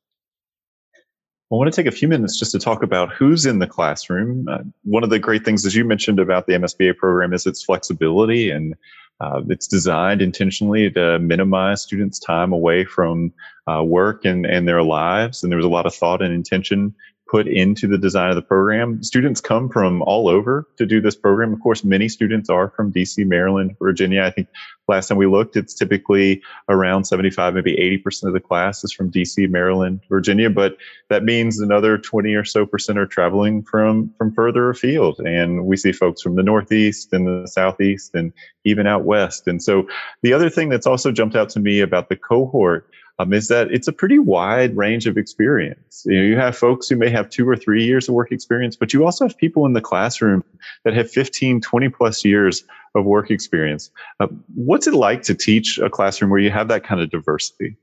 I 1.52 1.56
want 1.56 1.72
to 1.72 1.76
take 1.76 1.92
a 1.92 1.96
few 1.96 2.08
minutes 2.08 2.40
just 2.40 2.52
to 2.54 2.60
talk 2.60 2.82
about 2.84 3.14
who's 3.14 3.46
in 3.46 3.60
the 3.60 3.68
classroom. 3.68 4.48
Uh, 4.50 4.60
one 4.84 5.04
of 5.04 5.10
the 5.10 5.20
great 5.20 5.46
things, 5.46 5.66
as 5.66 5.76
you 5.76 5.86
mentioned, 5.86 6.20
about 6.20 6.48
the 6.48 6.54
MSBA 6.54 6.98
program 6.98 7.34
is 7.34 7.46
its 7.46 7.64
flexibility 7.64 8.50
and 8.50 8.76
uh, 9.22 9.42
it's 9.50 9.68
designed 9.68 10.22
intentionally 10.22 10.90
to 10.92 11.20
minimize 11.20 11.82
students' 11.82 12.20
time 12.20 12.52
away 12.52 12.86
from 12.86 13.32
uh, 13.68 13.84
work 13.84 14.26
and, 14.26 14.46
and 14.46 14.68
their 14.68 14.84
lives. 14.84 15.44
And 15.44 15.52
there 15.52 15.58
was 15.58 15.66
a 15.66 15.70
lot 15.70 15.86
of 15.86 15.94
thought 15.94 16.22
and 16.22 16.34
intention 16.34 16.96
put 17.34 17.48
into 17.48 17.88
the 17.88 17.98
design 17.98 18.30
of 18.30 18.36
the 18.36 18.44
program. 18.44 19.02
Students 19.02 19.42
come 19.42 19.68
from 19.68 20.04
all 20.04 20.28
over 20.28 20.68
to 20.78 20.86
do 20.86 21.02
this 21.02 21.16
program. 21.16 21.52
Of 21.52 21.62
course, 21.62 21.84
many 21.84 22.08
students 22.08 22.48
are 22.48 22.70
from 22.70 22.94
DC, 22.94 23.26
Maryland, 23.26 23.76
Virginia. 23.82 24.22
I 24.22 24.30
think 24.30 24.50
last 24.88 25.08
time 25.08 25.18
we 25.18 25.26
looked, 25.26 25.56
it's 25.56 25.74
typically 25.74 26.44
around 26.70 27.06
75, 27.06 27.56
maybe 27.56 27.76
80% 28.06 28.28
of 28.28 28.34
the 28.34 28.40
class 28.40 28.84
is 28.84 28.94
from 28.94 29.10
DC, 29.10 29.50
Maryland, 29.50 30.02
Virginia. 30.10 30.52
But 30.52 30.78
that 31.10 31.24
means 31.24 31.60
another 31.60 31.98
20 31.98 32.36
or 32.36 32.46
so 32.46 32.68
percent 32.68 33.00
are 33.00 33.08
traveling 33.08 33.64
from, 33.64 34.14
from 34.20 34.32
further 34.36 34.70
afield. 34.70 35.20
And 35.20 35.66
we 35.66 35.76
see 35.76 35.92
folks 35.92 36.22
from 36.22 36.36
the 36.36 36.44
Northeast 36.44 37.14
and 37.14 37.26
the 37.26 37.48
Southeast 37.48 38.14
and 38.14 38.32
even 38.64 38.86
out 38.86 39.06
West. 39.06 39.48
And 39.48 39.60
so 39.60 39.88
the 40.22 40.34
other 40.34 40.52
thing 40.52 40.70
that's 40.70 40.86
also 40.86 41.12
jumped 41.12 41.36
out 41.36 41.50
to 41.50 41.60
me 41.60 41.80
about 41.80 42.10
the 42.10 42.16
cohort 42.16 42.88
um, 43.20 43.34
is 43.34 43.48
that 43.48 43.72
it's 43.72 43.88
a 43.88 43.94
pretty 43.94 44.20
wide 44.20 44.76
range 44.76 45.06
of 45.06 45.18
experience. 45.18 46.04
You 46.06 46.20
know, 46.20 46.24
you 46.24 46.38
have 46.38 46.58
folks 46.58 46.90
who 46.90 46.96
may 46.96 47.10
have 47.10 47.30
two 47.30 47.48
or 47.48 47.56
three 47.56 47.86
years 47.86 48.10
of 48.10 48.16
work 48.16 48.32
experience, 48.32 48.76
but 48.76 48.94
you 48.94 49.06
also 49.06 49.28
have 49.28 49.38
people 49.38 49.66
in 49.66 49.74
the 49.74 49.82
classroom 49.82 50.44
that 50.84 50.96
have 50.96 51.12
15, 51.12 51.62
20 51.62 51.90
plus 51.90 52.26
years 52.26 52.64
of 52.96 53.06
work 53.06 53.30
experience. 53.30 53.92
Uh, 54.20 54.28
what's 54.56 54.88
it 54.88 54.94
like 54.94 55.22
to 55.24 55.36
teach 55.36 55.78
a 55.78 55.90
classroom 55.90 56.32
where 56.32 56.40
you 56.40 56.52
have 56.52 56.68
that 56.70 56.84
kind 56.84 57.02
of 57.02 57.10
diversity? 57.10 57.78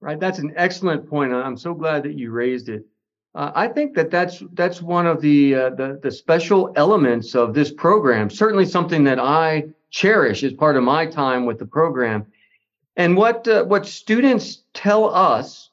Right, 0.00 0.18
that's 0.18 0.38
an 0.38 0.52
excellent 0.56 1.08
point. 1.08 1.32
I'm 1.32 1.56
so 1.56 1.72
glad 1.72 2.02
that 2.02 2.14
you 2.14 2.30
raised 2.30 2.68
it. 2.68 2.84
Uh, 3.34 3.52
I 3.54 3.68
think 3.68 3.94
that 3.94 4.10
that's 4.10 4.42
that's 4.54 4.80
one 4.80 5.06
of 5.06 5.20
the, 5.20 5.54
uh, 5.54 5.70
the 5.70 6.00
the 6.02 6.10
special 6.10 6.72
elements 6.76 7.34
of 7.34 7.54
this 7.54 7.70
program. 7.70 8.30
Certainly, 8.30 8.66
something 8.66 9.04
that 9.04 9.18
I 9.18 9.64
cherish 9.90 10.42
as 10.42 10.52
part 10.52 10.76
of 10.76 10.84
my 10.84 11.06
time 11.06 11.44
with 11.44 11.58
the 11.58 11.66
program 11.66 12.26
and 12.96 13.16
what 13.16 13.46
uh, 13.46 13.64
what 13.64 13.86
students 13.86 14.62
tell 14.72 15.14
us 15.14 15.70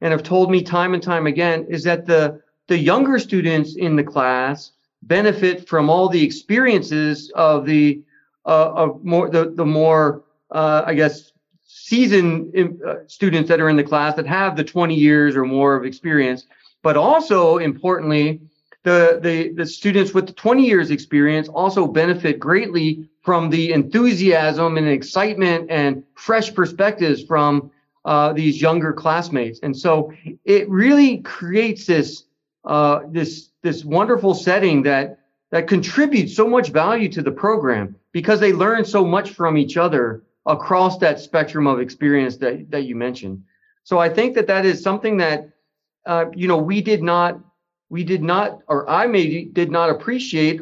and 0.00 0.12
have 0.12 0.22
told 0.22 0.50
me 0.50 0.62
time 0.62 0.94
and 0.94 1.02
time 1.02 1.26
again 1.26 1.66
is 1.68 1.82
that 1.84 2.06
the 2.06 2.40
the 2.68 2.78
younger 2.78 3.18
students 3.18 3.76
in 3.76 3.96
the 3.96 4.04
class 4.04 4.72
benefit 5.02 5.68
from 5.68 5.88
all 5.88 6.08
the 6.08 6.22
experiences 6.22 7.30
of 7.34 7.66
the 7.66 8.02
uh, 8.46 8.72
of 8.74 9.04
more 9.04 9.28
the 9.30 9.50
the 9.50 9.64
more 9.64 10.24
uh, 10.50 10.82
I 10.86 10.94
guess 10.94 11.32
seasoned 11.64 12.54
uh, 12.86 12.96
students 13.06 13.48
that 13.48 13.60
are 13.60 13.68
in 13.68 13.76
the 13.76 13.84
class 13.84 14.14
that 14.16 14.26
have 14.26 14.56
the 14.56 14.64
20 14.64 14.94
years 14.94 15.36
or 15.36 15.44
more 15.44 15.76
of 15.76 15.84
experience, 15.84 16.46
but 16.82 16.96
also 16.96 17.58
importantly 17.58 18.40
the, 18.88 19.20
the, 19.20 19.52
the 19.52 19.66
students 19.66 20.14
with 20.14 20.34
20 20.34 20.64
years 20.64 20.90
experience 20.90 21.48
also 21.48 21.86
benefit 21.86 22.38
greatly 22.38 23.08
from 23.20 23.50
the 23.50 23.72
enthusiasm 23.72 24.78
and 24.78 24.88
excitement 24.88 25.70
and 25.70 26.02
fresh 26.14 26.54
perspectives 26.54 27.22
from 27.22 27.70
uh, 28.06 28.32
these 28.32 28.62
younger 28.62 28.92
classmates. 28.94 29.60
And 29.62 29.76
so 29.76 30.12
it 30.46 30.68
really 30.70 31.18
creates 31.18 31.84
this, 31.84 32.24
uh, 32.64 33.00
this, 33.08 33.50
this 33.62 33.84
wonderful 33.84 34.34
setting 34.34 34.82
that, 34.84 35.18
that 35.50 35.68
contributes 35.68 36.34
so 36.34 36.48
much 36.48 36.70
value 36.70 37.10
to 37.10 37.22
the 37.22 37.32
program 37.32 37.94
because 38.12 38.40
they 38.40 38.54
learn 38.54 38.84
so 38.86 39.04
much 39.04 39.30
from 39.30 39.58
each 39.58 39.76
other 39.76 40.22
across 40.46 40.96
that 40.98 41.20
spectrum 41.20 41.66
of 41.66 41.78
experience 41.78 42.38
that, 42.38 42.70
that 42.70 42.84
you 42.84 42.96
mentioned. 42.96 43.42
So 43.84 43.98
I 43.98 44.08
think 44.08 44.34
that 44.36 44.46
that 44.46 44.64
is 44.64 44.82
something 44.82 45.18
that, 45.18 45.50
uh, 46.06 46.26
you 46.34 46.48
know, 46.48 46.56
we 46.56 46.80
did 46.80 47.02
not 47.02 47.38
we 47.90 48.04
did 48.04 48.22
not, 48.22 48.60
or 48.68 48.88
I 48.88 49.06
maybe 49.06 49.44
did 49.44 49.70
not 49.70 49.90
appreciate 49.90 50.60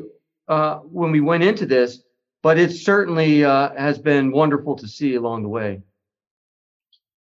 uh, 0.48 0.76
when 0.78 1.10
we 1.10 1.20
went 1.20 1.42
into 1.42 1.66
this, 1.66 2.02
but 2.42 2.58
it 2.58 2.70
certainly 2.72 3.44
uh, 3.44 3.70
has 3.76 3.98
been 3.98 4.30
wonderful 4.30 4.76
to 4.76 4.86
see 4.86 5.14
along 5.14 5.42
the 5.42 5.48
way. 5.48 5.82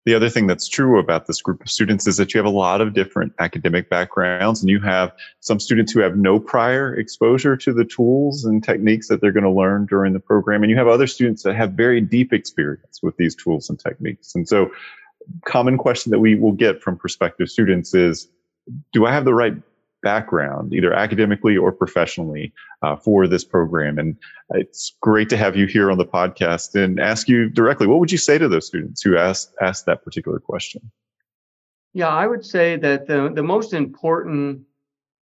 The 0.07 0.15
other 0.15 0.29
thing 0.29 0.47
that's 0.47 0.69
true 0.69 0.99
about 0.99 1.27
this 1.27 1.41
group 1.41 1.63
of 1.63 1.71
students 1.71 2.07
is 2.07 2.19
that 2.19 2.35
you 2.35 2.39
have 2.39 2.47
a 2.47 2.51
lot 2.51 2.83
of 2.83 2.93
different 2.93 3.33
academic 3.39 3.89
backgrounds, 3.89 4.61
and 4.61 4.69
you 4.69 4.79
have 4.81 5.13
some 5.41 5.59
students 5.59 5.93
who 5.93 6.01
have 6.01 6.17
no 6.17 6.39
prior 6.39 6.95
exposure 6.95 7.57
to 7.57 7.73
the 7.73 7.87
tools 7.87 8.45
and 8.45 8.63
techniques 8.63 9.09
that 9.09 9.23
they're 9.23 9.33
going 9.33 9.45
to 9.45 9.51
learn 9.51 9.87
during 9.87 10.13
the 10.13 10.21
program, 10.21 10.63
and 10.63 10.71
you 10.71 10.77
have 10.77 10.89
other 10.89 11.07
students 11.07 11.43
that 11.45 11.55
have 11.55 11.73
very 11.73 12.03
deep 12.03 12.35
experience 12.35 13.01
with 13.03 13.17
these 13.17 13.35
tools 13.35 13.71
and 13.71 13.81
techniques. 13.81 14.35
And 14.35 14.47
so, 14.47 14.71
common 15.47 15.79
question 15.79 16.11
that 16.11 16.19
we 16.19 16.35
will 16.35 16.53
get 16.53 16.83
from 16.83 16.99
prospective 16.99 17.49
students 17.49 17.95
is, 17.95 18.29
do 18.93 19.07
I 19.07 19.13
have 19.13 19.25
the 19.25 19.33
right 19.33 19.55
background, 20.05 20.73
either 20.73 20.93
academically 20.93 21.57
or 21.57 21.73
professionally, 21.73 22.53
uh, 22.83 22.95
for 22.95 23.27
this 23.27 23.43
program. 23.43 23.99
And 23.99 24.17
it's 24.51 24.95
great 25.01 25.29
to 25.31 25.37
have 25.37 25.57
you 25.57 25.67
here 25.67 25.91
on 25.91 25.99
the 25.99 26.07
podcast 26.07 26.77
and 26.81 27.01
ask 27.01 27.29
you 27.29 27.51
directly 27.51 27.89
what 27.89 27.99
would 27.99 28.13
you 28.13 28.19
say 28.19 28.39
to 28.39 28.47
those 28.47 28.67
students 28.67 29.03
who 29.03 29.17
asked, 29.17 29.55
asked 29.61 29.87
that 29.87 30.05
particular 30.05 30.39
question? 30.39 30.93
Yeah, 31.93 32.09
I 32.09 32.27
would 32.27 32.45
say 32.45 32.77
that 32.77 33.09
the, 33.09 33.33
the 33.35 33.43
most 33.43 33.73
important 33.73 34.63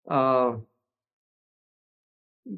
uh, 0.09 0.55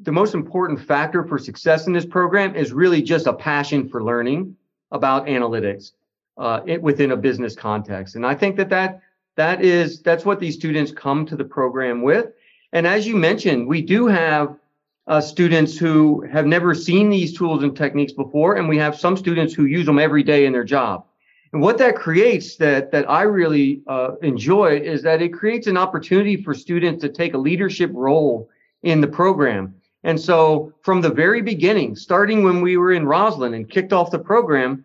the 0.01 0.11
most 0.11 0.33
important 0.33 0.79
factor 0.79 1.23
for 1.23 1.37
success 1.37 1.87
in 1.87 1.93
this 1.93 2.05
program 2.05 2.55
is 2.55 2.73
really 2.73 3.01
just 3.01 3.27
a 3.27 3.33
passion 3.33 3.87
for 3.87 4.03
learning 4.03 4.55
about 4.91 5.27
analytics 5.27 5.91
uh, 6.37 6.61
it, 6.65 6.81
within 6.81 7.11
a 7.11 7.17
business 7.17 7.55
context. 7.55 8.15
And 8.15 8.25
I 8.25 8.33
think 8.33 8.55
that 8.57 8.69
that 8.69 9.01
that 9.35 9.63
is 9.63 10.01
that's 10.01 10.25
what 10.25 10.39
these 10.39 10.55
students 10.55 10.91
come 10.91 11.25
to 11.25 11.35
the 11.35 11.43
program 11.43 12.01
with. 12.01 12.27
And 12.71 12.87
as 12.87 13.07
you 13.07 13.15
mentioned 13.15 13.67
we 13.67 13.81
do 13.81 14.07
have 14.07 14.57
uh, 15.05 15.19
students 15.19 15.77
who 15.77 16.21
have 16.31 16.45
never 16.45 16.73
seen 16.73 17.09
these 17.09 17.37
tools 17.37 17.63
and 17.63 17.75
techniques 17.75 18.13
before 18.13 18.55
and 18.55 18.69
we 18.69 18.77
have 18.77 18.97
some 18.97 19.17
students 19.17 19.53
who 19.53 19.65
use 19.65 19.85
them 19.85 19.99
every 19.99 20.23
day 20.23 20.45
in 20.45 20.53
their 20.53 20.63
job. 20.63 21.05
And 21.51 21.61
what 21.61 21.77
that 21.77 21.95
creates 21.95 22.55
that 22.57 22.91
that 22.91 23.09
i 23.09 23.21
really 23.21 23.81
uh, 23.87 24.15
enjoy 24.21 24.79
is 24.79 25.01
that 25.03 25.21
it 25.21 25.33
creates 25.33 25.67
an 25.67 25.77
opportunity 25.77 26.41
for 26.41 26.53
students 26.53 27.01
to 27.01 27.09
take 27.09 27.33
a 27.33 27.37
leadership 27.37 27.91
role 27.93 28.49
in 28.83 29.01
the 29.01 29.07
program. 29.07 29.75
And 30.03 30.19
so 30.19 30.73
from 30.81 31.01
the 31.01 31.09
very 31.09 31.41
beginning, 31.41 31.95
starting 31.95 32.43
when 32.43 32.61
we 32.61 32.77
were 32.77 32.91
in 32.91 33.05
Rosslyn 33.05 33.55
and 33.55 33.69
kicked 33.69 33.93
off 33.93 34.11
the 34.11 34.19
program, 34.19 34.83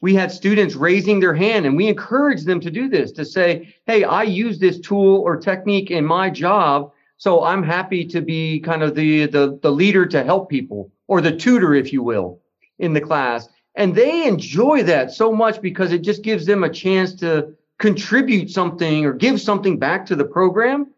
we 0.00 0.14
had 0.14 0.30
students 0.30 0.74
raising 0.74 1.20
their 1.20 1.34
hand 1.34 1.66
and 1.66 1.76
we 1.76 1.88
encouraged 1.88 2.46
them 2.46 2.60
to 2.60 2.70
do 2.70 2.88
this 2.88 3.12
to 3.12 3.24
say, 3.24 3.74
Hey, 3.86 4.04
I 4.04 4.22
use 4.24 4.58
this 4.58 4.78
tool 4.78 5.20
or 5.20 5.36
technique 5.36 5.90
in 5.90 6.04
my 6.04 6.30
job. 6.30 6.92
So 7.16 7.44
I'm 7.44 7.62
happy 7.62 8.04
to 8.06 8.20
be 8.20 8.60
kind 8.60 8.82
of 8.82 8.94
the, 8.94 9.26
the, 9.26 9.58
the 9.62 9.70
leader 9.70 10.04
to 10.06 10.22
help 10.22 10.50
people 10.50 10.92
or 11.06 11.20
the 11.20 11.34
tutor, 11.34 11.74
if 11.74 11.92
you 11.92 12.02
will, 12.02 12.40
in 12.78 12.92
the 12.92 13.00
class. 13.00 13.48
And 13.74 13.94
they 13.94 14.26
enjoy 14.26 14.82
that 14.84 15.12
so 15.12 15.32
much 15.32 15.62
because 15.62 15.92
it 15.92 16.02
just 16.02 16.22
gives 16.22 16.46
them 16.46 16.64
a 16.64 16.70
chance 16.70 17.14
to 17.16 17.54
contribute 17.78 18.50
something 18.50 19.04
or 19.04 19.12
give 19.12 19.40
something 19.40 19.78
back 19.78 20.06
to 20.06 20.16
the 20.16 20.24
program. 20.24 20.88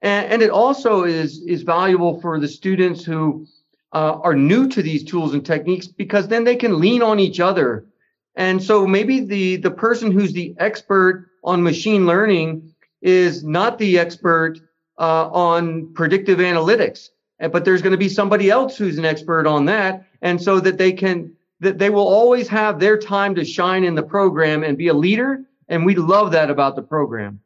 And, 0.00 0.32
and 0.32 0.42
it 0.42 0.50
also 0.50 1.04
is, 1.04 1.42
is 1.46 1.62
valuable 1.62 2.20
for 2.20 2.38
the 2.38 2.48
students 2.48 3.04
who 3.04 3.46
uh, 3.92 4.18
are 4.22 4.34
new 4.34 4.68
to 4.68 4.82
these 4.82 5.04
tools 5.04 5.34
and 5.34 5.44
techniques 5.44 5.86
because 5.86 6.28
then 6.28 6.44
they 6.44 6.56
can 6.56 6.80
lean 6.80 7.02
on 7.02 7.18
each 7.18 7.40
other. 7.40 7.86
And 8.34 8.62
so 8.62 8.86
maybe 8.86 9.20
the, 9.20 9.56
the 9.56 9.70
person 9.70 10.10
who's 10.10 10.32
the 10.32 10.54
expert 10.58 11.28
on 11.44 11.62
machine 11.62 12.06
learning 12.06 12.72
is 13.02 13.44
not 13.44 13.78
the 13.78 13.98
expert 13.98 14.58
uh, 14.98 15.28
on 15.30 15.92
predictive 15.94 16.38
analytics, 16.38 17.10
but 17.50 17.64
there's 17.64 17.82
going 17.82 17.92
to 17.92 17.98
be 17.98 18.08
somebody 18.08 18.50
else 18.50 18.76
who's 18.76 18.98
an 18.98 19.04
expert 19.04 19.46
on 19.46 19.64
that. 19.66 20.06
And 20.22 20.40
so 20.40 20.60
that 20.60 20.78
they 20.78 20.92
can, 20.92 21.34
that 21.60 21.78
they 21.78 21.90
will 21.90 22.06
always 22.06 22.48
have 22.48 22.78
their 22.78 22.96
time 22.96 23.34
to 23.34 23.44
shine 23.44 23.84
in 23.84 23.94
the 23.94 24.02
program 24.02 24.62
and 24.62 24.78
be 24.78 24.88
a 24.88 24.94
leader. 24.94 25.44
And 25.68 25.84
we 25.84 25.94
love 25.94 26.32
that 26.32 26.50
about 26.50 26.76
the 26.76 26.82
program. 26.82 27.40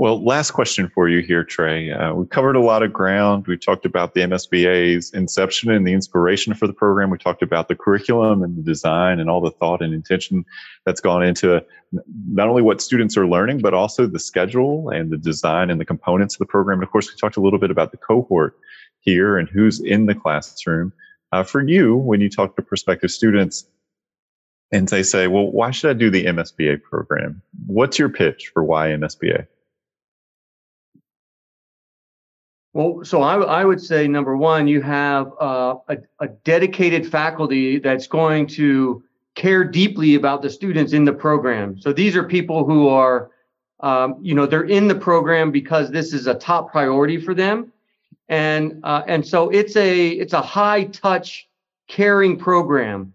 Well, 0.00 0.24
last 0.24 0.52
question 0.52 0.88
for 0.88 1.10
you 1.10 1.20
here, 1.20 1.44
Trey. 1.44 1.90
Uh, 1.90 2.14
we 2.14 2.26
covered 2.26 2.56
a 2.56 2.60
lot 2.60 2.82
of 2.82 2.90
ground. 2.90 3.46
We 3.46 3.58
talked 3.58 3.84
about 3.84 4.14
the 4.14 4.22
MSBA's 4.22 5.12
inception 5.12 5.70
and 5.70 5.86
the 5.86 5.92
inspiration 5.92 6.54
for 6.54 6.66
the 6.66 6.72
program. 6.72 7.10
We 7.10 7.18
talked 7.18 7.42
about 7.42 7.68
the 7.68 7.74
curriculum 7.74 8.42
and 8.42 8.56
the 8.56 8.62
design 8.62 9.20
and 9.20 9.28
all 9.28 9.42
the 9.42 9.50
thought 9.50 9.82
and 9.82 9.92
intention 9.92 10.46
that's 10.86 11.02
gone 11.02 11.22
into 11.22 11.62
not 12.32 12.48
only 12.48 12.62
what 12.62 12.80
students 12.80 13.14
are 13.18 13.26
learning, 13.26 13.58
but 13.58 13.74
also 13.74 14.06
the 14.06 14.18
schedule 14.18 14.88
and 14.88 15.10
the 15.10 15.18
design 15.18 15.68
and 15.68 15.78
the 15.78 15.84
components 15.84 16.36
of 16.36 16.38
the 16.38 16.46
program. 16.46 16.78
And 16.78 16.84
of 16.84 16.90
course, 16.90 17.12
we 17.12 17.18
talked 17.18 17.36
a 17.36 17.42
little 17.42 17.58
bit 17.58 17.70
about 17.70 17.90
the 17.90 17.98
cohort 17.98 18.56
here 19.00 19.36
and 19.36 19.50
who's 19.50 19.80
in 19.80 20.06
the 20.06 20.14
classroom. 20.14 20.94
Uh, 21.30 21.42
for 21.42 21.60
you, 21.60 21.94
when 21.94 22.22
you 22.22 22.30
talk 22.30 22.56
to 22.56 22.62
prospective 22.62 23.10
students, 23.10 23.66
and 24.72 24.88
they 24.88 25.02
say, 25.02 25.26
well, 25.26 25.52
why 25.52 25.72
should 25.72 25.90
I 25.90 25.92
do 25.92 26.08
the 26.08 26.24
MSBA 26.24 26.84
program? 26.84 27.42
What's 27.66 27.98
your 27.98 28.08
pitch 28.08 28.50
for 28.54 28.64
why 28.64 28.88
MSBA? 28.88 29.46
Well, 32.72 33.04
so 33.04 33.22
I, 33.22 33.36
I 33.36 33.64
would 33.64 33.80
say 33.80 34.06
number 34.06 34.36
one, 34.36 34.68
you 34.68 34.80
have 34.82 35.32
uh, 35.40 35.76
a, 35.88 35.96
a 36.20 36.28
dedicated 36.44 37.06
faculty 37.10 37.78
that's 37.78 38.06
going 38.06 38.46
to 38.48 39.02
care 39.34 39.64
deeply 39.64 40.14
about 40.14 40.42
the 40.42 40.50
students 40.50 40.92
in 40.92 41.04
the 41.04 41.12
program. 41.12 41.80
So 41.80 41.92
these 41.92 42.14
are 42.14 42.22
people 42.22 42.64
who 42.64 42.88
are, 42.88 43.30
um, 43.80 44.16
you 44.20 44.34
know, 44.34 44.46
they're 44.46 44.64
in 44.64 44.86
the 44.86 44.94
program 44.94 45.50
because 45.50 45.90
this 45.90 46.12
is 46.12 46.28
a 46.28 46.34
top 46.34 46.70
priority 46.70 47.18
for 47.18 47.34
them, 47.34 47.72
and 48.28 48.80
uh, 48.84 49.02
and 49.06 49.26
so 49.26 49.48
it's 49.50 49.74
a 49.76 50.08
it's 50.10 50.32
a 50.32 50.42
high 50.42 50.84
touch, 50.84 51.48
caring 51.88 52.36
program 52.36 53.12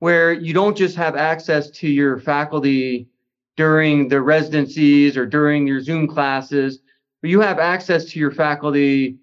where 0.00 0.32
you 0.32 0.52
don't 0.52 0.76
just 0.76 0.96
have 0.96 1.16
access 1.16 1.70
to 1.70 1.88
your 1.88 2.18
faculty 2.18 3.08
during 3.56 4.08
the 4.08 4.20
residencies 4.20 5.16
or 5.16 5.26
during 5.26 5.66
your 5.66 5.80
Zoom 5.80 6.06
classes 6.06 6.80
but 7.26 7.30
you 7.30 7.40
have 7.40 7.58
access 7.58 8.04
to 8.04 8.20
your 8.20 8.30
faculty 8.30 9.16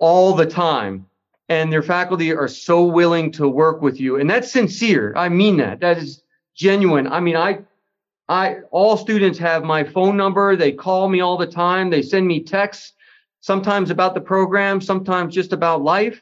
all 0.00 0.34
the 0.34 0.44
time 0.44 1.06
and 1.48 1.72
their 1.72 1.80
faculty 1.80 2.34
are 2.34 2.48
so 2.48 2.82
willing 2.82 3.30
to 3.30 3.46
work 3.46 3.80
with 3.80 4.00
you 4.00 4.16
and 4.16 4.28
that's 4.28 4.50
sincere. 4.50 5.14
I 5.16 5.28
mean 5.28 5.58
that. 5.58 5.78
That 5.78 5.98
is 5.98 6.24
genuine. 6.56 7.06
I 7.06 7.20
mean 7.20 7.36
i 7.36 7.60
i 8.28 8.56
all 8.72 8.96
students 8.96 9.38
have 9.38 9.62
my 9.62 9.84
phone 9.84 10.16
number. 10.16 10.56
They 10.56 10.72
call 10.72 11.08
me 11.08 11.20
all 11.20 11.36
the 11.36 11.46
time. 11.46 11.88
They 11.88 12.02
send 12.02 12.26
me 12.26 12.42
texts 12.42 12.94
sometimes 13.38 13.90
about 13.90 14.14
the 14.14 14.20
program 14.20 14.80
sometimes 14.80 15.32
just 15.32 15.52
about 15.52 15.82
life 15.82 16.20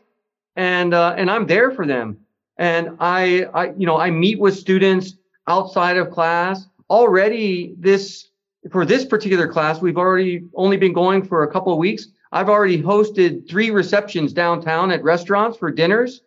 and 0.56 0.92
uh, 0.92 1.14
and 1.16 1.30
i'm 1.30 1.46
there 1.46 1.70
for 1.70 1.86
them. 1.86 2.18
And 2.58 2.98
i 3.00 3.46
i 3.54 3.72
you 3.78 3.86
know 3.86 3.96
i 3.96 4.10
meet 4.10 4.38
with 4.38 4.58
students 4.58 5.16
outside 5.46 5.96
of 5.96 6.10
class. 6.10 6.66
Already 6.90 7.74
this 7.78 8.29
for 8.70 8.84
this 8.84 9.04
particular 9.04 9.48
class, 9.48 9.80
we've 9.80 9.96
already 9.96 10.44
only 10.54 10.76
been 10.76 10.92
going 10.92 11.22
for 11.26 11.44
a 11.44 11.50
couple 11.50 11.72
of 11.72 11.78
weeks. 11.78 12.08
I've 12.32 12.48
already 12.48 12.80
hosted 12.80 13.48
three 13.48 13.70
receptions 13.70 14.32
downtown 14.32 14.90
at 14.90 15.02
restaurants 15.02 15.56
for 15.56 15.70
dinners 15.70 16.22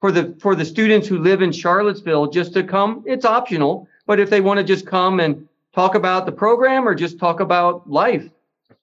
for 0.00 0.12
the 0.12 0.36
for 0.40 0.54
the 0.54 0.64
students 0.64 1.08
who 1.08 1.18
live 1.18 1.42
in 1.42 1.52
Charlottesville 1.52 2.26
just 2.28 2.52
to 2.54 2.62
come. 2.62 3.02
It's 3.06 3.24
optional, 3.24 3.88
but 4.06 4.20
if 4.20 4.28
they 4.30 4.40
want 4.40 4.58
to 4.58 4.64
just 4.64 4.86
come 4.86 5.20
and 5.20 5.48
talk 5.74 5.94
about 5.94 6.26
the 6.26 6.32
program 6.32 6.86
or 6.86 6.94
just 6.94 7.18
talk 7.18 7.40
about 7.40 7.88
life, 7.88 8.28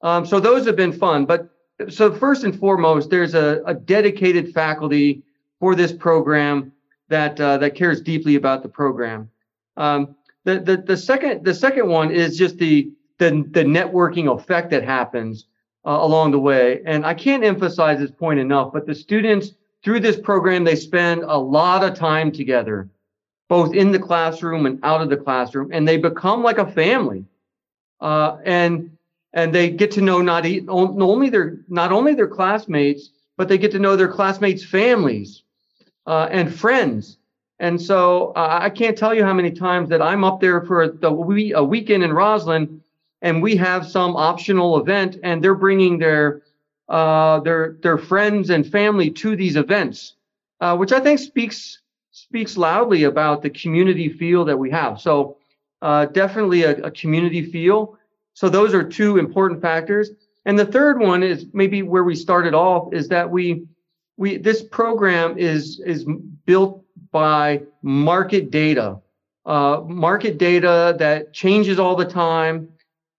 um, 0.02 0.26
so 0.26 0.40
those 0.40 0.66
have 0.66 0.76
been 0.76 0.94
fun. 0.94 1.26
But 1.26 1.50
so 1.90 2.14
first 2.14 2.44
and 2.44 2.58
foremost, 2.58 3.10
there's 3.10 3.36
a, 3.36 3.62
a 3.66 3.74
dedicated 3.74 4.54
faculty 4.54 5.24
for 5.60 5.76
this 5.76 5.92
program 5.92 6.72
that 7.10 7.40
uh, 7.40 7.58
that 7.58 7.76
cares 7.76 8.02
deeply 8.02 8.36
about 8.36 8.64
the 8.64 8.70
program. 8.70 9.30
Um, 9.78 10.16
the, 10.46 10.60
the, 10.60 10.78
the 10.78 10.98
second 10.98 11.44
the 11.44 11.54
second 11.54 11.88
one 11.88 12.12
is 12.12 12.38
just 12.38 12.58
the 12.58 12.92
the, 13.20 13.30
the 13.52 13.64
networking 13.64 14.34
effect 14.34 14.70
that 14.72 14.84
happens 14.84 15.46
uh, 15.86 15.98
along 16.02 16.32
the 16.32 16.40
way. 16.40 16.82
And 16.86 17.06
I 17.06 17.14
can't 17.14 17.44
emphasize 17.44 18.00
this 18.00 18.12
point 18.12 18.40
enough, 18.40 18.74
but 18.74 18.86
the 18.86 18.96
students 18.96 19.52
through 19.84 20.00
this 20.00 20.20
program, 20.20 20.64
they 20.64 20.76
spend 20.76 21.24
a 21.24 21.38
lot 21.38 21.84
of 21.84 21.94
time 21.94 22.32
together, 22.32 22.90
both 23.50 23.74
in 23.74 23.92
the 23.92 24.00
classroom 24.00 24.66
and 24.66 24.80
out 24.84 25.02
of 25.02 25.10
the 25.10 25.18
classroom, 25.18 25.70
and 25.74 25.88
they 25.88 25.98
become 25.98 26.42
like 26.42 26.58
a 26.58 26.72
family. 26.72 27.26
Uh, 28.00 28.38
and 28.46 28.98
and 29.36 29.54
they 29.54 29.70
get 29.70 29.90
to 29.92 30.02
know 30.02 30.22
not, 30.22 30.46
only 30.68 31.30
their 31.30 31.58
not 31.68 31.92
only 31.92 32.14
their 32.14 32.28
classmates, 32.28 33.10
but 33.36 33.48
they 33.48 33.58
get 33.58 33.72
to 33.72 33.80
know 33.80 33.96
their 33.96 34.12
classmates' 34.12 34.64
families 34.64 35.44
uh, 36.06 36.28
and 36.30 36.54
friends 36.54 37.18
and 37.64 37.82
so 37.82 38.34
uh, 38.36 38.60
I 38.62 38.70
can't 38.70 38.98
tell 38.98 39.14
you 39.14 39.24
how 39.24 39.34
many 39.34 39.50
times 39.50 39.88
that 39.88 40.02
I'm 40.02 40.26
up 40.26 40.42
there 40.42 40.64
for 40.64 40.90
the 40.90 41.10
a 41.56 41.64
weekend 41.64 42.04
in 42.04 42.12
Rosslyn, 42.12 42.82
and 43.22 43.42
we 43.42 43.56
have 43.56 43.88
some 43.88 44.18
optional 44.18 44.82
event, 44.82 45.18
and 45.24 45.42
they're 45.42 45.56
bringing 45.56 45.98
their 45.98 46.42
uh, 46.90 47.40
their 47.40 47.78
their 47.82 47.98
friends 47.98 48.50
and 48.50 48.70
family 48.70 49.10
to 49.12 49.38
these 49.38 49.56
events, 49.56 50.16
uh, 50.60 50.76
which 50.76 50.92
I 50.92 51.00
think 51.00 51.20
speaks 51.20 51.80
speaks 52.12 52.58
loudly 52.58 53.06
about 53.06 53.42
the 53.42 53.50
community 53.50 54.10
feel 54.10 54.44
that 54.44 54.60
we 54.60 54.70
have. 54.70 55.00
So 55.00 55.38
uh, 55.82 56.08
definitely 56.08 56.64
a, 56.64 56.76
a 56.84 56.92
community 56.92 57.44
feel. 57.50 57.98
So 58.34 58.50
those 58.50 58.74
are 58.74 58.84
two 58.84 59.18
important 59.18 59.62
factors. 59.62 60.12
And 60.46 60.60
the 60.60 60.66
third 60.66 61.00
one 61.00 61.24
is 61.24 61.46
maybe 61.54 61.82
where 61.82 62.04
we 62.04 62.16
started 62.16 62.54
off 62.54 62.94
is 62.94 63.08
that 63.08 63.30
we 63.30 63.66
we 64.18 64.36
this 64.36 64.62
program 64.62 65.38
is 65.38 65.80
is 65.86 66.06
built 66.46 66.83
by 67.14 67.62
market 67.82 68.52
data, 68.52 69.00
uh, 69.46 69.82
market 69.88 70.38
data 70.38 70.96
that 71.00 71.34
changes 71.34 71.80
all 71.80 71.96
the 71.96 72.06
time, 72.06 72.68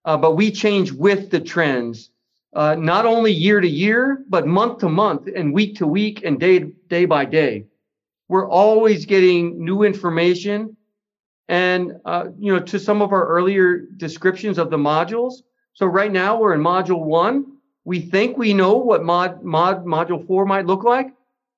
uh, 0.04 0.18
but 0.18 0.36
we 0.36 0.50
change 0.50 0.92
with 0.92 1.30
the 1.30 1.40
trends, 1.40 2.10
uh, 2.54 2.74
not 2.74 3.06
only 3.06 3.32
year 3.32 3.60
to 3.60 3.68
year, 3.68 4.24
but 4.28 4.46
month 4.46 4.80
to 4.80 4.88
month 4.90 5.28
and 5.34 5.54
week 5.54 5.76
to 5.76 5.86
week 5.86 6.24
and 6.24 6.38
day, 6.38 6.58
day 6.88 7.06
by 7.06 7.24
day. 7.24 7.64
We're 8.28 8.50
always 8.50 9.06
getting 9.06 9.64
new 9.64 9.84
information. 9.84 10.76
And, 11.48 11.92
uh, 12.04 12.26
you 12.38 12.52
know, 12.52 12.60
to 12.60 12.78
some 12.78 13.00
of 13.00 13.12
our 13.12 13.26
earlier 13.26 13.86
descriptions 13.96 14.58
of 14.58 14.70
the 14.70 14.78
modules. 14.78 15.42
So 15.74 15.86
right 15.86 16.10
now 16.10 16.40
we're 16.40 16.54
in 16.54 16.60
module 16.60 17.04
one. 17.04 17.58
We 17.84 18.00
think 18.00 18.38
we 18.38 18.54
know 18.54 18.76
what 18.76 19.04
mod, 19.04 19.44
mod 19.44 19.84
module 19.84 20.26
four 20.26 20.46
might 20.46 20.66
look 20.66 20.84
like. 20.84 21.13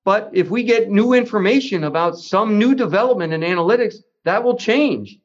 But 0.07 0.31
if 0.33 0.51
we 0.51 0.63
get 0.63 0.89
new 0.89 1.15
information 1.15 1.83
about 1.83 2.17
some 2.17 2.61
new 2.61 2.77
development 2.77 3.33
in 3.33 3.41
analytics, 3.41 3.97
that 4.25 4.45
will 4.45 4.57
change. 4.57 5.19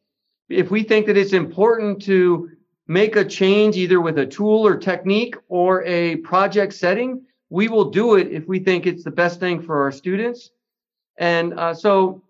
If 0.50 0.72
we 0.72 0.82
think 0.82 1.06
that 1.06 1.16
it's 1.16 1.34
important 1.34 2.02
to 2.06 2.50
make 2.88 3.16
a 3.16 3.24
change 3.24 3.78
either 3.78 4.02
with 4.02 4.18
a 4.18 4.26
tool 4.26 4.66
or 4.66 4.76
technique 4.76 5.36
or 5.50 5.84
a 5.84 6.16
project 6.32 6.74
setting, 6.74 7.22
we 7.52 7.68
will 7.68 7.92
do 7.92 8.16
it 8.16 8.32
if 8.32 8.48
we 8.48 8.58
think 8.58 8.88
it's 8.88 9.04
the 9.04 9.12
best 9.12 9.40
thing 9.40 9.62
for 9.62 9.84
our 9.84 9.92
students. 9.92 10.50
And 11.20 11.54
uh, 11.60 11.76
so 11.76 12.24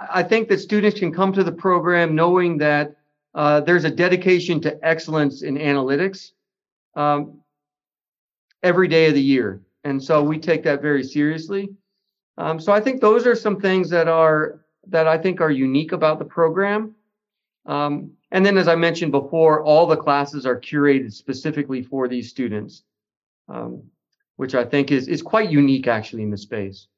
I 0.00 0.22
think 0.22 0.48
that 0.48 0.58
students 0.58 0.98
can 0.98 1.12
come 1.12 1.34
to 1.34 1.44
the 1.44 1.52
program 1.52 2.14
knowing 2.14 2.56
that 2.58 2.96
uh, 3.34 3.60
there's 3.60 3.84
a 3.84 3.90
dedication 3.90 4.58
to 4.62 4.78
excellence 4.82 5.42
in 5.42 5.56
analytics 5.58 6.30
um, 6.94 7.42
every 8.62 8.88
day 8.88 9.08
of 9.08 9.14
the 9.14 9.22
year. 9.22 9.60
And 9.84 10.02
so 10.02 10.22
we 10.22 10.38
take 10.38 10.62
that 10.64 10.80
very 10.82 11.02
seriously. 11.02 11.68
Um, 12.38 12.60
so 12.60 12.72
I 12.72 12.80
think 12.80 13.00
those 13.00 13.26
are 13.26 13.34
some 13.34 13.60
things 13.60 13.90
that 13.90 14.08
are 14.08 14.64
that 14.88 15.06
I 15.06 15.18
think 15.18 15.40
are 15.40 15.50
unique 15.50 15.92
about 15.92 16.18
the 16.18 16.24
program. 16.24 16.94
Um, 17.66 18.12
and 18.30 18.44
then, 18.44 18.58
as 18.58 18.68
I 18.68 18.74
mentioned 18.74 19.12
before, 19.12 19.62
all 19.62 19.86
the 19.86 19.96
classes 19.96 20.46
are 20.46 20.58
curated 20.60 21.12
specifically 21.12 21.82
for 21.82 22.08
these 22.08 22.30
students. 22.30 22.82
um, 23.48 23.82
which 24.36 24.54
I 24.54 24.64
think 24.64 24.90
is 24.90 25.08
is 25.08 25.22
quite 25.22 25.50
unique 25.50 25.86
actually 25.86 26.22
in 26.22 26.30
the 26.30 26.38
space. 26.38 26.88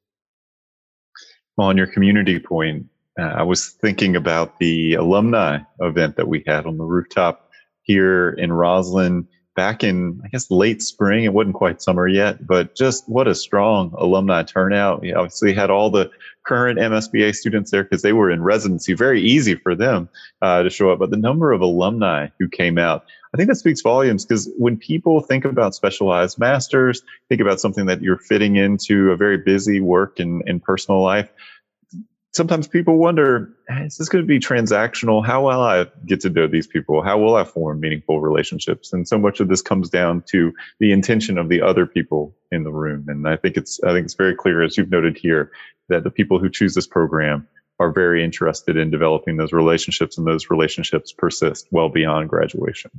Well, 1.57 1.67
on 1.67 1.77
your 1.77 1.87
community 1.87 2.39
point, 2.39 2.87
uh, 3.19 3.23
I 3.23 3.43
was 3.43 3.69
thinking 3.69 4.15
about 4.15 4.59
the 4.59 4.95
alumni 4.95 5.59
event 5.79 6.17
that 6.17 6.27
we 6.27 6.43
had 6.47 6.65
on 6.65 6.77
the 6.77 6.83
rooftop 6.83 7.49
here 7.83 8.31
in 8.31 8.49
Rosslyn 8.49 9.27
back 9.55 9.83
in, 9.83 10.21
I 10.23 10.27
guess, 10.27 10.51
late 10.51 10.81
spring. 10.81 11.23
It 11.23 11.33
wasn't 11.33 11.55
quite 11.55 11.81
summer 11.81 12.07
yet, 12.07 12.45
but 12.45 12.75
just 12.75 13.07
what 13.07 13.27
a 13.27 13.35
strong 13.35 13.93
alumni 13.97 14.43
turnout. 14.43 15.01
We 15.01 15.13
obviously 15.13 15.53
had 15.53 15.69
all 15.69 15.89
the 15.89 16.11
current 16.45 16.77
MSBA 16.77 17.33
students 17.33 17.71
there 17.71 17.83
because 17.83 18.01
they 18.01 18.13
were 18.13 18.29
in 18.29 18.43
residency. 18.43 18.93
Very 18.93 19.21
easy 19.21 19.55
for 19.55 19.75
them 19.75 20.09
uh, 20.41 20.63
to 20.63 20.69
show 20.69 20.91
up. 20.91 20.99
But 20.99 21.09
the 21.09 21.17
number 21.17 21.51
of 21.51 21.61
alumni 21.61 22.27
who 22.37 22.47
came 22.47 22.77
out, 22.77 23.05
I 23.33 23.37
think 23.37 23.49
that 23.49 23.55
speaks 23.55 23.81
volumes 23.81 24.25
because 24.25 24.49
when 24.57 24.77
people 24.77 25.21
think 25.21 25.45
about 25.45 25.73
specialized 25.73 26.37
masters, 26.37 27.01
think 27.29 27.41
about 27.41 27.59
something 27.59 27.85
that 27.87 28.01
you're 28.01 28.17
fitting 28.17 28.57
into 28.57 29.11
a 29.11 29.17
very 29.17 29.37
busy 29.37 29.81
work 29.81 30.19
and, 30.19 30.43
and 30.45 30.61
personal 30.61 31.01
life 31.01 31.29
sometimes 32.35 32.67
people 32.67 32.97
wonder 32.97 33.49
is 33.69 33.95
this 33.95 34.09
going 34.09 34.21
to 34.23 34.27
be 34.27 34.39
transactional? 34.39 35.25
How 35.25 35.45
will 35.45 35.61
i 35.61 35.85
get 36.05 36.19
to 36.21 36.29
know 36.29 36.47
these 36.47 36.67
people? 36.67 37.01
How 37.01 37.17
will 37.17 37.35
i 37.35 37.45
form 37.45 37.79
meaningful 37.79 38.19
relationships? 38.19 38.91
And 38.91 39.07
so 39.07 39.17
much 39.17 39.39
of 39.39 39.47
this 39.47 39.61
comes 39.61 39.89
down 39.89 40.21
to 40.27 40.53
the 40.79 40.91
intention 40.91 41.37
of 41.37 41.47
the 41.47 41.61
other 41.61 41.85
people 41.85 42.35
in 42.51 42.63
the 42.63 42.71
room. 42.71 43.05
And 43.07 43.27
i 43.27 43.37
think 43.37 43.55
it's 43.57 43.79
i 43.83 43.93
think 43.93 44.05
it's 44.05 44.13
very 44.13 44.35
clear 44.35 44.61
as 44.61 44.77
you've 44.77 44.91
noted 44.91 45.17
here 45.17 45.51
that 45.87 46.03
the 46.03 46.11
people 46.11 46.37
who 46.37 46.49
choose 46.49 46.75
this 46.75 46.87
program 46.87 47.47
are 47.79 47.91
very 47.91 48.23
interested 48.23 48.77
in 48.77 48.89
developing 48.91 49.37
those 49.37 49.53
relationships 49.53 50.17
and 50.17 50.27
those 50.27 50.49
relationships 50.49 51.11
persist 51.11 51.67
well 51.71 51.89
beyond 51.89 52.29
graduation. 52.29 52.91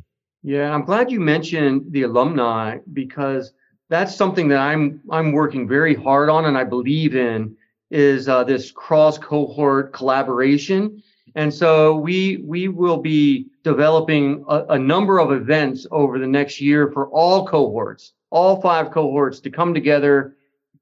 Yeah 0.43 0.73
i'm 0.73 0.85
glad 0.85 1.13
you 1.13 1.21
mentioned 1.21 1.93
the 1.93 2.03
alumni 2.03 2.79
because 2.93 3.53
that's 3.89 4.15
something 4.15 4.49
that 4.49 4.59
i'm 4.59 5.01
i'm 5.11 5.33
working 5.33 5.69
very 5.69 5.95
hard 5.95 6.29
on 6.29 6.45
and 6.47 6.57
i 6.57 6.65
believe 6.65 7.15
in 7.15 7.56
is 7.91 8.29
uh, 8.29 8.45
this 8.45 8.71
cross 8.71 9.19
cohort 9.19 9.93
collaboration. 9.93 11.03
And 11.35 11.53
so 11.53 11.97
we 11.97 12.39
we 12.39 12.69
will 12.69 12.97
be 12.97 13.49
developing 13.63 14.45
a, 14.49 14.65
a, 14.71 14.79
number 14.79 15.19
of 15.19 15.33
events 15.33 15.87
over 15.91 16.19
the 16.19 16.27
next 16.27 16.61
year 16.61 16.91
for 16.93 17.09
all 17.09 17.47
cohorts, 17.47 18.13
all 18.31 18.61
five 18.61 18.91
cohorts 18.91 19.41
to 19.41 19.51
come 19.51 19.75
together 19.75 20.37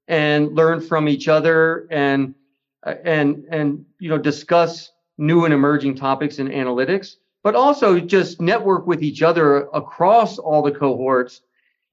and 0.07 0.53
learn 0.55 0.79
from 0.79 1.09
each 1.09 1.27
other 1.27 1.87
and 1.91 2.33
and 2.83 3.45
and 3.49 3.85
you 3.99 4.09
know 4.09 4.17
discuss 4.17 4.91
new 5.17 5.45
and 5.45 5.53
emerging 5.53 5.95
topics 5.95 6.39
in 6.39 6.47
analytics, 6.47 7.15
but 7.43 7.55
also 7.55 7.99
just 7.99 8.39
network 8.39 8.87
with 8.87 9.03
each 9.03 9.21
other 9.21 9.67
across 9.73 10.37
all 10.37 10.61
the 10.61 10.71
cohorts 10.71 11.41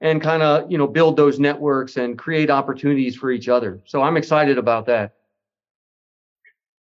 and 0.03 0.21
kind 0.21 0.43
of 0.43 0.71
you 0.71 0.77
know 0.77 0.87
build 0.87 1.17
those 1.17 1.39
networks 1.39 1.97
and 1.97 2.19
create 2.19 2.51
opportunities 2.51 3.17
for 3.17 3.31
each 3.31 3.49
other. 3.49 3.81
So 3.87 4.03
I'm 4.03 4.19
excited 4.19 4.59
about 4.59 4.85
that. 4.87 5.15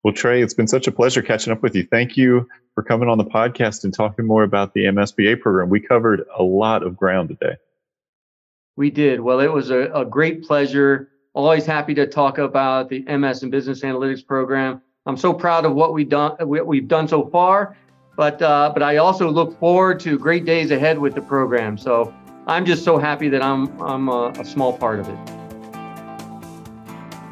Well, 0.04 0.12
Trey, 0.12 0.42
it's 0.42 0.52
been 0.52 0.66
such 0.66 0.88
a 0.88 0.92
pleasure 0.92 1.22
catching 1.22 1.52
up 1.52 1.62
with 1.62 1.76
you. 1.76 1.86
Thank 1.88 2.16
you 2.16 2.48
for 2.74 2.82
coming 2.82 3.08
on 3.08 3.18
the 3.18 3.24
podcast 3.24 3.84
and 3.84 3.94
talking 3.94 4.26
more 4.26 4.42
about 4.42 4.74
the 4.74 4.84
MSBA 4.86 5.40
program. 5.40 5.70
We 5.70 5.78
covered 5.78 6.24
a 6.36 6.42
lot 6.42 6.82
of 6.82 6.96
ground 6.96 7.28
today. 7.28 7.56
We 8.74 8.90
did. 8.90 9.20
Well, 9.20 9.38
it 9.38 9.52
was 9.52 9.70
a, 9.70 9.92
a 9.94 10.04
great 10.04 10.42
pleasure. 10.42 11.10
Always 11.34 11.64
happy 11.64 11.94
to 11.94 12.06
talk 12.06 12.38
about 12.38 12.88
the 12.88 13.02
MS 13.04 13.44
and 13.44 13.52
Business 13.52 13.82
Analytics 13.82 14.26
program. 14.26 14.82
I'm 15.06 15.16
so 15.16 15.32
proud 15.32 15.64
of 15.64 15.74
what 15.74 15.92
we've 15.92 16.08
done. 16.08 16.36
What 16.40 16.66
we've 16.66 16.88
done 16.88 17.06
so 17.06 17.26
far, 17.28 17.76
but 18.16 18.42
uh, 18.42 18.70
but 18.74 18.82
I 18.82 18.96
also 18.96 19.30
look 19.30 19.58
forward 19.60 20.00
to 20.00 20.18
great 20.18 20.44
days 20.44 20.72
ahead 20.72 20.98
with 20.98 21.14
the 21.14 21.22
program. 21.22 21.78
So 21.78 22.12
I'm 22.47 22.66
just 22.66 22.84
so 22.84 22.99
happy 22.99 23.28
that 23.28 23.43
I'm 23.43 23.80
I'm 23.80 24.09
a, 24.09 24.32
a 24.38 24.45
small 24.45 24.76
part 24.76 24.99
of 24.99 25.09
it. 25.09 25.18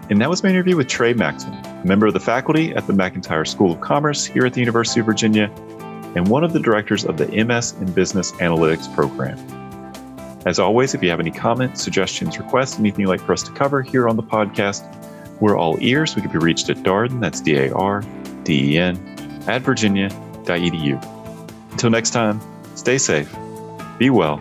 And 0.09 0.21
that 0.21 0.29
was 0.29 0.43
my 0.43 0.51
interview 0.51 0.77
with 0.77 0.89
Trey 0.89 1.13
a 1.13 1.83
member 1.85 2.07
of 2.07 2.15
the 2.15 2.21
faculty 2.21 2.75
at 2.75 2.87
the 2.87 2.93
McIntire 2.93 3.47
School 3.47 3.73
of 3.73 3.81
Commerce 3.81 4.25
here 4.25 4.45
at 4.45 4.55
the 4.55 4.61
University 4.61 5.01
of 5.01 5.07
Virginia, 5.07 5.51
and 6.17 6.29
one 6.29 6.45
of 6.45 6.53
the 6.53 6.61
directors 6.61 7.05
of 7.05 7.17
the 7.17 7.45
MS 7.45 7.75
in 7.81 7.93
Business 7.93 8.33
Analytics 8.33 8.93
program. 8.95 9.39
As 10.47 10.59
always, 10.59 10.95
if 10.95 11.03
you 11.03 11.11
have 11.11 11.21
any 11.21 11.31
comments, 11.31 11.83
suggestions, 11.83 12.39
requests, 12.39 12.79
anything 12.79 13.03
you'd 13.03 13.09
like 13.09 13.21
for 13.21 13.33
us 13.33 13.43
to 13.45 13.53
cover 13.53 13.83
here 13.83 14.09
on 14.09 14.17
the 14.17 14.23
podcast, 14.23 14.85
we're 15.41 15.57
all 15.57 15.77
ears. 15.81 16.17
We 16.17 16.23
can 16.23 16.31
be 16.31 16.39
reached 16.39 16.71
at 16.71 16.79
Darden, 16.79 17.21
that's 17.21 17.41
D 17.41 17.57
A 17.57 17.73
R 17.73 18.03
D 18.45 18.75
E 18.75 18.79
N, 18.79 18.97
at 19.49 19.63
virginia.edu. 19.63 21.73
Until 21.73 21.91
next 21.91 22.11
time, 22.11 22.41
stay 22.75 22.99
safe, 22.99 23.35
be 23.99 24.11
well, 24.11 24.41